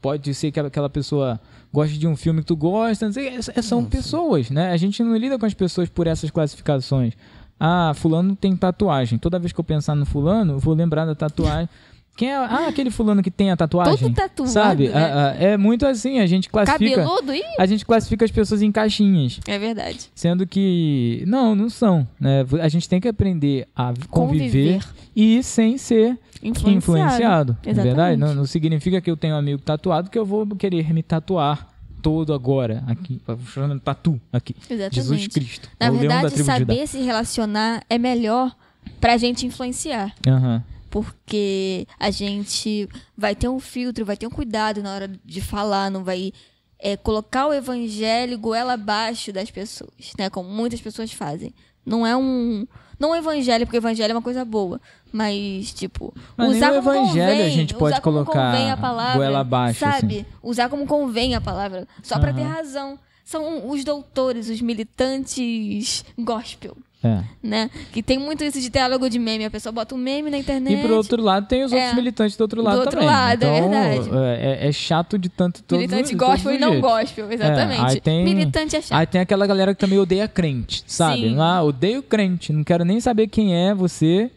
pode 0.00 0.32
ser 0.34 0.50
que 0.52 0.60
aquela 0.60 0.88
pessoa 0.90 1.40
goste 1.72 1.98
de 1.98 2.06
um 2.06 2.16
filme 2.16 2.40
que 2.40 2.46
tu 2.46 2.56
gosta, 2.56 3.12
sei, 3.12 3.28
é- 3.28 3.38
é- 3.54 3.62
são 3.62 3.84
pessoas, 3.84 4.50
né? 4.50 4.70
A 4.72 4.76
gente 4.76 5.02
não 5.02 5.16
lida 5.16 5.38
com 5.38 5.46
as 5.46 5.54
pessoas 5.54 5.88
por 5.88 6.06
essas 6.06 6.30
classificações. 6.30 7.14
Ah, 7.58 7.92
fulano 7.94 8.36
tem 8.36 8.54
tatuagem. 8.56 9.18
Toda 9.18 9.38
vez 9.38 9.52
que 9.52 9.58
eu 9.58 9.64
pensar 9.64 9.94
no 9.94 10.04
fulano, 10.04 10.54
eu 10.54 10.58
vou 10.58 10.74
lembrar 10.74 11.04
da 11.06 11.14
tatuagem. 11.14 11.68
Quem 12.16 12.30
é? 12.30 12.36
Ah, 12.36 12.66
aquele 12.68 12.90
fulano 12.90 13.22
que 13.22 13.30
tem 13.30 13.50
a 13.50 13.56
tatuagem. 13.56 13.96
Todo 13.98 14.14
tatuado, 14.14 14.50
Sabe? 14.50 14.88
né? 14.88 14.94
Ah, 14.94 15.34
ah, 15.38 15.42
é 15.42 15.56
muito 15.56 15.86
assim, 15.86 16.18
a 16.18 16.26
gente 16.26 16.48
classifica. 16.48 17.02
Cabeludo? 17.02 17.32
A 17.58 17.66
gente 17.66 17.84
classifica 17.84 18.24
as 18.24 18.30
pessoas 18.30 18.62
em 18.62 18.72
caixinhas. 18.72 19.38
é 19.46 19.58
verdade. 19.58 20.10
Sendo 20.14 20.46
que. 20.46 21.22
Não, 21.26 21.54
não 21.54 21.68
são. 21.68 22.08
Né? 22.18 22.44
A 22.62 22.68
gente 22.68 22.88
tem 22.88 23.00
que 23.00 23.06
aprender 23.08 23.68
a 23.76 23.92
conviver, 24.10 24.80
Conviver. 24.80 24.82
e 25.14 25.42
sem 25.42 25.76
ser 25.76 26.18
Influenciado. 26.42 26.76
influenciado. 26.76 27.56
É 27.64 27.70
Exatamente. 27.70 27.94
verdade? 27.96 28.16
Não, 28.20 28.34
não 28.34 28.46
significa 28.46 29.00
que 29.00 29.10
eu 29.10 29.16
tenho 29.16 29.34
um 29.34 29.38
amigo 29.38 29.60
tatuado 29.60 30.08
que 30.10 30.18
eu 30.18 30.24
vou 30.24 30.46
querer 30.56 30.92
me 30.94 31.02
tatuar 31.02 31.68
todo 32.00 32.32
agora. 32.32 32.82
Aqui. 32.86 33.20
Chamando 33.52 33.80
tatu 33.80 34.20
aqui. 34.32 34.54
Exatamente. 34.70 34.94
Jesus 34.94 35.26
Cristo. 35.28 35.68
Na 35.78 35.86
é 35.86 35.90
verdade, 35.90 36.42
saber 36.42 36.86
se 36.86 36.98
relacionar 37.02 37.82
é 37.90 37.98
melhor 37.98 38.54
pra 39.00 39.16
gente 39.16 39.44
influenciar. 39.46 40.14
Aham. 40.26 40.62
Porque 41.02 41.86
a 41.98 42.10
gente 42.10 42.88
vai 43.16 43.34
ter 43.34 43.48
um 43.48 43.60
filtro, 43.60 44.04
vai 44.04 44.16
ter 44.16 44.26
um 44.26 44.30
cuidado 44.30 44.82
na 44.82 44.94
hora 44.94 45.10
de 45.24 45.40
falar, 45.40 45.90
não 45.90 46.02
vai 46.02 46.32
é, 46.78 46.96
colocar 46.96 47.46
o 47.46 47.52
evangelho 47.52 48.38
goela 48.38 48.74
abaixo 48.74 49.32
das 49.32 49.50
pessoas, 49.50 50.12
né? 50.18 50.30
Como 50.30 50.48
muitas 50.48 50.80
pessoas 50.80 51.12
fazem. 51.12 51.52
Não 51.84 52.06
é 52.06 52.16
um. 52.16 52.66
Não 52.98 53.14
evangelho, 53.14 53.66
porque 53.66 53.76
o 53.76 53.80
evangelho 53.80 54.12
é 54.12 54.14
uma 54.14 54.22
coisa 54.22 54.44
boa. 54.44 54.80
Mas, 55.12 55.72
tipo, 55.72 56.14
Mas 56.36 56.56
usar 56.56 56.72
o 56.72 56.82
como 56.82 56.90
evangelho 56.90 57.32
convém, 57.32 57.46
a 57.46 57.50
gente 57.50 57.74
pode 57.74 58.00
colocar 58.00 58.52
convém 58.52 58.70
a 58.70 58.76
palavra, 58.76 59.16
goela 59.18 59.40
abaixo, 59.40 59.80
Sabe? 59.80 60.20
assim. 60.20 60.26
Usar 60.42 60.68
como 60.68 60.86
convém 60.86 61.34
a 61.34 61.40
palavra. 61.40 61.86
Só 62.02 62.18
pra 62.18 62.32
ter 62.32 62.42
Aham. 62.42 62.52
razão. 62.54 62.98
São 63.24 63.68
os 63.68 63.84
doutores, 63.84 64.48
os 64.48 64.60
militantes 64.60 66.04
gospel. 66.18 66.76
É. 67.04 67.20
Né? 67.42 67.70
Que 67.92 68.02
tem 68.02 68.18
muito 68.18 68.42
isso 68.42 68.60
de 68.60 68.68
diálogo 68.68 69.08
de 69.08 69.18
meme. 69.18 69.44
A 69.44 69.50
pessoa 69.50 69.70
bota 69.72 69.94
um 69.94 69.98
meme 69.98 70.30
na 70.30 70.38
internet. 70.38 70.78
E 70.78 70.82
por 70.82 70.90
outro 70.90 71.22
lado, 71.22 71.46
tem 71.46 71.62
os 71.62 71.70
outros 71.72 71.92
É. 71.92 71.94
militantes 71.94 72.36
do 72.36 72.40
outro 72.40 72.62
lado 72.62 72.74
Do 72.74 72.80
outro 72.80 72.92
também. 72.94 73.06
lado, 73.08 73.44
é 73.44 73.58
então, 73.58 73.70
verdade. 73.70 74.10
É, 74.42 74.68
é 74.68 74.72
chato 74.72 75.18
de 75.18 75.28
tanto 75.28 75.62
todo 75.62 75.78
Militante 75.78 76.16
todos 76.16 76.28
gospel 76.28 76.52
e 76.54 76.58
não 76.58 76.80
gospel, 76.80 77.30
exatamente. 77.30 77.80
É, 77.80 77.84
aí 77.90 78.00
tem- 78.00 78.24
Militante 78.24 78.76
é 78.76 78.80
chato. 78.80 78.98
Aí 78.98 79.06
tem 79.06 79.20
aquela 79.20 79.46
galera 79.46 79.74
que 79.74 79.80
também 79.80 79.98
odeia 79.98 80.26
crente, 80.26 80.82
sabe? 80.86 81.20
Sim. 81.28 81.36
Ah, 81.38 81.62
odeio 81.62 82.02
crente, 82.02 82.52
não 82.52 82.64
quero 82.64 82.84
nem 82.84 82.98
saber 82.98 83.28
quem 83.28 83.54
é 83.54 83.74
você. 83.74 84.30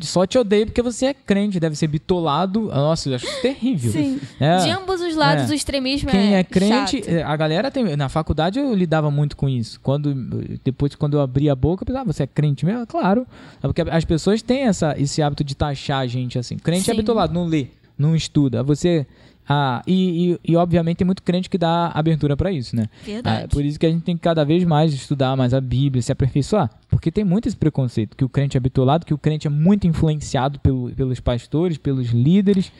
Só 0.00 0.26
te 0.26 0.38
odeio 0.38 0.66
porque 0.66 0.82
você 0.82 1.06
é 1.06 1.14
crente, 1.14 1.58
deve 1.58 1.74
ser 1.76 1.86
bitolado. 1.86 2.62
Nossa, 2.66 3.08
eu 3.08 3.14
acho 3.16 3.26
terrível. 3.42 3.92
Sim. 3.92 4.20
É. 4.38 4.58
De 4.58 4.70
ambos 4.70 5.00
os 5.00 5.14
lados, 5.16 5.48
É. 5.50 5.52
o 5.52 5.54
extremismo 5.54 6.10
Quem 6.10 6.34
é 6.34 6.40
é 6.40 6.44
crente, 6.44 6.98
chato. 6.98 7.08
é, 7.08 7.22
a 7.22 7.36
galera 7.36 7.70
tem. 7.70 7.96
Na 7.96 8.08
faculdade 8.08 8.58
eu 8.58 8.74
lidava 8.74 9.10
muito 9.10 9.36
com 9.36 9.48
isso. 9.48 9.80
Quando 9.82 10.14
depois 10.62 10.94
quando 10.94 11.14
eu 11.14 11.20
abri 11.20 11.48
a 11.48 11.54
boca, 11.54 11.82
eu 11.82 11.86
pensava, 11.86 12.02
ah, 12.08 12.12
você 12.12 12.22
é 12.24 12.26
crente 12.26 12.64
mesmo? 12.66 12.86
Claro. 12.86 13.26
É 13.62 13.66
porque 13.66 13.82
as 13.82 14.04
pessoas 14.04 14.42
têm 14.42 14.62
essa, 14.62 14.94
esse 14.98 15.22
hábito 15.22 15.42
de 15.42 15.54
taxar 15.54 16.00
a 16.00 16.06
gente 16.06 16.38
assim. 16.38 16.56
Crente 16.58 16.90
é 16.90 16.94
Sim. 16.94 17.00
bitolado, 17.00 17.32
não 17.32 17.46
lê, 17.46 17.68
não 17.98 18.14
estuda. 18.14 18.62
Você 18.62 19.06
ah, 19.48 19.80
e, 19.86 20.32
e, 20.32 20.52
e, 20.52 20.56
obviamente 20.56 20.98
tem 20.98 21.04
muito 21.04 21.22
crente 21.22 21.48
que 21.48 21.56
dá 21.56 21.92
abertura 21.94 22.36
pra 22.36 22.50
isso, 22.50 22.74
né? 22.74 22.86
Verdade. 23.04 23.44
Ah, 23.44 23.48
por 23.48 23.64
isso 23.64 23.78
que 23.78 23.86
a 23.86 23.90
gente 23.90 24.02
tem 24.02 24.16
que 24.16 24.22
cada 24.22 24.44
vez 24.44 24.64
mais 24.64 24.92
estudar 24.92 25.36
mais 25.36 25.54
a 25.54 25.60
Bíblia, 25.60 26.02
se 26.02 26.10
aperfeiçoar. 26.10 26.68
Porque 26.88 27.12
tem 27.12 27.24
muito 27.24 27.46
esse 27.46 27.56
preconceito, 27.56 28.16
que 28.16 28.24
o 28.24 28.28
crente 28.28 28.56
é 28.56 28.60
bitolado, 28.60 29.06
que 29.06 29.14
o 29.14 29.18
crente 29.18 29.46
é 29.46 29.50
muito 29.50 29.86
influenciado 29.86 30.58
pelo, 30.58 30.90
pelos 30.90 31.20
pastores, 31.20 31.78
pelos 31.78 32.08
líderes. 32.08 32.72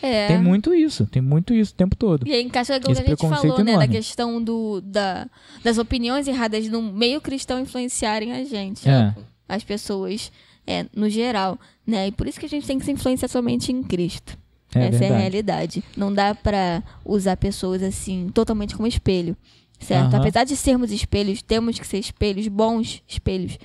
É. 0.00 0.28
Tem 0.28 0.38
muito 0.38 0.72
isso, 0.72 1.06
tem 1.06 1.20
muito 1.20 1.52
isso 1.52 1.72
o 1.72 1.76
tempo 1.76 1.94
todo. 1.94 2.26
E 2.26 2.32
aí 2.32 2.42
encaixa 2.42 2.76
o 2.76 2.80
que 2.80 2.90
a 2.90 2.94
gente 2.94 3.16
falou, 3.16 3.58
né? 3.58 3.64
Da 3.64 3.70
enorme. 3.72 3.88
questão 3.88 4.42
do, 4.42 4.80
da, 4.80 5.28
das 5.62 5.76
opiniões 5.76 6.26
erradas 6.26 6.68
no 6.68 6.80
meio 6.80 7.20
cristão 7.20 7.60
influenciarem 7.60 8.32
a 8.32 8.44
gente. 8.44 8.88
É. 8.88 9.14
As 9.46 9.62
pessoas, 9.62 10.32
é, 10.66 10.86
no 10.94 11.10
geral. 11.10 11.58
Né? 11.86 12.08
E 12.08 12.12
por 12.12 12.26
isso 12.26 12.40
que 12.40 12.46
a 12.46 12.48
gente 12.48 12.66
tem 12.66 12.78
que 12.78 12.84
se 12.84 12.92
influenciar 12.92 13.28
somente 13.28 13.70
em 13.70 13.82
Cristo. 13.82 14.38
É 14.74 14.86
Essa 14.86 14.94
é 14.94 14.96
a 14.96 15.00
verdade. 15.00 15.20
realidade. 15.20 15.84
Não 15.96 16.12
dá 16.12 16.34
pra 16.34 16.82
usar 17.04 17.36
pessoas 17.36 17.82
assim, 17.82 18.28
totalmente 18.34 18.74
como 18.74 18.86
espelho. 18.86 19.36
Certo? 19.80 20.14
Aham. 20.14 20.20
Apesar 20.20 20.44
de 20.44 20.56
sermos 20.56 20.90
espelhos, 20.90 21.42
temos 21.42 21.78
que 21.78 21.86
ser 21.86 21.98
espelhos, 21.98 22.48
bons 22.48 23.02
espelhos. 23.06 23.58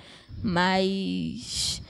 Mas 0.43 1.81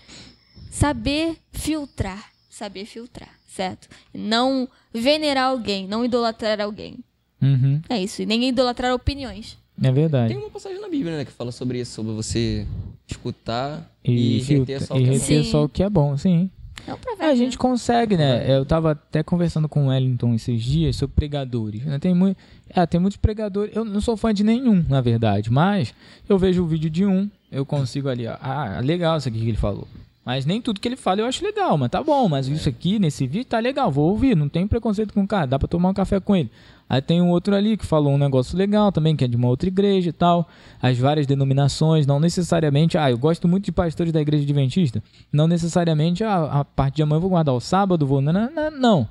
saber 0.69 1.37
filtrar. 1.51 2.29
Saber 2.49 2.85
filtrar, 2.85 3.29
certo? 3.47 3.87
Não 4.13 4.67
venerar 4.93 5.45
alguém, 5.49 5.87
não 5.87 6.03
idolatrar 6.03 6.59
alguém. 6.59 6.97
Uhum, 7.41 7.81
É 7.87 8.01
isso. 8.01 8.21
E 8.21 8.25
nem 8.25 8.49
idolatrar 8.49 8.93
opiniões. 8.93 9.57
é 9.81 9.91
verdade. 9.93 10.33
Tem 10.33 10.37
uma 10.43 10.49
passagem 10.49 10.81
na 10.81 10.89
Bíblia, 10.89 11.15
né, 11.17 11.23
que 11.25 11.31
fala 11.31 11.53
sobre 11.53 11.79
isso, 11.79 11.93
sobre 11.93 12.11
você 12.11 12.67
escutar 13.07 13.89
E, 14.03 14.39
e, 14.39 14.43
filtra- 14.43 14.73
reter 14.95 15.45
só 15.45 15.63
o 15.63 15.69
que 15.69 15.81
é 15.81 15.89
bom. 15.89 16.17
Sim. 16.17 16.49
É. 16.87 16.91
É 16.91 16.93
um 16.93 16.97
provérbio. 16.97 17.31
a 17.31 17.35
gente 17.35 17.57
consegue, 17.57 18.17
né? 18.17 18.45
Eu 18.47 18.65
tava 18.65 18.91
até 18.91 19.23
conversando 19.23 19.67
com 19.67 19.85
o 19.85 19.89
Wellington 19.89 20.33
esses 20.33 20.63
dias 20.63 20.95
sobre 20.95 21.15
pregadores. 21.15 21.83
né? 21.83 21.99
Tem, 21.99 22.13
muito, 22.13 22.37
é, 22.69 22.85
tem 22.85 22.99
muitos 22.99 23.17
pregadores. 23.17 23.75
Eu 23.75 23.85
não 23.85 24.01
sou 24.01 24.15
fã 24.17 24.33
de 24.33 24.43
nenhum, 24.43 24.83
na 24.87 25.01
verdade, 25.01 25.51
mas 25.51 25.93
eu 26.27 26.37
vejo 26.37 26.63
o 26.63 26.67
vídeo 26.67 26.89
de 26.89 27.05
um, 27.05 27.29
eu 27.51 27.65
consigo 27.65 28.09
ali, 28.09 28.27
ó, 28.27 28.37
ah, 28.41 28.79
legal 28.83 29.17
isso 29.17 29.27
aqui 29.27 29.39
que 29.39 29.47
ele 29.47 29.57
falou. 29.57 29.87
Mas 30.25 30.45
nem 30.45 30.61
tudo 30.61 30.79
que 30.79 30.87
ele 30.87 30.95
fala 30.95 31.21
eu 31.21 31.25
acho 31.25 31.43
legal, 31.43 31.75
mas 31.75 31.89
tá 31.89 32.03
bom. 32.03 32.29
Mas 32.29 32.47
isso 32.47 32.69
aqui, 32.69 32.99
nesse 32.99 33.25
vídeo, 33.25 33.45
tá 33.45 33.57
legal, 33.57 33.91
vou 33.91 34.09
ouvir. 34.09 34.35
Não 34.35 34.47
tem 34.47 34.67
preconceito 34.67 35.11
com 35.11 35.23
o 35.23 35.27
cara, 35.27 35.47
dá 35.47 35.57
pra 35.57 35.67
tomar 35.67 35.89
um 35.89 35.93
café 35.93 36.19
com 36.19 36.35
ele. 36.35 36.51
Aí 36.89 37.01
tem 37.01 37.21
um 37.21 37.29
outro 37.29 37.55
ali 37.55 37.77
que 37.77 37.85
falou 37.85 38.11
um 38.11 38.17
negócio 38.17 38.57
legal 38.57 38.91
também, 38.91 39.15
que 39.15 39.23
é 39.23 39.27
de 39.27 39.35
uma 39.35 39.47
outra 39.47 39.67
igreja 39.69 40.09
e 40.09 40.13
tal. 40.13 40.49
As 40.81 40.97
várias 40.97 41.27
denominações, 41.27 42.07
não 42.07 42.19
necessariamente. 42.19 42.97
Ah, 42.97 43.11
eu 43.11 43.17
gosto 43.17 43.47
muito 43.47 43.65
de 43.65 43.71
pastores 43.71 44.11
da 44.11 44.19
igreja 44.19 44.43
adventista. 44.43 45.03
Não 45.31 45.47
necessariamente, 45.47 46.23
ah, 46.23 46.45
a 46.45 46.65
parte 46.65 46.95
de 46.95 47.03
amanhã 47.03 47.17
eu 47.17 47.21
vou 47.21 47.29
guardar 47.29 47.53
o 47.53 47.59
sábado, 47.59 48.07
vou. 48.07 48.21
Não, 48.21 48.33
não, 48.33 48.71
não. 48.71 49.07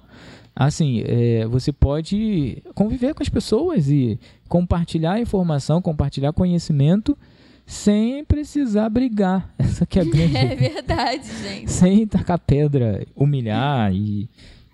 Assim, 0.56 1.04
é, 1.06 1.46
você 1.46 1.72
pode 1.72 2.60
conviver 2.74 3.14
com 3.14 3.22
as 3.22 3.28
pessoas 3.28 3.88
e 3.88 4.18
compartilhar 4.48 5.20
informação, 5.20 5.80
compartilhar 5.80 6.32
conhecimento 6.32 7.16
sem 7.64 8.24
precisar 8.24 8.88
brigar. 8.88 9.48
Essa 9.56 9.86
que 9.86 10.00
é 10.00 10.02
a 10.02 10.04
grande. 10.10 10.36
É 10.36 10.56
verdade, 10.56 11.28
gente. 11.44 11.70
sem 11.70 12.04
tacar 12.08 12.40
pedra, 12.40 13.06
humilhar 13.14 13.94
e, 13.94 14.28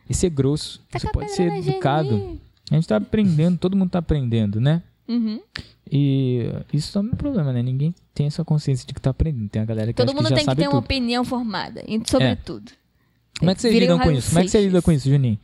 e 0.09 0.15
ser 0.15 0.31
grosso. 0.31 0.81
Tacar 0.91 1.03
você 1.03 1.13
pode 1.13 1.33
ser 1.33 1.53
educado. 1.53 2.41
A 2.71 2.75
gente 2.75 2.89
tá 2.89 2.97
aprendendo, 2.97 3.59
todo 3.59 3.77
mundo 3.77 3.91
tá 3.91 3.99
aprendendo, 3.99 4.61
né? 4.61 4.83
Uhum. 5.07 5.41
E 5.91 6.49
isso 6.73 6.93
também 6.93 7.11
é 7.13 7.15
um 7.15 7.17
problema, 7.19 7.53
né? 7.53 7.63
Ninguém 7.63 7.95
tem 8.15 8.27
essa 8.27 8.45
consciência 8.45 8.87
de 8.87 8.95
que 8.95 9.01
tá 9.01 9.11
aprendendo. 9.11 9.49
Tem 9.49 9.61
a 9.61 9.65
galera 9.65 9.93
que 9.93 9.97
Todo 9.97 10.09
acha 10.09 10.17
mundo 10.17 10.25
que 10.25 10.31
já 10.31 10.37
tem 10.37 10.47
que 10.47 10.55
ter 10.57 10.63
uma 10.63 10.71
tudo. 10.73 10.85
opinião 10.85 11.25
formada 11.25 11.85
em- 11.87 12.03
sobre 12.07 12.29
É. 12.29 12.37
tudo. 12.37 12.73
Como 13.39 13.51
é 13.51 13.55
que 13.55 13.61
vocês 13.61 13.75
lidam 13.75 13.99
com 13.99 14.11
isso? 14.11 14.29
Como 14.29 14.39
é 14.39 14.43
que 14.45 14.49
você 14.49 14.59
raio-seixas. 14.59 14.65
lida 14.67 14.83
com 14.83 14.93
isso, 14.93 15.09
Juninho? 15.11 15.39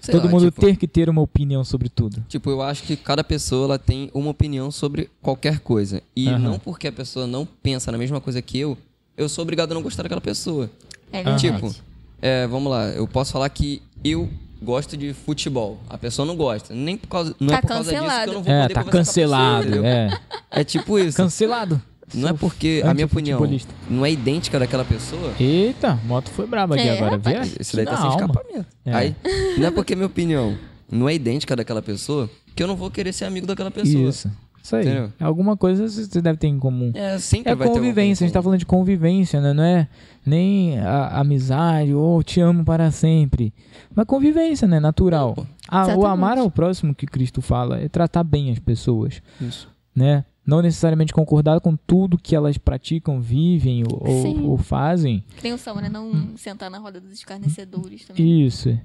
Sei 0.00 0.12
Todo 0.12 0.24
lá, 0.26 0.30
mundo 0.30 0.44
tipo, 0.46 0.60
ter 0.60 0.76
que 0.76 0.86
ter 0.86 1.08
uma 1.08 1.22
opinião 1.22 1.64
sobre 1.64 1.88
tudo. 1.88 2.24
Tipo, 2.28 2.50
eu 2.50 2.60
acho 2.62 2.82
que 2.82 2.96
cada 2.96 3.24
pessoa 3.24 3.64
ela 3.64 3.78
tem 3.78 4.10
uma 4.12 4.30
opinião 4.30 4.70
sobre 4.70 5.08
qualquer 5.22 5.60
coisa. 5.60 6.02
E 6.14 6.28
Aham. 6.28 6.38
não 6.38 6.58
porque 6.58 6.86
a 6.88 6.92
pessoa 6.92 7.26
não 7.26 7.46
pensa 7.46 7.90
na 7.90 7.98
mesma 7.98 8.20
coisa 8.20 8.42
que 8.42 8.58
eu, 8.58 8.76
eu 9.16 9.28
sou 9.28 9.42
obrigado 9.42 9.72
a 9.72 9.74
não 9.74 9.82
gostar 9.82 10.02
daquela 10.02 10.20
pessoa. 10.20 10.70
É 11.12 11.22
verdade. 11.22 11.40
Tipo, 11.50 11.74
é, 12.20 12.46
vamos 12.46 12.70
lá, 12.70 12.88
eu 12.90 13.06
posso 13.08 13.32
falar 13.32 13.48
que 13.48 13.80
eu 14.04 14.28
gosto 14.66 14.96
de 14.96 15.14
futebol. 15.14 15.78
A 15.88 15.96
pessoa 15.96 16.26
não 16.26 16.36
gosta. 16.36 16.74
Nem 16.74 16.96
por 16.98 17.06
causa, 17.08 17.34
não 17.40 17.48
Tá 17.48 17.58
é 17.58 17.60
por 17.62 17.68
causa 17.68 17.90
disso 17.90 17.94
que 18.02 18.08
cancelado. 18.08 18.30
eu 18.30 18.34
não 18.34 18.42
vou 18.42 18.52
É, 18.52 18.62
poder 18.62 18.74
tá 18.74 18.84
cancelado. 18.84 19.64
pessoa, 19.64 19.78
entendeu? 19.80 19.84
É. 19.86 20.20
É 20.60 20.64
tipo 20.64 20.98
isso. 20.98 21.16
Cancelado. 21.16 21.80
Não 22.14 22.28
é 22.28 22.32
porque 22.32 22.82
a 22.84 22.94
minha 22.94 23.06
opinião 23.06 23.40
não 23.90 24.04
é 24.06 24.12
idêntica 24.12 24.58
daquela 24.58 24.84
pessoa. 24.84 25.32
Eita, 25.40 25.98
moto 26.04 26.30
foi 26.30 26.46
braba 26.46 26.74
aqui 26.76 26.86
É, 26.86 26.96
agora, 26.98 27.18
viu? 27.18 27.42
Isso 27.60 27.74
daí 27.74 27.84
tá 27.84 27.96
sem 27.96 28.06
alma. 28.06 28.16
escapamento. 28.26 28.66
É. 28.84 28.92
Aí, 28.94 29.16
não 29.58 29.66
é 29.66 29.70
porque 29.72 29.94
minha 29.96 30.06
opinião 30.06 30.56
não 30.90 31.08
é 31.08 31.14
idêntica 31.14 31.56
daquela 31.56 31.82
pessoa 31.82 32.30
que 32.54 32.62
eu 32.62 32.66
não 32.68 32.76
vou 32.76 32.90
querer 32.92 33.12
ser 33.12 33.24
amigo 33.24 33.46
daquela 33.46 33.70
pessoa. 33.72 34.08
Isso. 34.08 34.30
Isso 34.66 34.74
aí. 34.74 34.84
Entendeu? 34.84 35.12
Alguma 35.20 35.56
coisa 35.56 35.88
você 35.88 36.20
deve 36.20 36.38
ter 36.38 36.48
em 36.48 36.58
comum. 36.58 36.90
É, 36.92 37.18
sempre 37.20 37.52
É 37.52 37.54
vai 37.54 37.66
ter 37.66 37.70
alguma 37.70 37.78
convivência, 37.78 38.24
a 38.24 38.26
gente 38.26 38.34
tá 38.34 38.42
falando 38.42 38.58
de 38.58 38.66
convivência, 38.66 39.40
né? 39.40 39.52
Não 39.52 39.62
é 39.62 39.88
nem 40.24 40.80
a, 40.80 41.20
amizade 41.20 41.94
ou 41.94 42.20
te 42.20 42.40
amo 42.40 42.64
para 42.64 42.90
sempre. 42.90 43.54
Mas 43.94 44.06
convivência, 44.06 44.66
né? 44.66 44.80
Natural. 44.80 45.36
Ah, 45.68 45.96
o 45.96 46.04
amar 46.04 46.36
ao 46.36 46.50
próximo 46.50 46.96
que 46.96 47.06
Cristo 47.06 47.40
fala 47.40 47.78
é 47.78 47.88
tratar 47.88 48.24
bem 48.24 48.50
as 48.50 48.58
pessoas. 48.58 49.22
Isso. 49.40 49.68
né? 49.94 50.24
Não 50.44 50.60
necessariamente 50.60 51.12
concordar 51.12 51.60
com 51.60 51.76
tudo 51.76 52.18
que 52.18 52.34
elas 52.34 52.58
praticam, 52.58 53.20
vivem 53.20 53.84
ou, 53.84 54.50
ou 54.50 54.56
fazem. 54.56 55.24
Que 55.36 55.44
nem 55.44 55.52
o 55.52 55.58
Salmo, 55.58 55.80
né? 55.80 55.88
Não 55.88 56.36
sentar 56.36 56.70
na 56.70 56.78
roda 56.78 57.00
dos 57.00 57.12
escarnecedores 57.12 58.04
também. 58.04 58.44
Isso. 58.44 58.76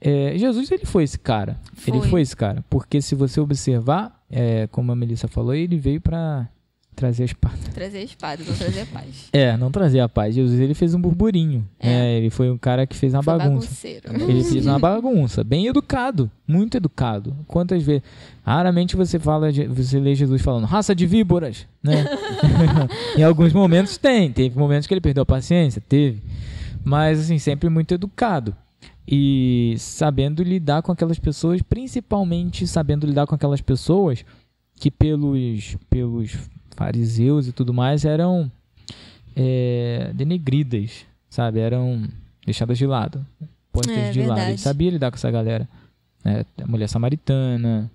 É, 0.00 0.36
Jesus, 0.36 0.70
ele 0.70 0.84
foi 0.84 1.04
esse 1.04 1.18
cara. 1.18 1.58
Ele 1.86 2.00
Foi. 2.00 2.08
foi 2.08 2.20
esse 2.20 2.36
cara. 2.36 2.62
Porque 2.68 3.00
se 3.00 3.14
você 3.14 3.40
observar, 3.40 4.15
é, 4.30 4.66
como 4.68 4.92
a 4.92 4.96
Melissa 4.96 5.28
falou, 5.28 5.54
ele 5.54 5.78
veio 5.78 6.00
para 6.00 6.48
trazer 6.96 7.24
a 7.24 7.26
espada. 7.26 7.58
Trazer 7.74 7.98
a 7.98 8.02
espada, 8.02 8.42
não 8.42 8.54
trazer 8.54 8.86
paz. 8.86 9.28
É, 9.30 9.56
não 9.58 9.70
trazer 9.70 10.00
a 10.00 10.08
paz. 10.08 10.34
Jesus, 10.34 10.58
ele 10.58 10.72
fez 10.72 10.94
um 10.94 11.00
burburinho. 11.00 11.68
É. 11.78 11.86
né? 11.86 12.12
Ele 12.14 12.30
foi 12.30 12.50
um 12.50 12.56
cara 12.56 12.86
que 12.86 12.96
fez 12.96 13.12
uma 13.12 13.22
Foi 13.22 13.36
bagunça. 13.36 13.68
bagunceiro. 13.68 14.30
Ele 14.30 14.42
fez 14.42 14.66
uma 14.66 14.78
bagunça, 14.80 15.44
bem 15.44 15.66
educado, 15.66 16.30
muito 16.48 16.78
educado. 16.78 17.36
Quantas 17.46 17.82
vezes? 17.82 18.02
Raramente 18.42 18.96
você 18.96 19.18
fala, 19.18 19.48
você 19.52 20.00
lê 20.00 20.14
Jesus 20.14 20.40
falando 20.40 20.64
raça 20.64 20.94
de 20.94 21.04
víboras, 21.06 21.66
né? 21.82 22.06
em 23.16 23.22
alguns 23.22 23.52
momentos 23.52 23.98
tem, 23.98 24.32
teve 24.32 24.58
momentos 24.58 24.86
que 24.86 24.94
ele 24.94 25.00
perdeu 25.02 25.22
a 25.22 25.26
paciência, 25.26 25.82
teve, 25.86 26.22
mas 26.82 27.20
assim 27.20 27.38
sempre 27.38 27.68
muito 27.68 27.92
educado 27.92 28.56
e 29.06 29.74
sabendo 29.78 30.42
lidar 30.42 30.82
com 30.82 30.90
aquelas 30.90 31.18
pessoas, 31.18 31.62
principalmente 31.62 32.66
sabendo 32.66 33.06
lidar 33.06 33.26
com 33.26 33.34
aquelas 33.34 33.60
pessoas 33.60 34.24
que 34.74 34.90
pelos 34.90 35.76
pelos 35.88 36.36
fariseus 36.74 37.46
e 37.46 37.52
tudo 37.52 37.72
mais 37.72 38.04
eram 38.04 38.50
é, 39.34 40.10
denegridas, 40.14 41.06
sabe? 41.28 41.60
Eram 41.60 42.08
deixadas 42.44 42.76
de 42.76 42.86
lado, 42.86 43.24
postas 43.72 43.96
É, 43.96 44.10
de 44.10 44.22
lado. 44.22 44.40
Ele 44.40 44.58
sabia 44.58 44.90
lidar 44.90 45.10
com 45.10 45.16
essa 45.16 45.30
galera. 45.30 45.68
a 46.24 46.66
mulher 46.66 46.88
samaritana, 46.88 47.90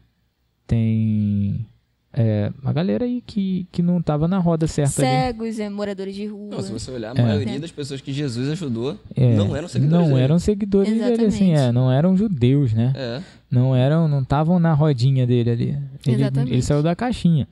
tem 0.66 1.66
é, 2.14 2.51
uma 2.62 2.74
galera 2.74 3.05
aí 3.05 3.22
que, 3.26 3.66
que 3.72 3.82
não 3.82 4.01
tava 4.01 4.28
na 4.28 4.38
roda 4.38 4.68
certa 4.68 5.01
ali. 5.01 5.09
Cegos, 5.09 5.59
é, 5.59 5.70
moradores 5.70 6.14
de 6.14 6.26
rua. 6.28 6.49
Não, 6.51 6.62
se 6.62 6.72
você 6.72 6.91
olhar, 6.91 7.18
a 7.18 7.20
É. 7.20 7.24
maioria 7.24 7.59
das 7.59 7.72
pessoas 7.72 8.01
que 8.01 8.12
Jesus 8.12 8.49
ajudou 8.49 8.97
É, 9.16 9.36
não 9.36 9.55
eram 9.55 9.68
seguidores 9.68 9.99
Não 10.01 10.09
dele. 10.14 10.22
eram 10.24 10.39
seguidores 10.39 10.89
dele, 10.91 11.03
assim, 11.26 11.51
Exatamente. 11.51 11.70
é, 11.70 11.72
não 11.72 11.91
eram 11.91 12.18
judeus, 12.18 12.74
né? 12.74 12.91
É. 12.95 13.22
Não 13.49 13.76
eram, 13.76 14.07
não 14.07 14.22
estavam 14.22 14.59
na 14.59 14.74
rodinha 14.74 15.26
dele 15.26 15.49
ali. 15.51 15.78
Ele, 16.05 16.16
Exatamente. 16.24 16.53
ele 16.53 16.62
saiu 16.62 16.84
da 16.84 16.95
caixinha. 16.95 17.47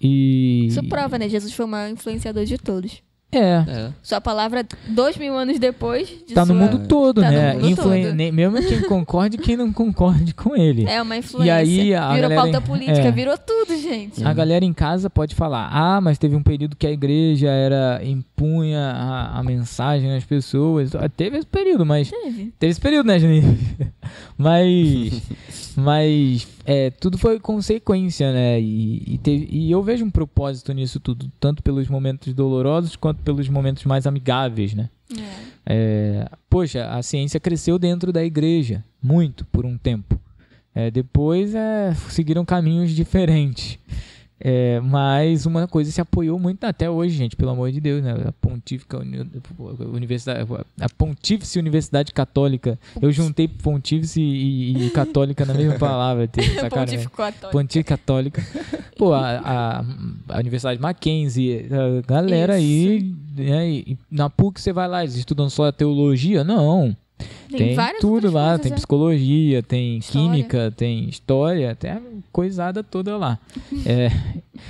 E 0.00 0.66
Isso 0.66 0.82
prova, 0.88 1.18
né? 1.18 1.28
Jesus 1.28 1.52
foi 1.52 1.64
o 1.64 1.68
maior 1.68 1.90
influenciador 1.90 2.44
de 2.44 2.58
todos. 2.58 3.02
É, 3.38 3.64
É. 3.68 3.88
Sua 4.02 4.20
palavra, 4.20 4.64
dois 4.88 5.16
mil 5.16 5.34
anos 5.36 5.58
depois. 5.58 6.08
De 6.26 6.34
tá 6.34 6.42
no 6.42 6.46
sua- 6.48 6.54
mundo 6.56 6.86
todo, 6.88 7.20
tá 7.20 7.30
no 7.30 7.36
né? 7.36 7.52
mundo 7.54 7.68
Influen- 7.70 8.04
todo. 8.06 8.32
mesmo 8.32 8.62
quem 8.62 8.82
concorde, 8.82 9.38
quem 9.38 9.56
não 9.56 9.72
concorde 9.72 10.34
com 10.34 10.56
ele. 10.56 10.84
É 10.88 11.00
uma 11.02 11.16
influência. 11.16 11.46
E 11.46 11.50
aí, 11.50 11.94
a 11.94 12.12
virou 12.14 12.30
galera- 12.30 12.42
pauta 12.52 12.60
política, 12.60 12.98
é. 13.08 13.10
virou 13.10 13.36
tudo, 13.38 13.76
gente. 13.80 14.24
A 14.24 14.32
galera 14.32 14.64
em 14.64 14.72
casa 14.72 15.08
pode 15.10 15.34
falar, 15.34 15.68
ah, 15.72 16.00
mas 16.00 16.18
teve 16.18 16.34
um 16.36 16.42
período 16.42 16.76
que 16.76 16.86
a 16.86 16.90
igreja 16.90 17.48
era 17.48 18.00
impunha 18.36 18.80
a, 18.80 19.38
a 19.38 19.42
mensagem 19.42 20.12
às 20.14 20.24
pessoas. 20.24 20.94
Ah, 20.94 21.08
Teve 21.08 21.38
esse 21.38 21.46
período, 21.46 21.86
mas 21.86 22.10
Teve. 22.10 22.52
teve 22.58 22.70
esse 22.70 22.80
período, 22.80 23.06
né, 23.06 23.18
Juninho? 23.18 23.58
mas, 24.36 25.22
mas 25.76 26.46
é, 26.64 26.90
tudo 26.90 27.16
foi 27.16 27.40
consequência, 27.40 28.32
né? 28.32 28.60
E, 28.60 29.14
e, 29.14 29.18
teve- 29.18 29.48
e 29.50 29.70
eu 29.70 29.82
vejo 29.82 30.04
um 30.04 30.10
propósito 30.10 30.72
nisso 30.72 31.00
tudo, 31.00 31.30
tanto 31.40 31.62
pelos 31.62 31.88
momentos 31.88 32.32
dolorosos 32.34 32.94
quanto 32.96 33.22
pelos 33.22 33.48
momentos 33.48 33.84
mais 33.84 34.06
amigáveis, 34.06 34.74
né? 34.74 34.90
É. 35.18 35.46
É, 35.68 36.28
poxa, 36.50 36.86
a 36.90 37.02
ciência 37.02 37.40
cresceu 37.40 37.78
dentro 37.78 38.12
da 38.12 38.22
igreja, 38.24 38.84
muito, 39.02 39.44
por 39.46 39.64
um 39.64 39.78
tempo. 39.78 40.20
É, 40.74 40.90
depois 40.90 41.54
é, 41.54 41.94
seguiram 42.10 42.44
caminhos 42.44 42.90
diferentes. 42.90 43.78
É, 44.38 44.80
mas 44.80 45.46
uma 45.46 45.66
coisa 45.66 45.90
se 45.90 45.98
apoiou 45.98 46.38
muito 46.38 46.62
até 46.64 46.90
hoje, 46.90 47.16
gente, 47.16 47.34
pelo 47.36 47.52
amor 47.52 47.72
de 47.72 47.80
Deus, 47.80 48.02
né? 48.04 48.12
A 48.26 48.32
Pontífica 48.32 48.98
Uni- 48.98 49.26
Universidade, 49.92 50.46
a 50.78 50.88
Pontífice 50.90 51.58
Universidade 51.58 52.12
Católica. 52.12 52.78
Eu 53.00 53.10
juntei 53.10 53.48
Pontífice 53.48 54.20
e, 54.20 54.86
e 54.86 54.90
Católica 54.90 55.46
na 55.46 55.54
mesma 55.54 55.78
palavra, 55.78 56.28
tem 56.28 56.44
sacanagem. 56.60 56.98
Pontificou 56.98 57.24
a 57.24 57.32
tónica. 57.32 57.50
Pontífice 57.50 57.84
Católica. 57.84 58.46
Pô, 58.98 59.14
a, 59.14 59.38
a, 59.38 59.84
a 60.28 60.38
Universidade 60.38 60.80
Mackenzie, 60.82 61.66
a 61.70 62.06
galera 62.06 62.54
aí, 62.54 63.14
né, 63.36 63.70
e 63.70 63.98
na 64.10 64.28
PUC 64.28 64.60
você 64.60 64.72
vai 64.72 64.86
lá, 64.86 65.02
eles 65.02 65.16
estudam 65.16 65.48
só 65.48 65.66
a 65.68 65.72
teologia? 65.72 66.44
Não. 66.44 66.94
Tem, 67.50 67.74
várias 67.74 68.00
tudo 68.00 68.30
lá, 68.30 68.48
coisas, 68.48 68.60
tem 68.60 68.72
é. 68.72 68.74
psicologia, 68.74 69.62
tem 69.62 69.98
História. 69.98 70.28
química, 70.30 70.74
tem 70.76 71.08
história, 71.08 71.74
tem 71.74 71.90
a 71.92 72.00
coisada 72.32 72.82
toda 72.82 73.16
lá. 73.16 73.38
É, 73.86 74.10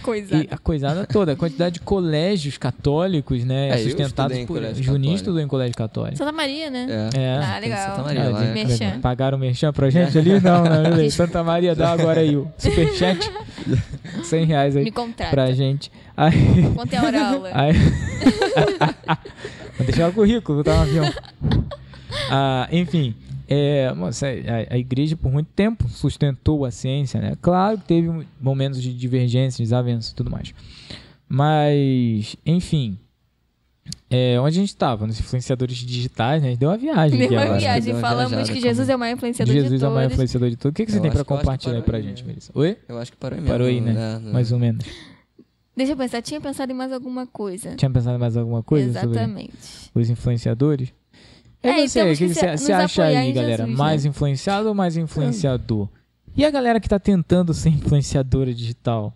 Coisa. 0.03 0.37
e 0.37 0.49
a 0.51 0.59
coisada 0.59 1.07
toda, 1.07 1.33
a 1.33 1.37
quantidade 1.37 1.75
de 1.75 1.81
colégios 1.81 2.59
católicos, 2.59 3.45
né, 3.45 3.71
É, 3.71 3.79
sustentados 3.79 4.37
por 4.41 4.47
colégio 4.49 4.83
Juninho 4.83 5.01
católico. 5.03 5.17
estudou 5.17 5.41
em 5.41 5.49
colégio 5.49 5.77
católico. 5.77 6.19
Santa 6.19 6.33
Maria, 6.33 6.71
né? 6.71 6.87
É. 7.15 7.19
É. 7.19 7.39
Ah, 7.39 7.53
Tem 7.61 7.71
legal. 7.71 7.91
Santa 7.97 8.03
Maria 8.03 8.23
Ah, 8.25 8.29
lá, 8.31 8.41
de- 8.43 8.47
é. 8.47 8.53
Merchan. 8.53 9.01
Pagaram 9.01 9.39
o 9.39 9.41
merchan 9.41 9.73
pra 9.73 9.89
gente 9.91 10.19
ali? 10.19 10.41
Não, 10.41 10.65
não. 10.65 11.11
Santa 11.11 11.43
Maria 11.43 11.75
dá 11.75 11.93
agora 11.93 12.21
aí 12.21 12.37
o 12.37 12.47
superchat. 12.59 13.31
100 14.25 14.45
reais 14.45 14.77
aí 14.77 14.85
Me 14.85 14.91
contrata. 14.93 15.31
pra 15.31 15.51
gente. 15.53 15.91
Aí, 16.17 16.33
Quanto 16.75 16.93
é 16.93 16.97
a 16.99 17.03
hora 17.05 17.27
aula? 17.29 17.51
aí... 17.55 17.73
Vou 19.77 19.87
deixar 19.87 20.09
o 20.09 20.13
currículo, 20.13 20.63
tá 20.65 20.75
no 20.75 20.83
avião. 20.83 21.05
Ah, 22.31 22.69
enfim, 22.73 23.15
é, 23.49 23.93
moça, 23.95 24.27
a, 24.27 24.75
a 24.75 24.79
igreja 24.79 25.17
por 25.17 25.31
muito 25.33 25.49
tempo 25.55 25.89
sustentou 25.89 26.65
a 26.65 26.71
ciência, 26.71 27.21
né? 27.21 27.37
Claro 27.41 27.79
que 27.79 27.85
teve 27.85 28.27
momentos 28.41 28.83
de 28.83 28.93
divergência, 28.93 29.63
desavença 29.63 30.13
e 30.13 30.15
tudo 30.15 30.31
mais. 30.31 30.53
Mas, 31.29 32.37
enfim, 32.45 32.99
é, 34.11 34.39
onde 34.41 34.57
a 34.57 34.61
gente 34.61 34.69
estava? 34.69 35.07
Nos 35.07 35.19
influenciadores 35.19 35.77
digitais, 35.77 36.41
né? 36.43 36.49
A 36.49 36.51
gente 36.53 36.61
Deu 36.61 36.69
uma 36.71 36.79
viagem 36.79 37.19
Deu 37.19 37.31
uma 37.31 37.43
agora. 37.43 37.59
viagem. 37.59 37.83
Deu 37.83 37.95
uma 37.95 38.01
Falamos 38.01 38.31
viajada, 38.33 38.53
que. 38.53 38.61
Jesus 38.61 38.89
é 38.89 38.97
o 38.97 38.99
maior 38.99 39.15
influenciador 39.15 39.55
de 39.55 39.61
Jesus 39.61 39.83
é 39.83 39.89
o 39.89 39.91
maior 39.91 40.03
todos. 40.03 40.13
influenciador 40.15 40.51
de 40.51 40.57
tudo. 40.57 40.71
O 40.71 40.75
que, 40.75 40.87
que 40.87 40.93
você 40.93 40.99
Eu 40.99 41.03
tem 41.03 41.11
que 41.11 41.25
compartilhar 41.25 41.77
aí 41.77 41.83
pra 41.83 41.97
aí, 41.99 42.03
gente? 42.03 42.25
Melissa? 42.25 42.53
Oi? 42.55 42.77
Eu 42.89 42.99
acho 42.99 43.11
que 43.13 43.19
parou 43.19 43.37
aí 43.37 43.41
mesmo. 43.41 43.53
Parou 43.55 43.67
aí, 43.67 43.81
né? 43.81 44.21
É, 44.25 44.33
Mais 44.33 44.53
ou 44.53 44.59
menos. 44.59 44.85
Deixa 45.77 45.93
eu 45.93 45.97
pensar, 45.97 46.23
tinha 46.23 46.41
pensado 46.41 46.73
em 46.73 46.75
mais 46.75 46.91
alguma 46.91 47.27
coisa. 47.27 47.77
Tinha 47.77 47.91
pensado 47.91 48.17
em 48.17 48.21
mais 48.21 48.37
alguma 48.37 48.63
coisa 48.63 48.93
sobre 48.99 49.17
Exatamente. 49.19 49.53
os 49.95 50.09
influenciadores? 50.09 50.93
E 51.67 51.71
É, 51.81 51.85
e 51.85 51.89
você, 51.89 52.01
o 52.01 52.03
temos 52.05 52.19
que 52.19 52.29
que 52.29 52.35
você 52.35 52.57
você 52.57 52.73
acha 52.73 53.05
aí, 53.05 53.33
galera? 53.33 53.57
Jesus, 53.65 53.79
mais 53.79 54.05
né? 54.05 54.11
influenciado 54.11 54.69
ou 54.69 54.75
mais 54.75 54.97
influenciador? 54.97 55.89
E 56.37 56.45
a 56.45 56.51
galera 56.51 56.79
que 56.81 56.89
tá 56.89 56.99
tentando 56.99 57.53
ser 57.55 57.71
influenciadora 57.71 58.53
digital 58.53 59.15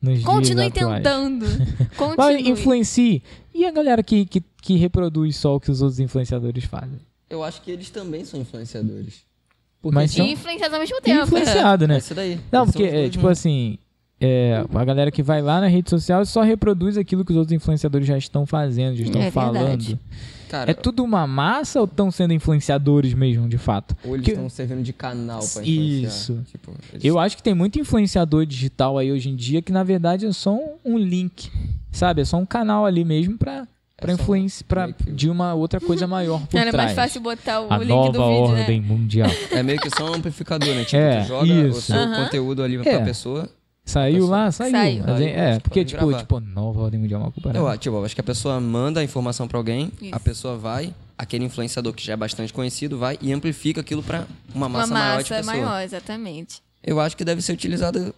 nos 0.00 0.22
Continue 0.22 0.70
dias 0.70 0.84
atuais? 0.84 1.02
tentando. 1.02 1.46
Mas 2.16 2.16
Continue. 2.16 2.50
influencie. 2.50 3.22
E 3.54 3.64
a 3.66 3.70
galera 3.70 4.02
que, 4.02 4.24
que, 4.24 4.42
que 4.62 4.76
reproduz 4.76 5.36
só 5.36 5.56
o 5.56 5.60
que 5.60 5.70
os 5.70 5.82
outros 5.82 5.98
influenciadores 6.00 6.64
fazem? 6.64 6.98
Eu 7.28 7.42
acho 7.44 7.60
que 7.62 7.70
eles 7.70 7.90
também 7.90 8.24
são 8.24 8.40
influenciadores. 8.40 9.22
Porque 9.82 9.94
Mas 9.94 10.12
E 10.12 10.16
são 10.16 10.26
influenciar 10.26 10.72
ao 10.72 10.78
mesmo 10.80 11.00
tempo. 11.00 11.22
influenciado, 11.24 11.84
é 11.84 11.88
né? 11.88 11.98
isso 11.98 12.14
daí. 12.14 12.38
Não, 12.52 12.66
porque, 12.66 12.82
é, 12.84 13.08
tipo 13.08 13.26
assim, 13.28 13.78
é, 14.20 14.64
a 14.74 14.84
galera 14.84 15.10
que 15.10 15.22
vai 15.22 15.40
lá 15.42 15.60
na 15.60 15.66
rede 15.66 15.88
social 15.90 16.24
só 16.26 16.42
reproduz 16.42 16.96
aquilo 16.98 17.24
que 17.24 17.32
os 17.32 17.36
outros 17.38 17.52
influenciadores 17.54 18.06
já 18.06 18.16
estão 18.18 18.44
fazendo, 18.46 18.96
já 18.96 19.04
estão 19.04 19.22
É 19.22 19.30
falando. 19.30 19.54
verdade. 19.54 19.98
Cara, 20.50 20.68
É 20.70 20.74
tudo 20.74 21.04
uma 21.04 21.26
massa 21.28 21.78
ou 21.78 21.84
estão 21.84 22.10
sendo 22.10 22.32
influenciadores 22.34 23.14
mesmo, 23.14 23.48
de 23.48 23.56
fato? 23.56 23.96
ou 24.04 24.14
eles 24.14 24.24
que- 24.24 24.32
estão 24.32 24.48
servindo 24.48 24.82
de 24.82 24.92
canal 24.92 25.38
pra 25.38 25.62
influenciar. 25.62 26.08
Isso. 26.08 26.44
Tipo, 26.50 26.72
eles- 26.92 27.04
Eu 27.04 27.18
acho 27.20 27.36
que 27.36 27.42
tem 27.42 27.54
muito 27.54 27.78
influenciador 27.78 28.44
digital 28.44 28.98
aí 28.98 29.12
hoje 29.12 29.28
em 29.30 29.36
dia 29.36 29.62
que 29.62 29.70
na 29.70 29.84
verdade 29.84 30.26
é 30.26 30.32
só 30.32 30.52
um, 30.52 30.74
um 30.84 30.98
link, 30.98 31.48
sabe? 31.92 32.22
É 32.22 32.24
só 32.24 32.36
um 32.36 32.44
canal 32.44 32.84
ali 32.84 33.04
mesmo 33.04 33.38
pra, 33.38 33.64
É 33.96 34.16
pra, 34.66 34.84
meio 34.86 34.94
que- 34.94 35.12
de 35.12 35.30
uma 35.30 35.54
outra 35.54 35.78
coisa 35.80 36.06
maior 36.08 36.40
por 36.46 36.56
Era 36.58 36.72
trás. 36.72 36.86
mais 36.86 36.96
fácil 36.96 37.20
botar 37.20 37.60
o 37.60 37.72
a 37.72 37.78
link 37.78 37.88
nova 37.88 38.10
do 38.10 38.18
vídeo, 38.18 38.42
ordem 38.58 38.80
né? 38.80 38.86
mundial. 38.88 39.30
É 39.52 39.62
meio 39.62 39.78
que 39.78 39.88
só 39.96 40.10
um 40.10 40.14
amplificador, 40.14 40.74
né? 40.74 40.84
Tipo, 40.84 40.96
É, 40.96 41.20
tu 41.22 41.28
joga 41.28 41.44
o 41.52 41.68
isso. 41.68 41.80
seu 41.82 41.96
Aham. 41.96 42.24
conteúdo 42.24 42.62
ali 42.64 42.76
É. 42.76 42.82
pra 42.82 43.00
pessoa. 43.04 43.48
Saiu 43.90 44.26
lá, 44.26 44.50
saiu. 44.52 44.70
Saiu. 44.70 45.04
Mas 45.06 45.20
é, 45.20 45.24
Saiu, 45.24 45.38
é, 45.38 45.58
porque 45.60 45.84
tipo, 45.84 46.06
gravar. 46.06 46.18
tipo, 46.18 46.40
nova 46.40 46.80
ordem 46.82 47.00
mundial 47.00 47.20
é 47.20 47.24
uma 47.24 47.32
culpa. 47.32 47.50
Eu, 47.50 47.78
tipo, 47.78 47.96
eu 47.96 48.04
acho 48.04 48.14
que 48.14 48.20
a 48.20 48.24
pessoa 48.24 48.60
manda 48.60 49.00
a 49.00 49.04
informação 49.04 49.48
pra 49.48 49.58
alguém, 49.58 49.90
Isso. 50.00 50.14
a 50.14 50.20
pessoa 50.20 50.56
vai, 50.56 50.94
aquele 51.18 51.44
influenciador 51.44 51.92
que 51.92 52.04
já 52.04 52.12
é 52.12 52.16
bastante 52.16 52.52
conhecido 52.52 52.98
vai 52.98 53.18
e 53.20 53.32
amplifica 53.32 53.80
aquilo 53.80 54.02
pra 54.02 54.26
uma 54.54 54.66
Uma 54.66 54.68
massa, 54.68 54.94
maior 54.94 55.22
de 55.22 55.30
massa 55.30 55.34
pessoa. 55.42 55.56
maior, 55.66 55.82
exatamente. 55.82 56.62
Eu 56.82 56.98
acho 57.00 57.16
que 57.16 57.24
deve 57.24 57.42
ser 57.42 57.52
utilizado. 57.52 58.14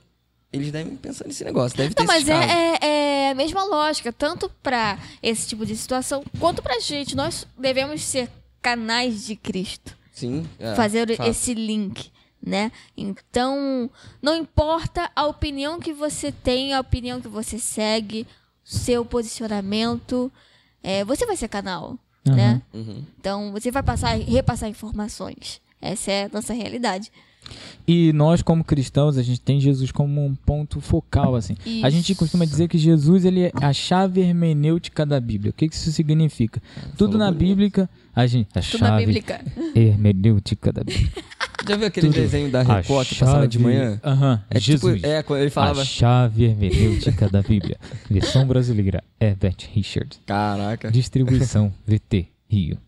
Eles 0.53 0.71
devem 0.71 0.95
pensar 0.97 1.27
nesse 1.27 1.43
negócio, 1.45 1.77
deve 1.77 1.95
ter 1.95 2.03
Não, 2.03 2.07
mas 2.07 2.29
é, 2.29 2.35
é, 2.35 3.27
é 3.27 3.31
a 3.31 3.35
mesma 3.35 3.65
lógica, 3.65 4.13
tanto 4.13 4.51
pra 4.63 4.99
esse 5.23 5.49
tipo 5.49 5.65
de 5.65 5.75
situação, 5.75 6.23
quanto 6.39 6.63
pra 6.63 6.79
gente. 6.79 7.17
Nós 7.17 7.47
devemos 7.59 8.03
ser 8.03 8.29
canais 8.61 9.25
de 9.27 9.35
Cristo. 9.35 9.97
Sim. 10.13 10.47
é, 10.59 10.75
fazer 10.75 11.17
fato. 11.17 11.31
esse 11.31 11.55
link, 11.55 12.13
né? 12.45 12.73
Então, 12.97 13.89
não 14.21 14.35
importa 14.35 15.11
a 15.15 15.27
opinião 15.27 15.79
que 15.79 15.93
você 15.93 16.33
tem, 16.33 16.75
a 16.75 16.81
opinião 16.81 17.21
que 17.21 17.29
você 17.29 17.59
segue, 17.59 18.27
seu 18.65 19.05
posicionamento, 19.05 20.31
é, 20.83 21.05
você 21.05 21.25
vai 21.25 21.37
ser 21.37 21.49
canal, 21.49 21.99
Aham. 22.27 22.37
né? 22.37 22.63
Uhum. 22.75 23.05
Então, 23.21 23.53
você 23.53 23.71
vai 23.71 23.83
passar, 23.83 24.17
repassar 24.17 24.69
informações. 24.69 25.61
Essa 25.81 26.11
é 26.11 26.25
a 26.25 26.31
nossa 26.33 26.53
realidade. 26.53 27.11
E 27.87 28.13
nós, 28.13 28.41
como 28.41 28.63
cristãos, 28.63 29.19
a 29.19 29.23
gente 29.23 29.41
tem 29.41 29.61
Jesus 29.61 29.91
como 29.91 30.25
um 30.25 30.35
ponto 30.35 30.81
focal, 30.81 31.35
assim. 31.35 31.57
A 31.83 31.89
Isso. 31.89 31.91
gente 31.91 32.15
costuma 32.15 32.45
dizer 32.45 32.69
que 32.69 32.79
Jesus 32.79 33.25
ele 33.25 33.43
é 33.47 33.53
a 33.61 33.73
chave 33.73 34.21
hermenêutica 34.21 35.05
da 35.05 35.19
Bíblia. 35.21 35.51
O 35.51 35.53
que 35.53 35.69
que 35.69 35.75
isso 35.75 35.91
significa? 35.91 36.63
Tudo 36.97 37.19
na. 37.19 37.33
Bíblia, 37.33 37.91
a 38.15 38.27
gente. 38.27 38.49
A 38.55 38.61
Tudo 38.61 38.81
na 38.83 38.87
chave 38.87 39.07
Bíblia. 39.07 39.45
hermenêutica 39.75 40.73
da 40.73 40.85
Bíblia. 40.85 41.11
Já 41.69 41.77
viu 41.77 41.87
aquele 41.87 42.09
Tudo. 42.09 42.17
desenho 42.17 42.51
da 42.51 42.61
A 42.61 42.77
Record 42.77 43.09
que 43.09 43.15
passava 43.17 43.47
de 43.49 43.59
manhã? 43.59 44.01
Aham. 44.05 44.43
É 44.51 44.59
Jesus. 44.59 44.97
tipo, 44.97 45.07
é, 45.07 45.23
quando 45.23 45.41
ele 45.41 45.51
falava. 45.51 45.83
A 45.83 45.85
chave 45.85 46.45
hermenêutica 46.45 47.29
da 47.29 47.43
Bíblia. 47.43 47.77
Versão 48.11 48.47
brasileira. 48.47 49.03
Herbert 49.21 49.69
Richard. 49.73 50.19
Caraca. 50.27 50.91
Distribuição 50.91 51.73
VT 51.87 52.29
Rio. 52.49 52.79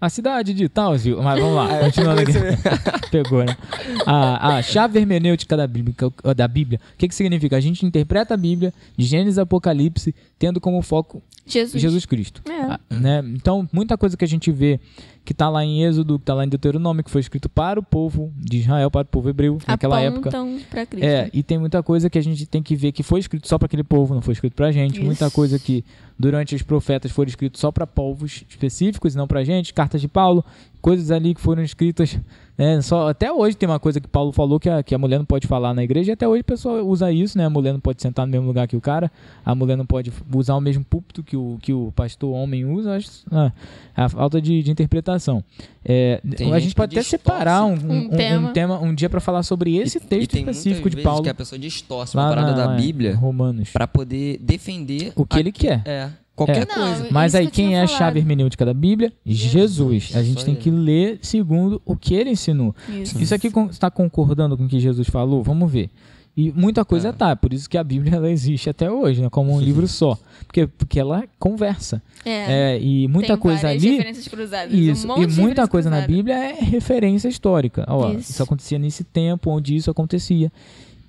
A 0.00 0.10
cidade 0.10 0.52
de 0.52 0.68
Townsville. 0.68 1.22
Mas 1.22 1.40
vamos 1.40 1.56
lá, 1.56 1.78
continuando 1.78 2.20
aqui. 2.20 2.32
Pegou, 3.10 3.42
né? 3.42 3.56
A, 4.04 4.56
a 4.56 4.62
chave 4.62 4.98
hermenêutica 4.98 5.56
da 5.56 5.66
Bíblia, 5.66 5.94
da 6.36 6.46
Bíblia. 6.46 6.78
O 6.94 6.98
que, 6.98 7.08
que 7.08 7.14
significa? 7.14 7.56
A 7.56 7.60
gente 7.60 7.86
interpreta 7.86 8.34
a 8.34 8.36
Bíblia 8.36 8.72
de 8.96 9.06
Gênesis 9.06 9.38
e 9.38 9.40
Apocalipse, 9.40 10.14
tendo 10.38 10.60
como 10.60 10.82
foco 10.82 11.22
Jesus. 11.46 11.80
Jesus 11.80 12.06
Cristo. 12.06 12.42
É. 12.50 12.60
Ah, 12.60 12.80
né? 12.90 13.22
Então, 13.34 13.68
muita 13.72 13.96
coisa 13.96 14.16
que 14.16 14.24
a 14.24 14.28
gente 14.28 14.50
vê 14.52 14.78
que 15.24 15.32
está 15.32 15.48
lá 15.48 15.64
em 15.64 15.82
Êxodo, 15.82 16.18
que 16.18 16.22
está 16.22 16.34
lá 16.34 16.44
em 16.44 16.48
Deuteronômio, 16.48 17.02
que 17.02 17.10
foi 17.10 17.20
escrito 17.20 17.48
para 17.48 17.80
o 17.80 17.82
povo 17.82 18.32
de 18.36 18.58
Israel, 18.58 18.90
para 18.90 19.02
o 19.02 19.06
povo 19.06 19.30
hebreu 19.30 19.58
naquela 19.66 20.00
época. 20.00 20.28
Apontam 20.28 20.60
pra 20.70 20.84
Cristo. 20.84 21.04
É, 21.04 21.30
e 21.32 21.42
tem 21.42 21.58
muita 21.58 21.82
coisa 21.82 22.10
que 22.10 22.18
a 22.18 22.22
gente 22.22 22.44
tem 22.44 22.62
que 22.62 22.76
ver 22.76 22.92
que 22.92 23.02
foi 23.02 23.20
escrito 23.20 23.48
só 23.48 23.58
para 23.58 23.66
aquele 23.66 23.84
povo, 23.84 24.14
não 24.14 24.20
foi 24.20 24.32
escrito 24.32 24.54
pra 24.54 24.70
gente. 24.70 24.96
Isso. 24.96 25.04
Muita 25.04 25.30
coisa 25.30 25.58
que 25.58 25.82
durante 26.18 26.54
os 26.54 26.62
profetas 26.62 27.10
foram 27.10 27.28
escritos 27.28 27.60
só 27.60 27.72
para 27.72 27.86
povos 27.86 28.44
específicos 28.48 29.14
e 29.14 29.16
não 29.16 29.26
pra 29.26 29.42
gente. 29.44 29.72
Cartas 29.72 30.00
de 30.00 30.08
Paulo, 30.08 30.44
coisas 30.84 31.10
ali 31.10 31.32
que 31.34 31.40
foram 31.40 31.62
escritas, 31.62 32.20
né, 32.58 32.78
só 32.82 33.08
até 33.08 33.32
hoje 33.32 33.56
tem 33.56 33.66
uma 33.66 33.80
coisa 33.80 33.98
que 34.02 34.06
Paulo 34.06 34.32
falou 34.32 34.60
que 34.60 34.68
a, 34.68 34.82
que 34.82 34.94
a 34.94 34.98
mulher 34.98 35.16
não 35.16 35.24
pode 35.24 35.46
falar 35.46 35.72
na 35.72 35.82
igreja, 35.82 36.10
e 36.10 36.12
até 36.12 36.28
hoje 36.28 36.42
o 36.42 36.44
pessoal 36.44 36.86
usa 36.86 37.10
isso, 37.10 37.38
né? 37.38 37.46
A 37.46 37.50
mulher 37.50 37.72
não 37.72 37.80
pode 37.80 38.02
sentar 38.02 38.26
no 38.26 38.30
mesmo 38.30 38.46
lugar 38.46 38.68
que 38.68 38.76
o 38.76 38.82
cara, 38.82 39.10
a 39.42 39.54
mulher 39.54 39.76
não 39.78 39.86
pode 39.86 40.12
usar 40.34 40.54
o 40.54 40.60
mesmo 40.60 40.84
púlpito 40.84 41.22
que 41.22 41.38
o, 41.38 41.56
que 41.62 41.72
o 41.72 41.90
pastor 41.96 42.34
homem 42.34 42.66
usa, 42.66 42.96
acho, 42.96 43.08
ah, 43.32 43.50
a 43.96 44.08
falta 44.10 44.42
de, 44.42 44.62
de 44.62 44.70
interpretação. 44.70 45.42
É, 45.82 46.20
a 46.22 46.28
gente 46.28 46.60
gente 46.60 46.74
pode 46.74 46.94
até 46.94 47.02
separar 47.02 47.64
um, 47.64 47.72
um- 47.72 48.04
Um 48.04 48.08
tema. 48.10 48.48
um 48.50 48.52
tema 48.52 48.78
um 48.80 48.94
dia 48.94 49.08
para 49.08 49.20
falar 49.20 49.42
sobre 49.42 49.76
esse 49.78 49.96
E- 49.96 50.02
e 50.02 50.04
texto 50.06 50.30
tem 50.32 50.40
específico 50.42 50.90
de 50.90 50.98
Paulo 51.02 51.22
que 51.22 51.30
a 51.30 51.34
pessoa 51.34 51.58
distorce 51.58 52.14
uma 52.14 52.28
parada 52.28 52.52
na- 52.54 52.66
da 52.66 52.76
Bíblia 52.76 53.16
Romanos. 53.16 53.70
pra 53.70 53.86
poder 53.88 54.38
defender 54.38 55.12
O 55.16 55.24
que 55.24 55.38
ele 55.38 55.50
quer. 55.50 55.80
É, 55.86 56.10
qualquer 56.36 56.62
É. 56.62 56.66
Não, 56.66 56.74
coisa. 56.96 57.06
Mas 57.10 57.32
isso 57.32 57.38
aí 57.42 57.50
quem 57.50 57.76
é 57.76 57.80
a 57.82 57.86
chave 57.86 58.18
hermenêutica 58.18 58.64
da 58.64 58.74
Bíblia? 58.74 59.12
Jesus. 59.24 60.12
A 60.14 60.22
gente 60.22 60.44
tem 60.44 60.54
que 60.54 60.70
ler 60.70 61.18
segundo 61.22 61.80
o 61.84 61.96
que 61.96 62.14
ele 62.14 62.30
ensinou. 62.30 62.74
Isso. 62.88 63.20
Isso 63.20 63.34
aqui 63.34 63.50
está 63.70 63.90
concordando 63.90 64.56
com 64.56 64.64
o 64.64 64.68
que 64.68 64.78
Jesus 64.80 65.08
falou? 65.08 65.42
Vamos 65.42 65.70
ver. 65.70 65.90
E 66.36 66.50
muita 66.50 66.84
coisa 66.84 67.10
É. 67.10 67.12
tá, 67.12 67.36
por 67.36 67.52
isso 67.52 67.70
que 67.70 67.78
a 67.78 67.84
Bíblia 67.84 68.16
ela 68.16 68.28
existe 68.28 68.68
até 68.68 68.90
hoje, 68.90 69.22
né, 69.22 69.28
como 69.30 69.52
um 69.54 69.60
livro 69.60 69.86
só. 69.86 70.18
Porque, 70.44 70.66
porque 70.66 70.98
ela 70.98 71.22
conversa. 71.38 72.02
É. 72.24 72.72
É, 72.74 72.80
e 72.82 73.06
muita 73.06 73.34
Tem 73.34 73.36
coisa 73.36 73.68
ali. 73.68 73.90
referências 73.92 74.26
cruzadas. 74.26 74.74
Isso, 74.74 75.04
um 75.06 75.16
monte 75.16 75.32
e 75.32 75.40
muita 75.40 75.68
coisa 75.68 75.88
na 75.88 75.98
cruzada. 75.98 76.12
Bíblia 76.12 76.34
é 76.34 76.54
referência 76.54 77.28
histórica. 77.28 77.84
Ó, 77.88 78.10
Isso. 78.10 78.32
isso. 78.32 78.42
acontecia 78.42 78.80
nesse 78.80 79.04
tempo 79.04 79.48
onde 79.48 79.76
isso 79.76 79.88
acontecia. 79.92 80.50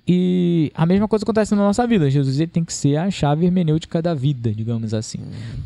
E 0.08 0.70
a 0.74 0.86
mesma 0.86 1.08
coisa 1.08 1.24
acontece 1.24 1.52
na 1.54 1.62
nossa 1.62 1.84
vida. 1.86 2.08
Jesus 2.08 2.38
ele 2.38 2.50
tem 2.50 2.64
que 2.64 2.72
ser 2.72 2.96
a 2.96 3.10
chave 3.10 3.44
hermenêutica 3.44 4.00
da 4.00 4.14
vida, 4.14 4.52
digamos 4.52 4.94
assim. 4.94 5.18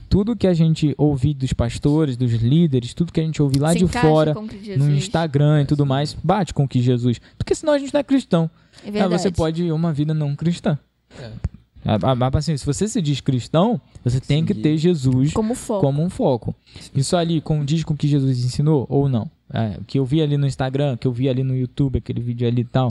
Tudo 0.08 0.34
que 0.34 0.46
a 0.46 0.54
gente 0.54 0.94
ouvir 0.96 1.34
dos 1.34 1.52
pastores, 1.52 2.16
dos 2.16 2.32
líderes, 2.32 2.94
tudo 2.94 3.12
que 3.12 3.20
a 3.20 3.22
gente 3.22 3.42
ouvir 3.42 3.58
lá 3.58 3.72
Se 3.72 3.80
de 3.80 3.86
fora, 3.88 4.34
que 4.34 4.76
no 4.78 4.90
Instagram 4.94 5.62
e 5.62 5.66
tudo 5.66 5.84
mais, 5.84 6.16
bate 6.24 6.54
com 6.54 6.64
o 6.64 6.68
que 6.68 6.80
Jesus. 6.80 7.20
Porque 7.36 7.54
senão 7.54 7.74
a 7.74 7.78
gente 7.78 7.92
não 7.92 8.00
é 8.00 8.04
cristão. 8.04 8.50
É 8.82 8.86
Aí 8.86 8.92
verdade. 8.92 9.20
você 9.22 9.30
pode 9.30 9.62
ir 9.64 9.72
uma 9.72 9.92
vida 9.92 10.14
não 10.14 10.34
cristã. 10.34 10.78
É. 11.18 11.30
Ah, 11.84 11.98
ah, 12.02 12.14
Mas 12.14 12.34
assim, 12.36 12.56
se 12.56 12.64
você 12.64 12.86
se 12.88 13.00
diz 13.00 13.20
cristão, 13.20 13.80
você 14.04 14.20
tem 14.20 14.44
que 14.44 14.52
Seguir. 14.52 14.62
ter 14.62 14.76
Jesus 14.76 15.32
Como 15.32 15.54
foco. 15.54 15.80
como 15.80 16.02
um 16.02 16.10
foco. 16.10 16.54
Isso 16.94 17.16
ali 17.16 17.40
condiz 17.40 17.84
com 17.84 17.94
o 17.94 17.96
que 17.96 18.06
Jesus 18.08 18.42
ensinou 18.44 18.86
ou 18.88 19.08
não? 19.08 19.30
É, 19.52 19.78
o 19.78 19.84
que 19.84 19.98
eu 19.98 20.04
vi 20.04 20.22
ali 20.22 20.36
no 20.36 20.46
Instagram, 20.46 20.96
que 20.96 21.06
eu 21.06 21.12
vi 21.12 21.28
ali 21.28 21.42
no 21.42 21.56
YouTube, 21.56 21.98
aquele 21.98 22.20
vídeo 22.20 22.46
ali 22.46 22.62
e 22.62 22.64
tal. 22.64 22.88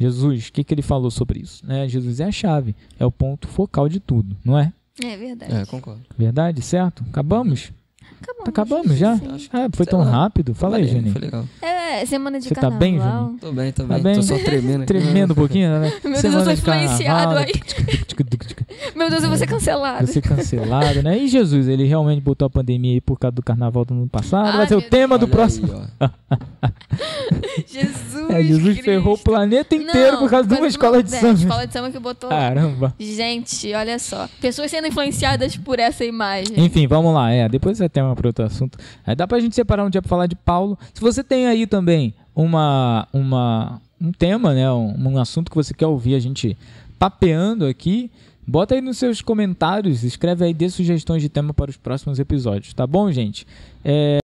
Jesus, 0.00 0.48
o 0.48 0.52
que, 0.52 0.64
que 0.64 0.74
ele 0.74 0.82
falou 0.82 1.10
sobre 1.10 1.40
isso? 1.40 1.66
Né? 1.66 1.88
Jesus 1.88 2.20
é 2.20 2.24
a 2.24 2.32
chave, 2.32 2.74
é 2.98 3.04
o 3.04 3.10
ponto 3.10 3.46
focal 3.48 3.88
de 3.88 4.00
tudo, 4.00 4.36
não 4.44 4.58
é? 4.58 4.72
É 5.04 5.16
verdade. 5.16 5.54
É, 5.54 5.66
concordo. 5.66 6.02
Verdade, 6.16 6.62
certo? 6.62 7.04
Acabamos? 7.08 7.72
Acabamos. 8.20 8.48
Acabamos 8.48 8.96
já? 8.98 9.12
Acho 9.12 9.48
que- 9.50 9.56
Ah, 9.56 9.68
foi 9.72 9.84
sei 9.84 9.90
tão 9.90 10.00
lá. 10.00 10.10
rápido? 10.10 10.54
Fala 10.54 10.76
aí, 10.76 10.82
Maneiro, 10.86 10.98
Juninho. 10.98 11.12
Foi 11.12 11.22
legal. 11.22 11.44
É, 11.62 12.04
semana 12.06 12.38
de 12.38 12.48
Você 12.48 12.54
tá 12.54 12.60
carnaval. 12.62 12.78
bem, 12.80 12.98
Juninho? 12.98 13.38
Tô 13.40 13.52
bem, 13.52 13.72
tô 13.72 13.82
Tá 13.84 13.94
bem. 13.94 14.02
bem? 14.02 14.14
Tô 14.16 14.22
só 14.22 14.38
tremendo. 14.38 14.84
Tremendo 14.86 15.30
um 15.32 15.34
pouquinho, 15.36 15.70
né? 15.70 15.80
Meu 15.80 16.00
Deus, 16.12 16.18
Semana 16.20 16.40
eu 16.40 16.44
sou 16.44 16.54
de 16.54 16.62
carnaval, 16.62 16.84
influenciado 16.94 17.34
aí. 17.36 17.52
Meu 18.96 19.10
Deus, 19.10 19.22
eu 19.22 19.28
vou 19.28 19.38
ser 19.38 19.46
cancelado. 19.46 19.98
Vai 19.98 20.06
ser 20.06 20.20
cancelado, 20.22 21.02
né? 21.02 21.16
E 21.18 21.28
Jesus, 21.28 21.68
ele 21.68 21.84
realmente 21.84 22.20
botou 22.20 22.46
a 22.46 22.50
pandemia 22.50 22.94
aí 22.94 23.00
por 23.00 23.18
causa 23.18 23.32
do 23.34 23.42
carnaval 23.42 23.84
do 23.84 23.94
ano 23.94 24.08
passado. 24.08 24.46
Ai, 24.48 24.56
Vai 24.58 24.66
ser 24.66 24.76
o 24.76 24.82
tema 24.82 25.16
do 25.18 25.24
Olha 25.26 25.32
próximo. 25.32 25.68
aí. 26.00 26.08
Jesus. 27.66 28.30
É, 28.30 28.42
Jesus 28.42 28.62
Cristo. 28.64 28.84
ferrou 28.84 29.14
o 29.14 29.18
planeta 29.18 29.74
inteiro 29.74 30.12
Não, 30.12 30.18
por 30.20 30.30
causa 30.30 30.48
de 30.48 30.54
uma 30.54 30.66
escola 30.66 31.02
de 31.02 31.14
é, 31.14 31.20
samba. 31.20 31.34
escola 31.38 31.66
de 31.66 31.72
samba 31.72 31.90
que 31.90 31.98
botou. 31.98 32.28
Caramba. 32.30 32.94
Gente, 32.98 33.72
olha 33.74 33.98
só. 33.98 34.28
Pessoas 34.40 34.70
sendo 34.70 34.86
influenciadas 34.86 35.56
por 35.56 35.78
essa 35.78 36.04
imagem. 36.04 36.52
Enfim, 36.58 36.86
vamos 36.86 37.14
lá. 37.14 37.30
É, 37.30 37.48
depois 37.48 37.80
é 37.80 37.88
tema 38.08 38.16
para 38.16 38.28
outro 38.28 38.44
assunto. 38.44 38.78
Aí 39.06 39.14
dá 39.14 39.26
pra 39.26 39.40
gente 39.40 39.54
separar 39.54 39.84
um 39.84 39.90
dia 39.90 40.00
pra 40.02 40.08
falar 40.08 40.26
de 40.26 40.36
Paulo. 40.36 40.78
Se 40.94 41.00
você 41.00 41.22
tem 41.22 41.46
aí 41.46 41.66
também 41.66 42.14
uma, 42.34 43.06
uma, 43.12 43.80
um 44.00 44.12
tema, 44.12 44.54
né? 44.54 44.70
Um, 44.72 44.94
um 45.08 45.18
assunto 45.18 45.50
que 45.50 45.56
você 45.56 45.74
quer 45.74 45.86
ouvir 45.86 46.14
a 46.14 46.18
gente 46.20 46.56
papeando 46.98 47.66
aqui, 47.66 48.10
bota 48.46 48.74
aí 48.74 48.80
nos 48.80 48.98
seus 48.98 49.20
comentários, 49.20 50.02
escreve 50.02 50.44
aí, 50.44 50.54
dê 50.54 50.68
sugestões 50.68 51.22
de 51.22 51.28
tema 51.28 51.54
para 51.54 51.70
os 51.70 51.76
próximos 51.76 52.18
episódios, 52.18 52.74
tá 52.74 52.86
bom, 52.86 53.10
gente? 53.12 53.46
É... 53.84 54.18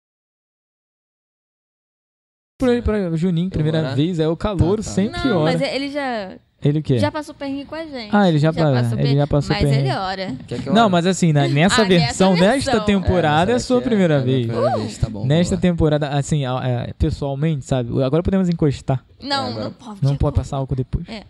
Por 2.58 2.68
aí 2.70 2.80
pra 2.82 3.14
Juninho, 3.16 3.50
primeira 3.50 3.94
vez, 3.94 4.18
é 4.18 4.28
o 4.28 4.36
calor 4.36 4.78
Tá, 4.78 4.84
tá. 4.84 4.90
sempre 4.90 5.28
Não, 5.28 5.40
hora. 5.40 5.52
mas 5.52 5.60
ele 5.60 5.90
já. 5.90 6.38
Ele 6.64 6.78
o 6.78 6.82
quê? 6.82 6.98
Já 6.98 7.12
passou 7.12 7.34
perrengue 7.34 7.64
com 7.66 7.74
a 7.74 7.84
gente. 7.84 8.08
Ah, 8.10 8.28
ele 8.28 8.38
já 8.38 8.52
pa- 8.52 8.70
ele 8.90 8.96
per- 8.96 9.14
já 9.16 9.26
passou 9.26 9.54
Mas 9.54 9.62
perrengue. 9.64 9.88
ele 9.88 9.96
ora. 9.96 10.36
Quer 10.46 10.62
que 10.62 10.68
eu 10.68 10.72
Não, 10.72 10.88
mas 10.88 11.06
assim, 11.06 11.32
na- 11.32 11.46
nessa 11.46 11.82
Ah, 11.82 11.84
nessa 11.84 11.84
versão, 11.84 12.32
nesta 12.34 12.70
versão. 12.72 12.84
temporada 12.86 13.52
é 13.52 13.54
a 13.54 13.60
sua 13.60 13.80
primeira 13.82 14.14
é 14.14 14.20
vez. 14.22 14.46
primeira 14.46 14.76
vez, 14.78 14.96
tá 14.98 15.08
bom, 15.10 15.26
Nesta 15.26 15.56
temporada, 15.56 16.08
assim, 16.08 16.44
a- 16.46 16.60
é, 16.88 16.92
pessoalmente, 16.94 17.64
sabe? 17.66 18.02
Agora 18.02 18.22
podemos 18.22 18.48
encostar. 18.48 19.04
Não, 19.22 19.48
agora- 19.48 19.64
não 19.64 19.72
pode. 19.72 19.98
Não 20.02 20.16
pode 20.16 20.36
passar 20.36 20.56
álcool 20.56 20.74
depois. 20.76 21.06
É. 21.08 21.22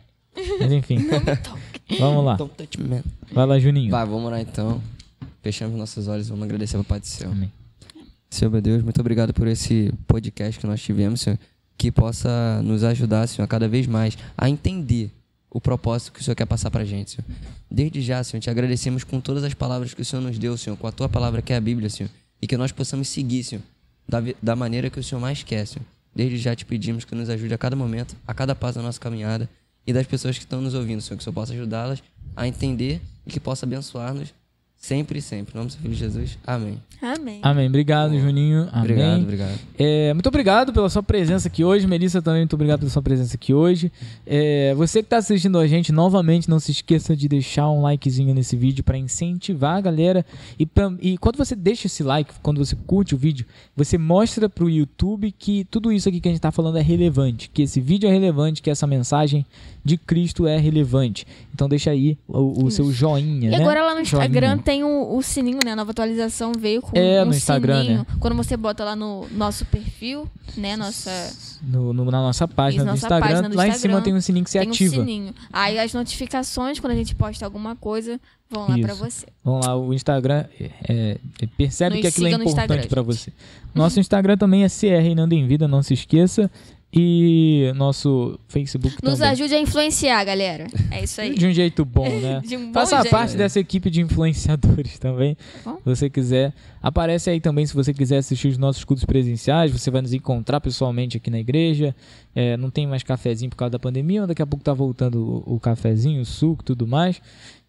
Mas 0.61 0.72
enfim, 0.72 0.99
vamos 1.99 2.24
lá. 2.24 2.35
Don't 2.37 2.55
touch 2.57 2.80
me, 2.80 2.89
man. 2.89 3.03
Vai 3.32 3.47
lá, 3.47 3.59
Juninho. 3.59 3.91
Vai, 3.91 4.05
vamos 4.07 4.30
lá 4.30 4.41
então. 4.41 4.80
Fechamos 5.43 5.76
nossos 5.78 6.09
olhos, 6.09 6.28
vamos 6.28 6.45
agradecer 6.45 6.76
ao 6.76 6.85
Pai 6.85 7.01
do 7.01 7.07
Céu. 7.07 7.30
Amém. 7.30 7.53
Senhor, 8.30 8.51
meu 8.51 8.61
Deus, 8.61 8.82
muito 8.82 9.01
obrigado 9.01 9.32
por 9.32 9.47
esse 9.47 9.93
podcast 10.09 10.59
que 10.59 10.66
nós 10.66 10.80
tivemos, 10.80 11.20
Senhor. 11.20 11.39
Que 11.76 11.91
possa 11.91 12.61
nos 12.62 12.82
ajudar, 12.85 13.26
Senhor, 13.26 13.45
a 13.45 13.49
cada 13.49 13.68
vez 13.68 13.87
mais 13.87 14.16
a 14.39 14.49
entender 14.49 15.11
o 15.55 15.61
propósito 15.61 16.12
que 16.12 16.20
o 16.20 16.24
Senhor 16.24 16.34
quer 16.34 16.46
passar 16.46 16.68
pra 16.68 16.84
gente, 16.84 17.12
Senhor. 17.12 17.24
Desde 17.70 18.02
já, 18.02 18.24
Senhor, 18.24 18.40
te 18.40 18.50
agradecemos 18.50 19.05
com 19.05 19.20
todas 19.20 19.44
as 19.44 19.55
palavras 19.55 19.94
que 19.94 20.02
o 20.02 20.05
Senhor 20.05 20.20
nos 20.20 20.36
deu, 20.36 20.59
Senhor, 20.59 20.76
com 20.76 20.88
a 20.88 20.90
tua 20.90 21.09
palavra 21.09 21.40
que 21.40 21.52
é 21.52 21.57
a 21.57 21.61
Bíblia, 21.61 21.88
Senhor. 21.88 22.11
E 22.42 22.46
que 22.48 22.57
nós 22.57 22.72
possamos 22.72 23.07
seguir, 23.07 23.44
Senhor, 23.44 23.62
da, 24.07 24.20
da 24.42 24.57
maneira 24.57 24.90
que 24.90 24.98
o 24.98 25.02
Senhor 25.02 25.20
mais 25.20 25.44
quer, 25.44 25.64
Senhor. 25.64 25.86
Desde 26.12 26.38
já 26.38 26.57
te 26.57 26.64
pedimos 26.64 27.05
que 27.05 27.14
nos 27.14 27.30
ajude 27.30 27.55
a 27.55 27.59
cada 27.59 27.76
momento, 27.76 28.16
a 28.26 28.34
cada 28.34 28.52
passo 28.52 28.80
da 28.80 28.82
nossa 28.82 28.98
caminhada 28.98 29.48
e 29.86 29.92
das 29.92 30.09
pessoas 30.09 30.36
que 30.36 30.42
estão 30.42 30.61
nos 30.61 30.74
ouvindo, 30.74 31.00
Senhor, 31.00 31.16
que 31.16 31.22
o 31.22 31.24
Senhor 31.24 31.34
possa 31.34 31.52
ajudá-las 31.52 32.02
a 32.34 32.48
entender 32.48 33.00
e 33.24 33.30
que 33.30 33.38
possa 33.38 33.64
abençoar-nos 33.64 34.34
sempre 34.85 35.18
e 35.18 35.22
sempre. 35.22 35.55
Em 35.55 35.57
nome 35.57 35.68
do 35.68 35.72
seu 35.72 35.80
Filho 35.82 35.95
Jesus. 35.95 36.39
Amém. 36.47 36.78
Amém. 37.01 37.39
Amém. 37.43 37.66
Obrigado, 37.68 38.18
Juninho. 38.18 38.68
Amém. 38.72 38.82
Obrigado, 38.93 39.22
obrigado. 39.22 39.59
É, 39.78 40.14
muito 40.14 40.26
obrigado 40.26 40.72
pela 40.72 40.89
sua 40.89 41.03
presença 41.03 41.49
aqui 41.49 41.62
hoje. 41.64 41.87
Melissa 41.87 42.22
também, 42.22 42.41
muito 42.43 42.55
obrigado 42.55 42.80
pela 42.80 42.91
sua 42.91 43.03
presença 43.03 43.35
aqui 43.37 43.53
hoje. 43.53 43.91
É, 44.26 44.74
você 44.74 45.01
que 45.03 45.07
está 45.07 45.18
assistindo 45.18 45.59
a 45.59 45.66
gente, 45.66 45.93
novamente, 45.93 46.49
não 46.49 46.59
se 46.61 46.70
esqueça 46.70 47.14
de 47.16 47.28
deixar 47.28 47.68
um 47.70 47.82
likezinho 47.82 48.35
nesse 48.35 48.57
vídeo 48.57 48.82
para 48.85 48.97
incentivar 48.97 49.76
a 49.76 49.80
galera. 49.80 50.24
E, 50.59 50.64
pra- 50.64 50.93
e 51.01 51.18
quando 51.18 51.37
você 51.37 51.55
deixa 51.55 51.87
esse 51.89 52.03
like, 52.03 52.32
quando 52.43 52.64
você 52.64 52.76
curte 52.87 53.14
o 53.14 53.18
vídeo, 53.18 53.45
você 53.76 53.99
mostra 53.99 54.49
pro 54.49 54.70
YouTube 54.70 55.32
que 55.39 55.64
tudo 55.70 55.93
isso 55.93 56.09
aqui 56.09 56.20
que 56.20 56.28
a 56.28 56.30
gente 56.30 56.39
está 56.39 56.51
falando 56.53 56.78
é 56.78 56.82
relevante. 56.82 57.51
Que 57.53 57.62
esse 57.62 57.80
vídeo 57.80 58.09
é 58.09 58.12
relevante, 58.12 58.62
que 58.62 58.70
essa 58.70 58.87
mensagem 58.87 59.45
de 59.85 59.99
Cristo 59.99 60.47
é 60.47 60.57
relevante. 60.57 61.26
Então 61.53 61.68
deixa 61.68 61.91
aí 61.91 62.16
o, 62.26 62.64
o 62.64 62.70
seu 62.70 62.91
joinha. 62.91 63.49
E 63.49 63.51
né? 63.51 63.57
agora 63.59 63.82
lá 63.82 63.95
no 63.95 64.03
Joinha. 64.05 64.26
Instagram 64.26 64.59
tem 64.75 64.83
o, 64.83 65.16
o 65.16 65.22
sininho, 65.22 65.59
né? 65.64 65.72
A 65.72 65.77
nova 65.77 65.93
atualização 65.93 66.51
veio 66.59 66.83
com 66.83 66.91
É, 66.99 67.22
um 67.22 67.27
no 67.27 67.35
Instagram, 67.35 67.83
sininho. 67.83 67.99
né? 68.01 68.07
Quando 68.18 68.35
você 68.37 68.57
bota 68.57 68.83
lá 68.85 68.97
no 68.97 69.27
nosso 69.31 69.64
perfil, 69.66 70.29
né? 70.57 70.77
Nossa. 70.77 71.11
No- 71.62 71.93
no- 71.93 72.05
na 72.07 72.20
nossa 72.20 72.49
página 72.49 72.83
Isso, 72.83 72.85
do 72.85 72.91
nossa 72.91 73.07
Instagram, 73.07 73.29
página 73.29 73.49
do 73.49 73.57
lá 73.57 73.68
em 73.68 73.72
cima 73.72 74.01
tem 74.03 74.12
um 74.14 74.20
sininho 74.20 74.45
que 74.45 74.51
você 74.51 74.59
tem 74.61 74.68
ativa. 74.68 74.97
um 74.97 74.99
sininho. 75.05 75.35
Aí 75.53 75.79
as 75.79 75.95
notificações, 75.95 76.81
quando 76.81 76.93
a 76.93 76.97
gente 76.97 77.14
posta 77.14 77.45
alguma 77.45 77.77
coisa, 77.77 78.20
vão 78.51 78.62
lá 78.68 78.77
pra 78.79 78.93
Isso. 78.93 78.97
você. 78.97 79.27
Vamos 79.45 79.64
lá, 79.66 79.77
o 79.77 79.95
Instagram 79.95 80.45
é, 80.61 80.70
é, 80.89 81.47
percebe 81.57 81.95
Nos 81.97 82.03
que 82.03 82.07
aquilo 82.09 82.27
é 82.27 82.31
importante 82.33 82.83
gente. 82.83 83.01
você. 83.01 83.33
Nosso 83.75 84.01
Instagram 84.01 84.37
também 84.37 84.64
é 84.64 84.68
CR 84.68 85.01
Reinando 85.03 85.35
em 85.35 85.47
Vida, 85.47 85.68
não 85.68 85.83
se 85.83 85.95
esqueça. 85.95 86.51
E 86.97 87.72
nosso 87.74 88.38
Facebook 88.47 88.97
Nos 89.03 89.14
também. 89.18 89.32
ajude 89.32 89.53
a 89.55 89.61
influenciar, 89.61 90.22
galera. 90.24 90.68
É 90.92 91.03
isso 91.03 91.20
aí. 91.20 91.34
De 91.34 91.45
um 91.47 91.53
jeito 91.53 91.84
bom, 91.84 92.09
né? 92.09 92.40
De 92.47 92.57
um 92.57 92.66
bom 92.66 92.72
Faça 92.72 92.97
jeito. 93.01 93.11
parte 93.11 93.36
dessa 93.36 93.59
equipe 93.59 93.90
de 93.90 94.01
influenciadores 94.01 94.97
também. 94.99 95.36
Bom. 95.64 95.74
Se 95.78 95.82
você 95.84 96.09
quiser. 96.09 96.53
Aparece 96.80 97.30
aí 97.30 97.40
também 97.40 97.66
se 97.66 97.74
você 97.74 97.92
quiser 97.92 98.18
assistir 98.18 98.47
os 98.49 98.59
nossos 98.59 98.84
cultos 98.84 99.05
presenciais. 99.05 99.72
Você 99.72 99.90
vai 99.90 100.03
nos 100.03 100.12
encontrar 100.12 100.61
pessoalmente 100.61 101.16
aqui 101.16 101.30
na 101.30 101.40
igreja. 101.40 101.97
É, 102.34 102.57
não 102.57 102.70
tem 102.70 102.86
mais 102.86 103.03
cafezinho 103.03 103.51
por 103.51 103.57
causa 103.57 103.72
da 103.72 103.78
pandemia. 103.80 104.20
mas 104.20 104.28
Daqui 104.28 104.42
a 104.42 104.47
pouco 104.47 104.64
tá 104.64 104.72
voltando 104.72 105.42
o, 105.47 105.55
o 105.57 105.61
cafezinho, 105.61 106.20
o 106.22 106.24
suco 106.24 106.62
e 106.62 106.64
tudo 106.66 106.86
mais. 106.86 107.20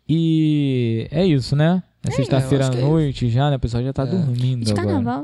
E 0.08 1.08
é 1.10 1.26
isso, 1.26 1.56
né? 1.56 1.82
É 2.08 2.12
sexta-feira 2.12 2.66
eu 2.66 2.72
à 2.72 2.76
é 2.76 2.82
noite 2.82 3.28
já, 3.30 3.50
né? 3.50 3.56
O 3.56 3.60
pessoal 3.60 3.82
já 3.84 3.92
tá 3.92 4.04
É. 4.04 4.06
dormindo 4.06 4.64
De 4.66 4.72
agora. 4.72 5.24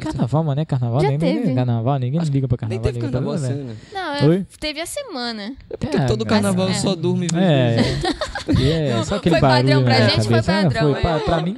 Carnaval. 0.00 0.44
Não 0.44 0.52
é 0.52 0.64
carnaval? 0.64 1.00
Já 1.00 1.10
ninguém, 1.10 1.42
teve. 1.42 1.54
carnaval, 1.54 1.98
ninguém 1.98 2.20
liga 2.22 2.48
pra 2.48 2.56
Nem 2.68 2.78
carnaval. 2.80 2.82
teve 2.84 2.98
liga 2.98 3.10
pra 3.10 3.20
carnaval 3.20 3.40
nada, 3.40 3.54
assim, 3.54 3.62
né? 3.64 3.72
né? 3.72 3.76
Não, 3.92 4.14
é- 4.14 4.28
Oi? 4.28 4.46
teve 4.60 4.80
a 4.80 4.86
semana. 4.86 5.52
É 5.70 5.76
porque 5.76 5.96
É, 5.96 6.06
todo 6.06 6.24
mas- 6.24 6.32
carnaval 6.34 6.68
é. 6.68 6.74
só 6.74 6.94
dorme 6.94 7.26
e 7.26 7.28
vive. 7.28 7.42
É, 7.42 8.88
é, 8.98 9.04
só 9.04 9.16
aquele 9.16 9.34
Foi 9.38 9.40
padrão 9.48 9.84
pra 9.84 10.08
gente, 10.08 10.22
foi 10.24 10.42
cabeça. 10.42 10.52
É, 10.52 10.62
padrão, 10.64 10.90
Foi, 10.92 10.98
é. 10.98 11.02
pra, 11.02 11.20
pra 11.20 11.42
mim, 11.42 11.56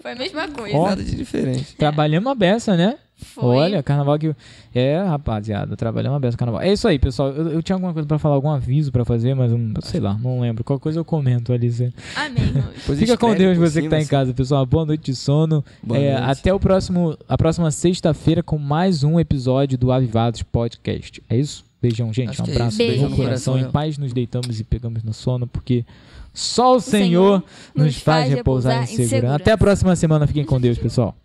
Foi 0.00 0.12
a 0.12 0.14
mesma 0.14 0.48
coisa. 0.48 0.76
Ó. 0.76 0.88
Nada 0.88 1.02
de 1.02 1.14
diferente. 1.16 1.74
trabalhamos 1.76 2.30
a 2.30 2.34
beça, 2.34 2.76
né? 2.76 2.96
Foi. 3.20 3.56
Olha, 3.56 3.82
carnaval 3.82 4.16
que. 4.16 4.34
É, 4.72 5.02
rapaziada, 5.02 5.76
trabalhamos 5.76 6.16
a 6.16 6.20
beça 6.20 6.36
carnaval. 6.36 6.62
É 6.62 6.72
isso 6.72 6.86
aí, 6.86 6.98
pessoal. 7.00 7.30
Eu, 7.30 7.48
eu 7.48 7.62
tinha 7.62 7.74
alguma 7.74 7.92
coisa 7.92 8.06
pra 8.06 8.16
falar, 8.18 8.36
algum 8.36 8.48
aviso 8.48 8.92
pra 8.92 9.04
fazer, 9.04 9.34
mas 9.34 9.52
um, 9.52 9.74
sei 9.82 9.98
lá, 9.98 10.14
não 10.14 10.40
lembro. 10.40 10.62
Qualquer 10.62 10.82
coisa 10.82 11.00
eu 11.00 11.04
comento 11.04 11.52
ali. 11.52 11.70
Cê. 11.70 11.92
Amém. 12.14 12.44
Fica 12.96 13.16
com 13.16 13.34
Deus 13.34 13.58
você 13.58 13.80
que 13.80 13.86
cima, 13.86 13.90
tá 13.90 13.96
em 13.96 14.00
assim. 14.02 14.08
casa, 14.10 14.32
pessoal. 14.32 14.64
Boa 14.64 14.86
noite 14.86 15.02
de 15.06 15.16
sono. 15.16 15.64
Boa 15.82 15.98
É, 15.98 16.12
noite. 16.20 16.30
até 16.38 16.54
o 16.54 16.60
próximo, 16.60 17.18
a 17.28 17.36
próxima 17.36 17.70
sexta-feira 17.72 18.40
com 18.42 18.56
mais 18.56 19.02
um 19.02 19.18
episódio 19.18 19.76
do 19.76 19.90
Avivados 19.90 20.42
Podcast. 20.44 21.20
É 21.28 21.36
isso? 21.36 21.64
Beijão, 21.82 22.12
gente. 22.12 22.30
Acho 22.30 22.42
um 22.42 22.44
que 22.44 22.50
é 22.52 22.54
abraço. 22.54 22.78
Beijo 22.78 23.02
no 23.08 23.16
coração. 23.16 23.54
coração. 23.54 23.58
Em 23.58 23.72
paz 23.72 23.98
nos 23.98 24.12
deitamos 24.12 24.60
e 24.60 24.64
pegamos 24.64 25.02
no 25.02 25.12
sono, 25.12 25.46
porque 25.48 25.84
só 26.32 26.76
o 26.76 26.80
Senhor, 26.80 27.42
nos 27.74 27.96
faz 27.98 28.30
repousar 28.32 28.84
em 28.84 28.86
segurança. 28.86 29.34
Até 29.34 29.50
a 29.52 29.58
próxima 29.58 29.96
semana. 29.96 30.24
Fiquem 30.26 30.44
com 30.44 30.60
Deus, 30.60 30.78
pessoal. 30.78 31.16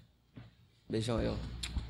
Beijão, 0.90 1.20
eu. 1.22 1.34